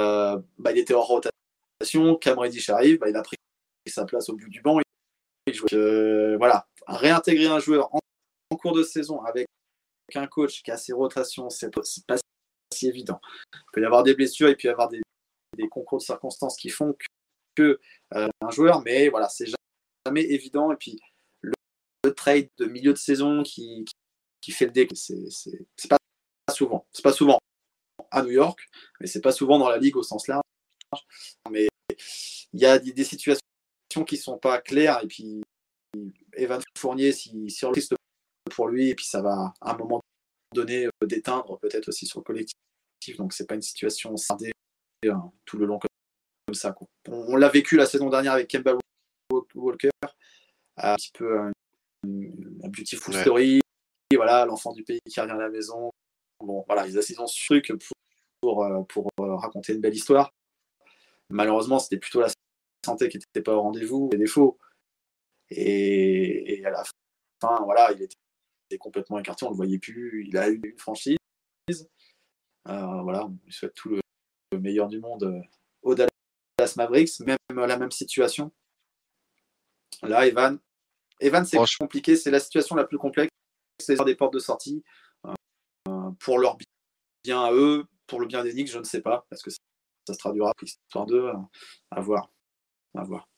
bah, 0.00 0.72
il 0.72 0.78
était 0.78 0.94
hors 0.94 1.06
rotation 1.06 1.37
Cam 2.20 2.38
arrive 2.38 2.98
bah, 2.98 3.08
il 3.08 3.16
a 3.16 3.22
pris 3.22 3.36
sa 3.86 4.04
place 4.04 4.28
au 4.28 4.36
bout 4.36 4.48
du 4.48 4.60
banc. 4.60 4.80
Euh, 5.72 6.36
voilà, 6.36 6.68
réintégrer 6.86 7.46
un 7.46 7.58
joueur 7.58 7.94
en, 7.94 8.00
cours 8.56 8.72
de 8.72 8.82
saison 8.82 9.22
avec 9.22 9.46
un 10.14 10.26
coach 10.26 10.62
qui 10.62 10.70
a 10.70 10.76
ses 10.76 10.92
rotations, 10.92 11.48
c'est 11.48 11.70
pas 11.70 12.16
si 12.74 12.88
évident. 12.88 13.20
Il 13.54 13.60
peut 13.72 13.82
y 13.82 13.84
avoir 13.84 14.02
des 14.02 14.14
blessures 14.14 14.48
et 14.48 14.56
puis 14.56 14.68
avoir 14.68 14.88
des, 14.88 15.00
concours 15.70 15.98
de 15.98 16.04
circonstances 16.04 16.56
qui 16.56 16.68
font 16.68 16.96
que, 17.54 17.80
euh, 18.14 18.28
un 18.40 18.50
joueur, 18.50 18.82
mais 18.82 19.08
voilà, 19.08 19.28
c'est 19.28 19.46
jamais 20.06 20.22
évident. 20.22 20.72
Et 20.72 20.76
puis 20.76 20.98
le, 21.40 21.54
trade 22.14 22.48
de 22.58 22.66
milieu 22.66 22.92
de 22.92 22.98
saison 22.98 23.42
qui, 23.42 23.84
qui, 24.40 24.50
fait 24.50 24.66
le 24.66 24.72
déclic, 24.72 24.98
c'est 24.98 25.88
pas 25.88 25.98
souvent. 26.52 26.86
C'est 26.92 27.02
pas 27.02 27.12
souvent 27.12 27.38
à 28.10 28.22
New 28.22 28.30
York, 28.30 28.60
mais 29.00 29.06
c'est 29.06 29.20
pas 29.20 29.32
souvent 29.32 29.58
dans 29.58 29.68
la 29.68 29.78
ligue 29.78 29.96
au 29.96 30.02
sens 30.02 30.26
large. 30.26 30.42
Mais 31.50 31.68
il 32.52 32.60
y 32.60 32.66
a 32.66 32.78
des 32.78 33.04
situations 33.04 33.40
qui 34.06 34.16
sont 34.16 34.38
pas 34.38 34.60
claires. 34.60 35.02
Et 35.02 35.06
puis, 35.06 35.42
Evan 36.34 36.60
Fournier, 36.76 37.12
si, 37.12 37.50
si 37.50 37.64
on 37.64 37.70
le 37.70 37.80
pour 38.50 38.68
lui, 38.68 38.88
et 38.88 38.94
puis 38.94 39.04
ça 39.04 39.22
va 39.22 39.52
à 39.60 39.72
un 39.72 39.76
moment 39.76 40.00
donné 40.54 40.86
euh, 40.86 41.06
d'éteindre 41.06 41.58
peut-être 41.58 41.88
aussi 41.88 42.06
sur 42.06 42.20
le 42.20 42.24
collectif. 42.24 42.54
Donc, 43.18 43.32
c'est 43.32 43.46
pas 43.46 43.54
une 43.54 43.62
situation 43.62 44.16
scindée 44.16 44.52
hein, 45.06 45.30
tout 45.44 45.58
le 45.58 45.66
long 45.66 45.78
comme, 45.78 46.54
ça. 46.54 46.74
On, 47.08 47.36
l'a 47.36 47.48
vécu 47.48 47.76
la 47.76 47.86
saison 47.86 48.08
dernière 48.08 48.32
avec 48.32 48.48
Kemba 48.48 48.76
Walker, 49.54 49.90
un 50.78 50.94
petit 50.94 51.10
peu 51.12 51.38
un, 51.40 51.52
beautiful 52.04 53.14
story. 53.14 53.60
Voilà, 54.14 54.46
l'enfant 54.46 54.72
du 54.72 54.82
pays 54.82 55.00
qui 55.06 55.20
revient 55.20 55.32
à 55.32 55.36
la 55.36 55.50
maison. 55.50 55.90
Bon, 56.40 56.64
voilà, 56.66 56.86
ils 56.86 56.98
ont 57.20 57.26
ce 57.26 57.44
truc 57.44 57.72
pour, 58.40 58.66
pour, 58.88 59.10
pour, 59.14 59.26
euh, 59.26 59.36
raconter 59.36 59.74
une 59.74 59.80
belle 59.80 59.94
histoire. 59.94 60.30
Malheureusement, 61.30 61.78
c'était 61.78 61.98
plutôt 61.98 62.20
la 62.20 62.28
santé 62.84 63.08
qui 63.08 63.18
n'était 63.18 63.42
pas 63.42 63.54
au 63.54 63.62
rendez-vous, 63.62 64.08
des 64.10 64.18
défauts. 64.18 64.58
Et, 65.50 66.62
à 66.64 66.70
la 66.70 66.84
fin, 67.40 67.62
voilà, 67.64 67.92
il 67.92 68.02
était 68.02 68.78
complètement 68.78 69.18
écarté, 69.18 69.44
on 69.44 69.48
ne 69.48 69.54
le 69.54 69.56
voyait 69.56 69.78
plus. 69.78 70.26
Il 70.28 70.36
a 70.36 70.48
eu 70.48 70.60
une 70.62 70.78
franchise. 70.78 71.18
Euh, 71.70 73.02
voilà, 73.02 73.26
on 73.26 73.38
lui 73.44 73.52
souhaite 73.52 73.74
tout 73.74 73.88
le, 73.88 74.00
meilleur 74.58 74.88
du 74.88 74.98
monde 74.98 75.24
euh, 75.24 75.40
au 75.82 75.94
Dallas 75.94 76.74
Mavericks, 76.76 77.20
même 77.20 77.36
la 77.50 77.78
même 77.78 77.90
situation. 77.90 78.52
Là, 80.02 80.26
Evan, 80.26 80.58
Evan 81.20 81.44
c'est 81.44 81.58
compliqué, 81.78 82.16
c'est 82.16 82.30
la 82.30 82.40
situation 82.40 82.76
la 82.76 82.84
plus 82.84 82.98
complexe, 82.98 83.30
c'est 83.78 84.02
des 84.04 84.14
portes 84.14 84.34
de 84.34 84.38
sortie. 84.38 84.82
Euh, 85.26 86.10
pour 86.20 86.38
leur 86.38 86.56
bien 87.24 87.42
à 87.42 87.52
eux, 87.52 87.86
pour 88.06 88.20
le 88.20 88.26
bien 88.26 88.42
des 88.42 88.52
Knicks, 88.52 88.70
je 88.70 88.78
ne 88.78 88.84
sais 88.84 89.00
pas, 89.00 89.26
parce 89.30 89.42
que 89.42 89.50
ça, 90.08 90.14
se 90.14 90.18
traduira 90.18 90.52
pour 90.54 90.64
l'histoire 90.64 91.06
d'eux, 91.06 91.30
à 91.90 92.00
voir 92.00 92.28
à 92.98 93.04
voir. 93.04 93.28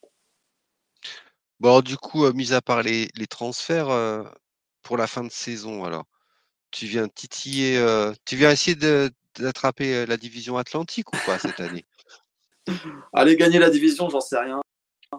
Bon, 1.60 1.80
du 1.80 1.96
coup, 1.96 2.24
euh, 2.24 2.32
mis 2.32 2.52
à 2.52 2.62
part 2.62 2.82
les, 2.82 3.08
transferts 3.28 3.90
euh, 3.90 4.24
pour 4.82 4.96
la 4.96 5.06
fin 5.06 5.22
de 5.22 5.30
saison, 5.30 5.84
alors, 5.84 6.04
tu 6.70 6.86
viens 6.86 7.08
titiller, 7.08 7.76
euh, 7.76 8.12
tu 8.24 8.36
viens 8.36 8.50
essayer 8.50 8.76
d'attraper 9.38 10.06
la 10.06 10.16
division 10.16 10.56
Atlantique 10.56 11.12
ou 11.12 11.16
pas 11.26 11.38
cette 11.38 11.60
année? 11.60 11.84
Aller 13.12 13.36
gagner 13.36 13.58
la 13.58 13.70
division, 13.70 14.08
j'en 14.08 14.20
sais 14.20 14.38
rien. 14.38 14.60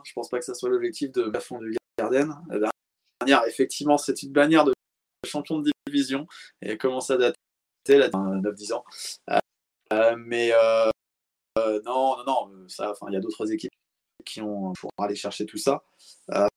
Je 0.03 0.13
pense 0.13 0.29
pas 0.29 0.39
que 0.39 0.45
ce 0.45 0.53
soit 0.53 0.69
l'objectif 0.69 1.11
de 1.11 1.39
fond 1.39 1.59
du 1.59 1.75
Garden. 1.99 2.33
La 2.49 2.71
dernière, 3.19 3.45
effectivement, 3.47 3.97
c'est 3.97 4.23
une 4.23 4.31
bannière 4.31 4.63
de 4.63 4.73
champion 5.27 5.59
de 5.59 5.69
division 5.85 6.25
et 6.61 6.77
commence 6.77 7.11
à 7.11 7.17
dater 7.17 7.97
là, 7.97 8.09
9-10 8.09 8.73
ans. 8.73 8.85
mais 10.17 10.53
non, 11.57 12.17
non, 12.17 12.23
non, 12.25 12.67
ça, 12.67 12.93
il 13.07 13.13
y 13.13 13.17
a 13.17 13.19
d'autres 13.19 13.51
équipes 13.51 13.71
qui 14.23 14.41
ont 14.41 14.73
pour 14.73 14.89
aller 14.99 15.15
chercher 15.15 15.45
tout 15.45 15.57
ça. 15.57 15.83
Euh, 16.31 16.47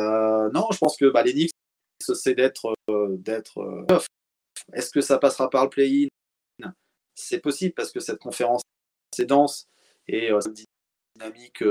euh, 0.00 0.50
non, 0.52 0.66
je 0.72 0.78
pense 0.78 0.96
que 0.96 1.10
bah, 1.10 1.22
les 1.22 1.32
Knicks, 1.32 1.52
c'est 2.00 2.34
d'être 2.34 2.74
euh, 2.88 3.16
d'être 3.18 3.86
Est-ce 4.72 4.90
que 4.90 5.00
ça 5.00 5.18
passera 5.18 5.50
par 5.50 5.64
le 5.64 5.70
play-in? 5.70 6.08
C'est 7.14 7.40
possible 7.40 7.74
parce 7.74 7.92
que 7.92 8.00
cette 8.00 8.18
conférence 8.18 8.62
c'est 9.14 9.26
dense 9.26 9.68
et 10.08 10.30
dynamique, 11.14 11.62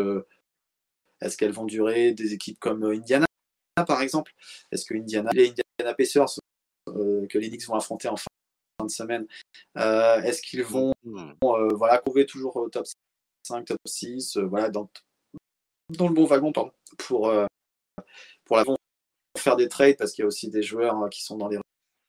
est-ce 1.22 1.38
qu'elles 1.38 1.54
vont 1.54 1.66
durer? 1.66 2.14
Des 2.14 2.34
équipes 2.34 2.60
comme 2.60 2.84
Indiana, 2.84 3.26
par 3.88 4.02
exemple. 4.02 4.34
Est-ce 4.72 4.86
que 4.86 4.94
Indiana, 4.94 5.32
les 5.34 5.50
Indiana 5.50 5.96
Pacers 5.96 6.40
que 6.86 7.38
les 7.38 7.50
Knicks 7.50 7.66
vont 7.66 7.76
affronter 7.76 8.10
en 8.10 8.18
fin 8.18 8.30
de 8.90 8.94
semaine, 8.94 9.28
est-ce 9.76 10.42
qu'ils 10.42 10.64
vont 10.64 10.94
mmh. 11.04 11.34
voilà, 11.76 11.98
trouver 12.00 12.26
toujours 12.26 12.70
top 12.72 12.86
5, 13.44 13.66
top 13.66 13.78
6, 13.86 14.38
voilà, 14.38 14.70
dans, 14.70 14.90
dans 15.90 16.08
le 16.08 16.14
bon 16.14 16.26
wagon 16.26 16.52
pardon, 16.52 16.72
pour, 16.98 17.32
pour 18.46 18.58
la 18.58 18.64
faire 19.38 19.56
des 19.56 19.70
trades 19.70 19.98
parce 19.98 20.12
qu'il 20.12 20.24
y 20.24 20.26
a 20.26 20.28
aussi 20.28 20.50
des 20.50 20.64
joueurs 20.64 21.10
qui 21.10 21.24
sont 21.24 21.38
dans 21.38 21.48
les 21.48 21.60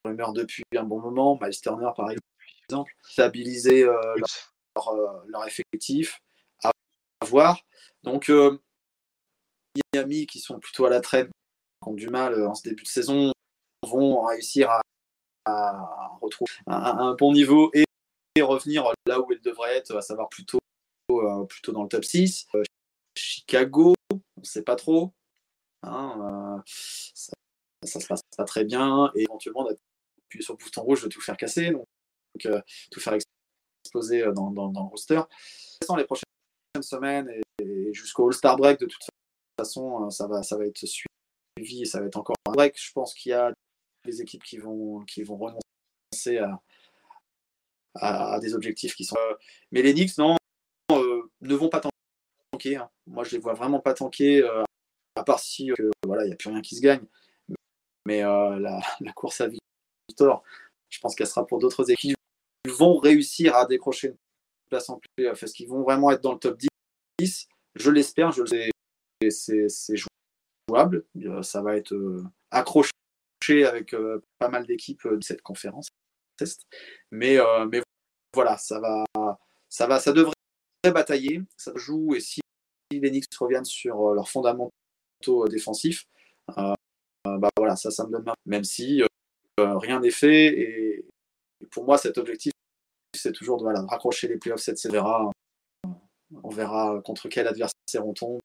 rumeurs 0.05 0.33
depuis 0.33 0.63
un 0.75 0.83
bon 0.83 0.99
moment. 0.99 1.39
Miles 1.41 1.59
Turner, 1.59 1.89
par 1.95 2.09
exemple, 2.11 2.93
stabiliser 3.03 3.83
euh, 3.83 4.15
euh, 4.77 5.07
leur, 5.27 5.47
effectif, 5.47 6.19
à 6.63 6.71
voir. 7.25 7.59
Donc, 8.03 8.29
euh, 8.29 8.57
Miami, 9.93 10.25
qui 10.25 10.39
sont 10.39 10.59
plutôt 10.59 10.85
à 10.85 10.89
la 10.89 11.01
traîne, 11.01 11.27
qui 11.27 11.89
ont 11.89 11.93
du 11.93 12.09
mal 12.09 12.45
en 12.45 12.55
ce 12.55 12.63
début 12.63 12.83
de 12.83 12.87
saison, 12.87 13.31
vont 13.83 14.21
réussir 14.25 14.69
à, 14.69 14.81
retrouver 16.21 16.51
un, 16.67 17.15
bon 17.15 17.33
niveau 17.33 17.71
et, 17.73 17.83
revenir 18.41 18.85
là 19.05 19.19
où 19.19 19.31
ils 19.31 19.41
devraient 19.41 19.77
être, 19.77 19.95
à 19.95 20.01
savoir 20.01 20.29
plutôt, 20.29 20.59
plutôt 21.47 21.71
dans 21.71 21.83
le 21.83 21.89
top 21.89 22.05
6. 22.05 22.47
Chicago, 23.15 23.93
on 24.11 24.15
ne 24.37 24.45
sait 24.45 24.63
pas 24.63 24.75
trop. 24.75 25.13
Hein, 25.83 26.63
ça, 26.65 27.33
ne 27.83 27.87
se 27.87 28.07
passe 28.07 28.21
pas 28.37 28.43
très 28.43 28.63
bien 28.63 29.11
et 29.15 29.23
éventuellement 29.23 29.63
d'appuyer 29.63 30.43
sur 30.43 30.53
le 30.53 30.63
bouton 30.63 30.81
rouge 30.83 31.03
de 31.03 31.09
tout 31.09 31.21
faire 31.21 31.37
casser, 31.37 31.71
donc, 31.71 31.85
euh, 32.45 32.61
tout 32.91 32.99
faire 32.99 33.17
exploser 33.83 34.23
euh, 34.23 34.31
dans, 34.31 34.51
dans, 34.51 34.67
le 34.69 34.89
roster. 34.89 35.21
Les 35.97 36.05
prochaines 36.05 36.23
semaines 36.81 37.29
et, 37.59 37.93
jusqu'au 37.93 38.27
All-Star 38.27 38.55
Break, 38.57 38.79
de 38.79 38.85
toute 38.85 39.01
façon, 39.59 40.05
euh, 40.05 40.09
ça 40.09 40.27
va, 40.27 40.43
ça 40.43 40.57
va 40.57 40.65
être 40.65 40.85
suivi 40.85 41.81
et 41.81 41.85
ça 41.85 41.99
va 41.99 42.05
être 42.05 42.17
encore 42.17 42.35
un 42.47 42.51
break. 42.51 42.75
Je 42.79 42.91
pense 42.93 43.13
qu'il 43.13 43.31
y 43.31 43.33
a 43.33 43.51
des 44.05 44.21
équipes 44.21 44.43
qui 44.43 44.57
vont, 44.57 45.03
qui 45.05 45.23
vont 45.23 45.37
renoncer 45.37 46.37
à, 46.39 46.61
à, 47.95 48.39
des 48.39 48.53
objectifs 48.53 48.95
qui 48.95 49.05
sont. 49.05 49.17
mais 49.71 49.81
les 49.81 49.93
Knicks, 49.93 50.17
non, 50.17 50.37
ne 50.89 51.55
vont 51.55 51.69
pas 51.69 51.81
tanker. 51.81 52.77
Hein. 52.77 52.89
Moi, 53.07 53.23
je 53.23 53.31
les 53.31 53.39
vois 53.39 53.53
vraiment 53.53 53.79
pas 53.79 53.93
tanker 53.93 54.43
à 55.15 55.23
part 55.23 55.39
si 55.39 55.71
euh, 55.71 55.91
voilà, 56.05 56.23
il 56.23 56.27
n'y 56.27 56.33
a 56.33 56.37
plus 56.37 56.49
rien 56.49 56.61
qui 56.61 56.75
se 56.75 56.81
gagne. 56.81 57.05
Mais 58.05 58.23
euh, 58.23 58.59
la, 58.59 58.81
course 59.15 59.41
à 59.41 59.47
Victor, 60.09 60.43
je 60.89 60.99
pense 60.99 61.15
qu'elle 61.15 61.27
sera 61.27 61.45
pour 61.45 61.59
d'autres 61.59 61.89
équipes. 61.91 62.17
Ils 62.65 62.71
vont 62.71 62.97
réussir 62.97 63.55
à 63.55 63.65
décrocher 63.65 64.09
une 64.09 64.17
place 64.69 64.89
en 64.89 64.99
playoff. 65.15 65.41
Est-ce 65.41 65.53
qu'ils 65.53 65.69
vont 65.69 65.83
vraiment 65.83 66.11
être 66.11 66.21
dans 66.21 66.33
le 66.33 66.39
top 66.39 66.59
10 67.19 67.47
Je 67.75 67.91
l'espère, 67.91 68.31
je 68.31 68.41
le 68.41 68.47
sais. 68.47 68.69
C'est 69.29 69.95
jouable. 70.69 71.05
Euh, 71.17 71.43
ça 71.43 71.61
va 71.61 71.75
être 71.75 72.23
accroché 72.49 72.91
avec 73.49 73.95
pas 74.39 74.49
mal 74.49 74.65
d'équipes 74.65 75.07
de 75.07 75.23
cette 75.23 75.41
conférence. 75.41 75.87
Mais, 77.11 77.37
mais 77.71 77.81
voilà, 78.33 78.57
ça 78.57 78.79
va, 78.79 79.03
ça 79.69 79.87
va, 79.87 79.99
ça 79.99 80.13
devrait 80.13 80.33
batailler. 80.83 81.41
Ça 81.57 81.71
joue 81.75 82.15
et 82.15 82.19
si 82.19 82.41
les 82.91 83.09
Knicks 83.09 83.25
reviennent 83.39 83.65
sur 83.65 84.13
leurs 84.13 84.29
fondamentaux 84.29 84.71
euh, 85.29 85.47
défensif. 85.47 86.05
Euh, 86.57 86.73
bah 87.25 87.49
voilà, 87.57 87.75
ça, 87.75 87.91
ça 87.91 88.05
me 88.05 88.11
donne 88.11 88.25
même 88.45 88.63
si 88.63 89.01
euh, 89.01 89.77
rien 89.77 89.99
n'est 89.99 90.11
fait. 90.11 90.45
Et, 90.47 91.05
pour 91.69 91.85
moi, 91.85 91.97
cet 91.97 92.17
objectif, 92.17 92.51
c'est 93.15 93.31
toujours 93.31 93.57
de 93.57 93.63
voilà, 93.63 93.81
raccrocher 93.87 94.27
les 94.27 94.37
playoffs 94.37 94.61
saison. 94.61 95.31
On 96.43 96.49
verra 96.49 96.99
contre 97.05 97.29
quel 97.29 97.47
adversaire 97.47 98.05
on 98.05 98.13
tombe 98.13 98.39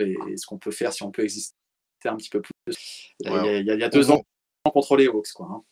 et, 0.00 0.16
ce 0.36 0.46
qu'on 0.46 0.58
peut 0.58 0.72
faire 0.72 0.92
si 0.92 1.04
on 1.04 1.12
peut 1.12 1.22
exister 1.22 1.54
un 2.04 2.16
petit 2.16 2.30
peu 2.30 2.42
plus. 2.42 3.14
Il, 3.20 3.30
y, 3.30 3.84
a, 3.84 3.88
deux 3.88 4.10
ans 4.10 4.22
contre 4.70 4.96
les 4.96 5.06
Hawks. 5.06 5.32
Quoi, 5.34 5.62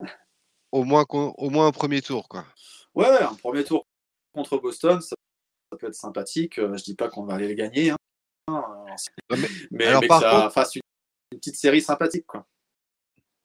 hein. 0.00 0.06
au, 0.72 0.84
moins, 0.84 1.04
au 1.10 1.50
moins 1.50 1.66
un 1.66 1.72
premier 1.72 2.02
tour. 2.02 2.28
Quoi. 2.28 2.44
Ouais, 2.94 3.22
un 3.22 3.34
premier 3.34 3.64
tour 3.64 3.86
contre 4.32 4.58
Boston, 4.58 5.00
ça, 5.00 5.14
peut 5.78 5.86
être 5.86 5.94
sympathique. 5.94 6.56
Je 6.56 6.82
dis 6.82 6.94
pas 6.94 7.08
qu'on 7.08 7.24
va 7.24 7.34
aller 7.34 7.48
les 7.48 7.54
gagner. 7.54 7.90
Hein 7.90 7.96
mais, 9.70 9.86
alors, 9.86 10.02
que 10.02 10.08
ça 10.08 10.50
fasse 10.50 10.76
une, 10.76 10.82
petite 11.30 11.56
série 11.56 11.80
sympathique. 11.80 12.26
Quoi. 12.26 12.46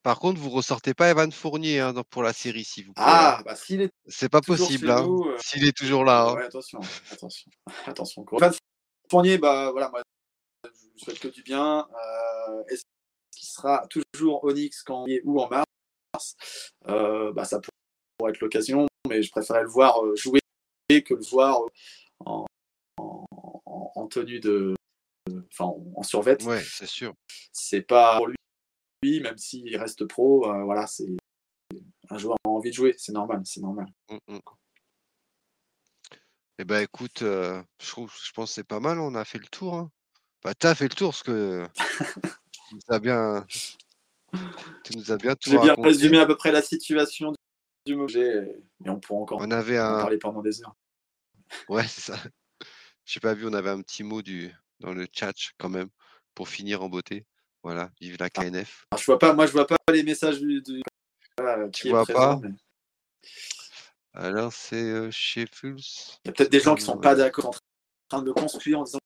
Par 0.04 0.20
contre, 0.20 0.40
vous 0.40 0.50
ressortez 0.50 0.94
pas 0.94 1.10
Evan 1.10 1.32
Fournier 1.32 1.80
hein, 1.80 1.94
pour 2.10 2.24
la 2.24 2.34
série, 2.34 2.64
si 2.64 2.84
vous 2.84 2.94
Ah, 2.96 3.42
bah 3.46 3.56
s'il 3.56 3.82
est. 3.82 3.92
C'est 4.08 4.30
pas 4.30 4.42
possible, 4.42 4.90
hein, 4.90 5.06
euh, 5.06 5.38
s'il 5.40 5.68
est 5.68 5.76
toujours 5.76 6.06
là. 6.06 6.30
Hein. 6.30 6.38
attention, 6.38 6.80
attention, 7.12 7.52
attention. 7.86 8.26
Evan 8.34 8.54
Fournier, 9.10 9.38
bah 9.38 9.72
voilà, 9.72 9.90
moi, 9.90 10.02
je 10.64 10.70
vous 10.70 11.00
souhaite 11.00 11.20
que 11.20 11.28
du 11.28 11.44
bien. 11.44 11.80
Euh, 11.80 12.64
sera 13.62 13.88
toujours 13.88 14.44
Onyx 14.44 14.84
quand 14.84 15.06
ou 15.24 15.42
en 15.42 15.50
mars 15.50 16.36
euh, 16.88 17.32
bah, 17.34 17.46
Ça 17.46 17.60
pourrait 18.18 18.32
être 18.32 18.40
l'occasion, 18.40 18.88
mais 19.08 19.22
je 19.22 19.32
préférais 19.32 19.64
le 19.64 19.70
voir 19.70 20.04
euh, 20.04 20.16
jouer 20.16 20.40
que 20.90 21.14
le 21.14 21.24
voir 21.24 21.62
en, 22.26 22.46
en 22.98 24.08
tenue 24.08 24.40
de, 24.40 24.76
enfin 25.52 25.74
en 25.96 26.04
survette. 26.04 26.44
Ouais, 26.44 26.62
c'est 26.62 26.88
sûr. 26.88 27.14
C'est 27.52 27.82
pas 27.82 28.18
pour 28.18 28.28
lui, 28.28 29.20
même 29.22 29.38
s'il 29.38 29.76
reste 29.78 30.06
pro, 30.06 30.50
euh, 30.52 30.64
voilà, 30.64 30.88
c'est 30.88 31.16
un 32.10 32.18
joueur 32.18 32.38
a 32.44 32.50
envie 32.50 32.72
de 32.72 32.76
jouer, 32.76 32.96
c'est 32.98 33.12
normal, 33.12 33.42
c'est 33.46 33.62
normal. 33.62 33.88
Mmh, 34.10 34.18
mmh. 34.28 34.40
Eh 36.62 36.66
ben 36.66 36.82
écoute, 36.82 37.22
euh, 37.22 37.62
je, 37.82 37.90
trouve, 37.90 38.14
je 38.22 38.32
pense 38.32 38.50
que 38.50 38.56
c'est 38.56 38.68
pas 38.68 38.80
mal, 38.80 39.00
on 39.00 39.16
a 39.16 39.24
fait 39.24 39.38
le 39.38 39.48
tour. 39.48 39.76
Hein. 39.76 39.92
Bah, 40.44 40.54
tu 40.54 40.68
as 40.68 40.76
fait 40.76 40.90
le 40.90 40.96
tour, 40.96 41.12
parce 41.12 41.24
que 41.24 41.66
tu 42.70 42.76
nous 42.76 42.96
as 42.96 43.00
bien, 43.00 43.46
tu 44.84 44.98
nous 44.98 45.12
as 45.12 45.18
bien 45.18 45.36
tout 45.36 45.50
J'ai 45.50 45.60
bien 45.60 45.76
résumé 45.76 46.20
à 46.20 46.26
peu 46.26 46.38
près 46.38 46.52
la 46.52 46.62
situation 46.62 47.34
du 47.86 47.96
projet, 47.96 48.62
mais 48.80 48.90
on 48.90 49.00
pourra 49.00 49.22
encore 49.22 49.40
on 49.42 49.52
avait 49.52 49.78
un... 49.78 50.02
parler 50.02 50.18
pendant 50.18 50.42
des 50.42 50.62
heures. 50.62 50.76
Ouais, 51.68 51.88
c'est 51.88 52.12
ça. 52.12 52.20
J'ai 53.06 53.20
pas 53.20 53.34
vu, 53.34 53.48
on 53.48 53.54
avait 53.54 53.72
un 53.72 53.82
petit 53.82 54.04
mot 54.04 54.22
du, 54.22 54.54
dans 54.80 54.94
le 54.94 55.08
chat 55.12 55.34
quand 55.58 55.70
même 55.70 55.90
pour 56.36 56.48
finir 56.48 56.84
en 56.84 56.90
beauté. 56.90 57.26
Voilà, 57.64 57.90
vive 58.00 58.18
la 58.20 58.28
ah. 58.28 58.30
KNF. 58.30 58.86
je 58.98 59.06
vois 59.06 59.18
pas, 59.18 59.34
moi 59.34 59.48
je 59.48 59.52
vois 59.52 59.66
pas 59.66 59.78
les 59.92 60.04
messages 60.04 60.40
du. 60.40 60.62
tu 61.74 61.90
vois 61.90 62.06
pas 62.06 62.40
Alors 64.14 64.54
c'est 64.54 64.76
euh, 64.76 65.10
chez 65.10 65.48
Fulls. 65.52 65.80
Il 66.24 66.28
y 66.28 66.30
a 66.30 66.34
peut-être 66.34 66.52
des 66.52 66.60
gens 66.60 66.76
qui 66.76 66.84
sont 66.84 67.00
pas 67.00 67.16
d'accord 67.16 67.48
en 67.48 67.54
train 68.08 68.22
de 68.22 68.28
me 68.28 68.34
construire 68.34 68.80
en 68.80 68.84
disant 68.84 69.00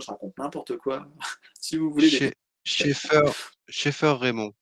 je 0.00 0.06
raconte 0.06 0.36
n'importe 0.38 0.76
quoi. 0.76 1.08
si 1.60 1.76
vous 1.76 1.90
voulez. 1.90 2.10
Chez, 2.10 2.32
Schaeffer, 2.66 4.18
Raymond. 4.18 4.52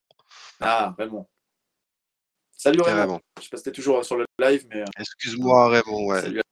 Ah, 0.60 0.94
Raymond. 0.98 1.26
Salut 2.52 2.82
Raymond. 2.82 3.20
Je 3.39 3.44
sais 3.44 3.48
pas 3.48 3.56
si 3.56 3.72
toujours 3.72 4.05
sur 4.05 4.16
le 4.16 4.26
live, 4.39 4.66
mais. 4.68 4.82
Euh, 4.82 4.85
Excuse-moi 4.98 5.68
Raymond, 5.70 6.06
ouais. 6.06 6.20
Salut 6.20 6.43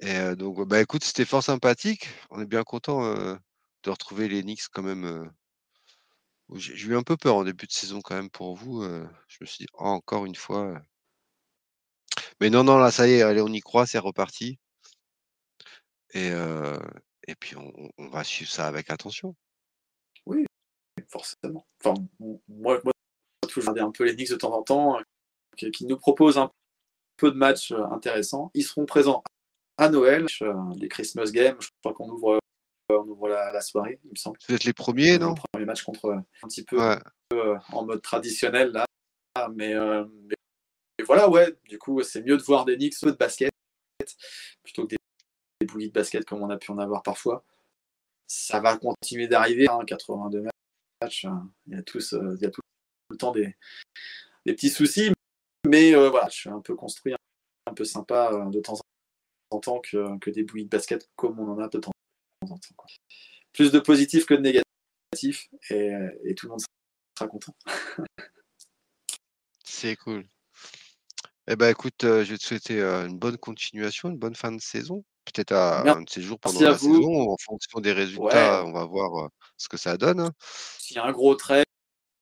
et 0.00 0.36
donc, 0.36 0.68
bah, 0.68 0.82
écoute, 0.82 1.02
c'était 1.02 1.24
fort 1.24 1.42
sympathique. 1.42 2.08
On 2.28 2.42
est 2.42 2.46
bien 2.46 2.62
content 2.62 3.14
de 3.14 3.90
retrouver 3.90 4.28
les 4.28 4.42
Knicks 4.42 4.68
quand 4.70 4.82
même. 4.82 5.32
J'ai 6.54 6.88
eu 6.88 6.96
un 6.96 7.02
peu 7.02 7.16
peur 7.16 7.36
en 7.36 7.44
début 7.44 7.66
de 7.66 7.72
saison 7.72 8.02
quand 8.02 8.14
même 8.14 8.28
pour 8.28 8.54
vous. 8.54 8.82
je 9.28 9.38
me 9.40 9.46
suis 9.46 9.64
dit, 9.64 9.66
«Oh, 9.72 9.86
encore 9.86 10.26
une 10.26 10.34
fois. 10.34 10.82
Mais 12.40 12.50
non, 12.50 12.64
non, 12.64 12.76
là, 12.76 12.90
ça 12.90 13.08
y 13.08 13.12
est, 13.12 13.22
allez, 13.22 13.40
on 13.40 13.48
y 13.48 13.60
croit, 13.60 13.86
c'est 13.86 13.98
reparti. 13.98 14.58
Et, 16.12 16.30
et 17.26 17.34
puis, 17.34 17.56
on, 17.56 18.08
va 18.08 18.24
suivre 18.24 18.50
ça 18.50 18.66
avec 18.66 18.90
attention. 18.90 19.34
Oui, 20.26 20.44
forcément. 21.08 21.66
Enfin, 21.80 21.94
moi, 22.48 22.80
moi, 22.84 22.92
je 23.48 23.60
regarder 23.60 23.80
un 23.80 23.90
peu 23.90 24.04
les 24.04 24.14
Knicks 24.14 24.30
de 24.30 24.36
temps 24.36 24.52
en 24.52 24.62
temps, 24.62 24.98
qui, 25.56 25.70
qui 25.70 25.86
nous 25.86 25.98
proposent 25.98 26.38
un 26.38 26.50
peu 27.16 27.30
de 27.30 27.36
matchs 27.36 27.72
intéressants. 27.72 28.50
Ils 28.54 28.64
seront 28.64 28.86
présents 28.86 29.22
à 29.76 29.88
Noël, 29.88 30.26
euh, 30.42 30.54
les 30.76 30.88
Christmas 30.88 31.30
Games. 31.30 31.56
Je 31.60 31.68
crois 31.82 31.94
qu'on 31.94 32.08
ouvre, 32.08 32.34
euh, 32.34 32.98
on 32.98 33.08
ouvre 33.08 33.28
la, 33.28 33.60
soirée, 33.60 33.98
il 34.04 34.10
me 34.10 34.16
semble. 34.16 34.38
Vous 34.48 34.54
êtes 34.54 34.64
les 34.64 34.72
premiers, 34.72 35.18
non? 35.18 35.30
Le 35.30 35.40
premier 35.52 35.66
match 35.66 35.82
contre 35.82 36.06
euh, 36.06 36.18
un 36.42 36.48
petit 36.48 36.64
peu 36.64 36.78
en 37.72 37.84
mode 37.84 38.02
traditionnel 38.02 38.72
là. 38.72 38.86
Mais, 39.54 39.74
voilà, 41.04 41.28
ouais, 41.28 41.52
du 41.68 41.78
coup, 41.78 42.02
c'est 42.02 42.22
mieux 42.22 42.36
de 42.36 42.42
voir 42.42 42.64
des 42.64 42.76
Knicks 42.76 43.04
de 43.04 43.10
basket 43.10 43.50
plutôt 44.62 44.84
que 44.84 44.90
des, 44.90 44.96
des 45.64 45.88
de 45.88 45.92
basket 45.92 46.24
comme 46.24 46.42
on 46.42 46.50
a 46.50 46.56
pu 46.56 46.70
en 46.70 46.78
avoir 46.78 47.02
parfois. 47.02 47.44
Ça 48.26 48.60
va 48.60 48.76
continuer 48.76 49.28
d'arriver, 49.28 49.68
hein, 49.68 49.80
82 49.86 50.44
matchs. 51.02 51.24
Hein. 51.24 51.50
Il 51.66 51.74
y 51.74 51.76
a, 51.76 51.82
tous, 51.82 52.14
a 52.14 52.50
tout 52.50 52.60
le 53.10 53.16
temps 53.16 53.32
des, 53.32 53.54
petits 54.44 54.70
soucis, 54.70 55.12
mais 55.66 55.94
voilà, 55.94 56.28
je 56.28 56.36
suis 56.36 56.50
un 56.50 56.60
peu 56.60 56.74
construit, 56.74 57.14
un 57.66 57.74
peu 57.74 57.84
sympa 57.84 58.48
de 58.50 58.60
temps 58.60 58.78
en 59.50 59.60
temps 59.60 59.80
que, 59.80 60.18
que, 60.18 60.30
des 60.30 60.42
bouillies 60.42 60.64
de 60.64 60.70
basket 60.70 61.08
comme 61.16 61.38
on 61.38 61.48
en 61.52 61.58
a 61.58 61.68
de 61.68 61.78
temps 61.78 61.92
en 62.42 62.58
temps. 62.58 62.58
Plus 63.52 63.70
de 63.70 63.78
positifs 63.78 64.26
que 64.26 64.34
de 64.34 64.40
négatifs 64.40 65.48
et, 65.70 66.34
tout 66.36 66.46
le 66.46 66.50
monde 66.50 66.60
sera 67.18 67.28
content. 67.28 67.54
C'est 69.64 69.96
cool. 69.96 70.26
Eh 71.46 71.56
ben, 71.56 71.70
écoute, 71.70 71.94
je 72.02 72.22
vais 72.22 72.38
te 72.38 72.44
souhaiter, 72.44 72.80
une 72.82 73.18
bonne 73.18 73.36
continuation, 73.36 74.08
une 74.08 74.18
bonne 74.18 74.34
fin 74.34 74.52
de 74.52 74.60
saison. 74.60 75.04
Peut-être 75.26 75.52
à 75.52 75.80
un 75.90 76.02
de 76.02 76.10
ces 76.10 76.20
jours 76.22 76.38
pendant 76.38 76.60
Merci 76.60 76.66
à 76.66 76.70
la 76.70 76.76
vous. 76.76 76.96
saison, 76.96 77.30
en 77.30 77.36
fonction 77.38 77.80
des 77.80 77.90
Ouais, 77.90 77.96
résultats, 77.96 78.64
on 78.64 78.72
va 78.72 78.84
voir, 78.84 79.30
ce 79.56 79.68
que 79.68 79.76
ça 79.76 79.96
donne, 79.96 80.20
hein. 80.20 80.30
s'il 80.78 80.96
y 80.96 80.98
a 80.98 81.04
un 81.04 81.12
gros 81.12 81.34
trade, 81.34 81.64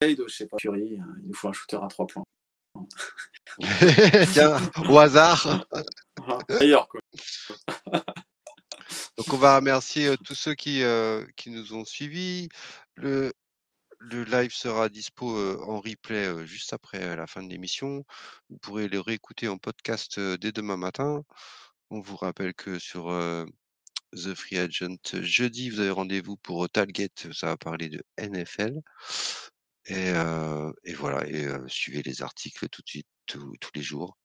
je 0.02 0.24
sais 0.28 0.46
pas, 0.46 0.56
Curry, 0.56 0.98
euh, 1.00 1.04
il 1.22 1.28
nous 1.28 1.34
faut 1.34 1.48
un 1.48 1.52
shooter 1.52 1.78
à 1.82 1.88
3 1.88 2.06
points. 2.06 2.24
Tiens, 4.32 4.56
au 4.88 4.98
hasard. 4.98 5.66
D'ailleurs, 6.48 6.88
quoi. 6.88 7.00
Donc 9.18 9.32
on 9.32 9.36
va 9.36 9.56
remercier, 9.56 10.16
tous 10.24 10.34
ceux 10.34 10.54
qui, 10.54 10.82
qui 11.36 11.50
nous 11.50 11.74
ont 11.74 11.84
suivis. 11.84 12.48
Le 12.94 13.32
le 14.10 14.24
live 14.24 14.52
sera 14.52 14.88
dispo, 14.88 15.28
en 15.62 15.80
replay, 15.80 16.46
juste 16.46 16.72
après, 16.72 17.16
la 17.16 17.26
fin 17.26 17.42
de 17.42 17.48
l'émission. 17.48 18.04
Vous 18.50 18.58
pourrez 18.58 18.88
le 18.88 19.00
réécouter 19.00 19.48
en 19.48 19.58
podcast, 19.58 20.18
dès 20.20 20.52
demain 20.52 20.76
matin. 20.76 21.22
On 21.90 22.00
vous 22.00 22.16
rappelle 22.16 22.54
que 22.54 22.78
sur, 22.78 23.10
The 24.14 24.34
Free 24.34 24.58
Agent, 24.58 24.96
jeudi, 25.22 25.70
vous 25.70 25.80
avez 25.80 25.90
rendez-vous 25.90 26.36
pour, 26.36 26.64
heu, 26.64 26.68
Tailgate, 26.68 27.32
ça 27.32 27.46
va 27.48 27.56
parler 27.56 27.88
de 27.88 28.02
NFL 28.18 28.80
et 29.86 30.12
voilà 30.94 31.26
et 31.28 31.48
suivez 31.68 32.02
les 32.02 32.22
articles 32.22 32.68
tout 32.68 32.82
de 32.82 32.88
suite, 32.88 33.06
tous 33.26 33.56
tous 33.60 33.70
les 33.74 33.82
jours. 33.82 34.16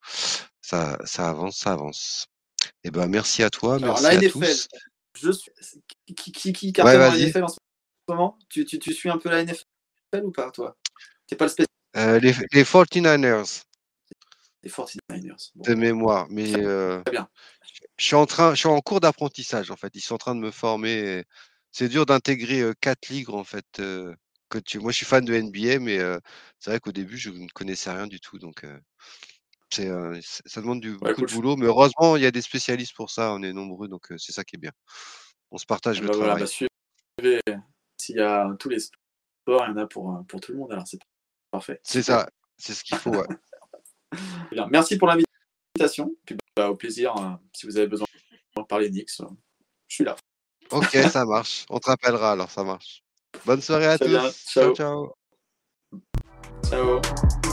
Ça 0.60 0.98
ça 1.04 1.28
avance, 1.30 1.56
ça 1.56 1.72
avance. 1.72 2.26
Et 2.84 2.90
ben, 2.90 3.08
merci 3.08 3.42
à 3.42 3.50
toi, 3.50 3.76
Alors, 3.76 4.00
la 4.00 4.10
à 4.10 4.16
NFL, 4.16 4.30
tous. 4.30 4.68
je 5.14 5.30
suis... 5.32 5.50
qui, 6.16 6.32
qui, 6.32 6.52
qui 6.52 6.66
Ouais, 6.68 6.72
cartonne 6.72 7.02
en 7.02 7.10
vas-y. 7.10 7.30
NFL 7.30 7.44
en 7.44 7.48
ce 7.48 7.58
moment? 8.08 8.38
Tu, 8.48 8.64
tu, 8.64 8.78
tu 8.78 8.92
suis 8.92 9.10
un 9.10 9.18
peu 9.18 9.30
la 9.30 9.42
NFL 9.44 9.64
ou 10.16 10.32
pas, 10.32 10.50
toi? 10.50 10.76
T'es 11.26 11.36
pas 11.36 11.44
le 11.44 11.50
spécialiste 11.50 11.68
Heu, 11.94 12.18
les 12.20 12.32
les 12.52 12.64
49ers 12.64 13.62
des 14.62 14.70
49ers. 14.70 15.52
Bon, 15.54 15.66
de 15.66 15.74
mémoire, 15.74 16.26
mais 16.30 16.60
heu, 16.60 17.04
très 17.04 17.12
bien. 17.12 17.28
je 17.98 18.04
suis 18.06 18.14
en 18.16 18.26
train 18.26 18.54
je 18.54 18.60
suis 18.60 18.68
en 18.68 18.80
cours 18.80 19.00
d'apprentissage, 19.00 19.70
en 19.70 19.76
fait. 19.76 19.94
Ils 19.94 20.00
sont 20.00 20.14
en 20.14 20.18
train 20.18 20.34
de 20.34 20.40
me 20.40 20.50
former 20.50 21.24
c'est 21.72 21.88
dur 21.88 22.06
d'intégrer, 22.06 22.60
heu, 22.62 22.74
4 22.80 23.08
ligues, 23.08 23.30
en 23.30 23.44
fait, 23.44 23.66
que 24.50 24.58
tu 24.66 24.78
moi, 24.80 24.92
je 24.92 24.96
suis 24.98 25.06
fan 25.06 25.24
de 25.24 25.34
NBA, 25.34 25.78
mais 25.80 25.98
heu, 25.98 26.20
c'est 26.60 26.70
vrai 26.70 26.80
qu'au 26.80 26.92
début, 26.92 27.18
je 27.18 27.30
ne 27.30 27.48
connaissais 27.54 27.90
rien 27.92 28.06
du 28.06 28.20
tout, 28.20 28.38
donc 28.38 28.64
c'est, 29.70 29.88
ça 30.22 30.60
demande 30.60 30.80
du 30.80 30.96
Ouais, 31.00 31.14
beaucoup 31.14 31.22
de 31.22 31.28
boulot, 31.28 31.56
mais 31.56 31.66
heureusement, 31.66 32.16
il 32.16 32.22
y 32.22 32.26
a 32.26 32.30
des 32.30 32.42
spécialistes 32.42 32.94
pour 32.96 33.10
ça, 33.10 33.32
on 33.32 33.42
est 33.42 33.52
nombreux, 33.52 33.88
donc 33.88 34.06
c'est 34.18 34.32
ça 34.32 34.44
qui 34.44 34.56
est 34.56 34.58
bien. 34.58 34.72
On 35.50 35.58
se 35.58 35.66
partage 35.66 36.02
le 36.02 36.08
Bah 36.08 36.14
voilà, 36.14 36.36
bah 36.36 36.46
travail. 36.46 36.46
suivez. 36.46 36.68
S'il 38.00 38.16
y 38.16 38.20
a 38.20 38.52
tous 38.58 38.68
les 38.70 38.80
sports, 39.48 39.64
il 39.66 39.70
y 39.70 39.72
en 39.72 39.76
a 39.76 39.86
pour, 39.86 40.24
pour 40.28 40.40
tout 40.40 40.52
le 40.52 40.58
monde, 40.58 40.72
alors 40.72 40.86
c'est 40.86 40.98
parfait. 41.50 41.80
C'est 41.82 42.02
ça, 42.02 42.28
c'est 42.56 42.74
ce 42.74 42.84
qu'il 42.84 42.98
faut, 42.98 43.10
ouais. 43.10 43.26
Bien. 44.52 44.66
Merci 44.70 44.96
pour 44.98 45.08
l'invitation. 45.08 46.14
Puis 46.24 46.36
bah, 46.56 46.70
au 46.70 46.76
plaisir, 46.76 47.16
euh, 47.16 47.30
si 47.52 47.66
vous 47.66 47.76
avez 47.76 47.86
besoin 47.86 48.06
de 48.56 48.62
parler 48.62 48.90
Nix, 48.90 49.20
euh, 49.20 49.26
je 49.86 49.94
suis 49.96 50.04
là. 50.04 50.16
OK, 50.70 50.90
ça 51.10 51.24
marche. 51.24 51.66
On 51.70 51.78
te 51.78 51.88
rappellera 51.88 52.32
alors, 52.32 52.50
ça 52.50 52.64
marche. 52.64 53.02
Bonne 53.44 53.60
soirée 53.60 53.86
à 53.86 53.98
bien. 53.98 54.20
tous. 54.20 54.44
Ciao, 54.46 54.74
Ciao. 54.74 55.14
ciao. 56.70 57.00
Ciao. 57.00 57.47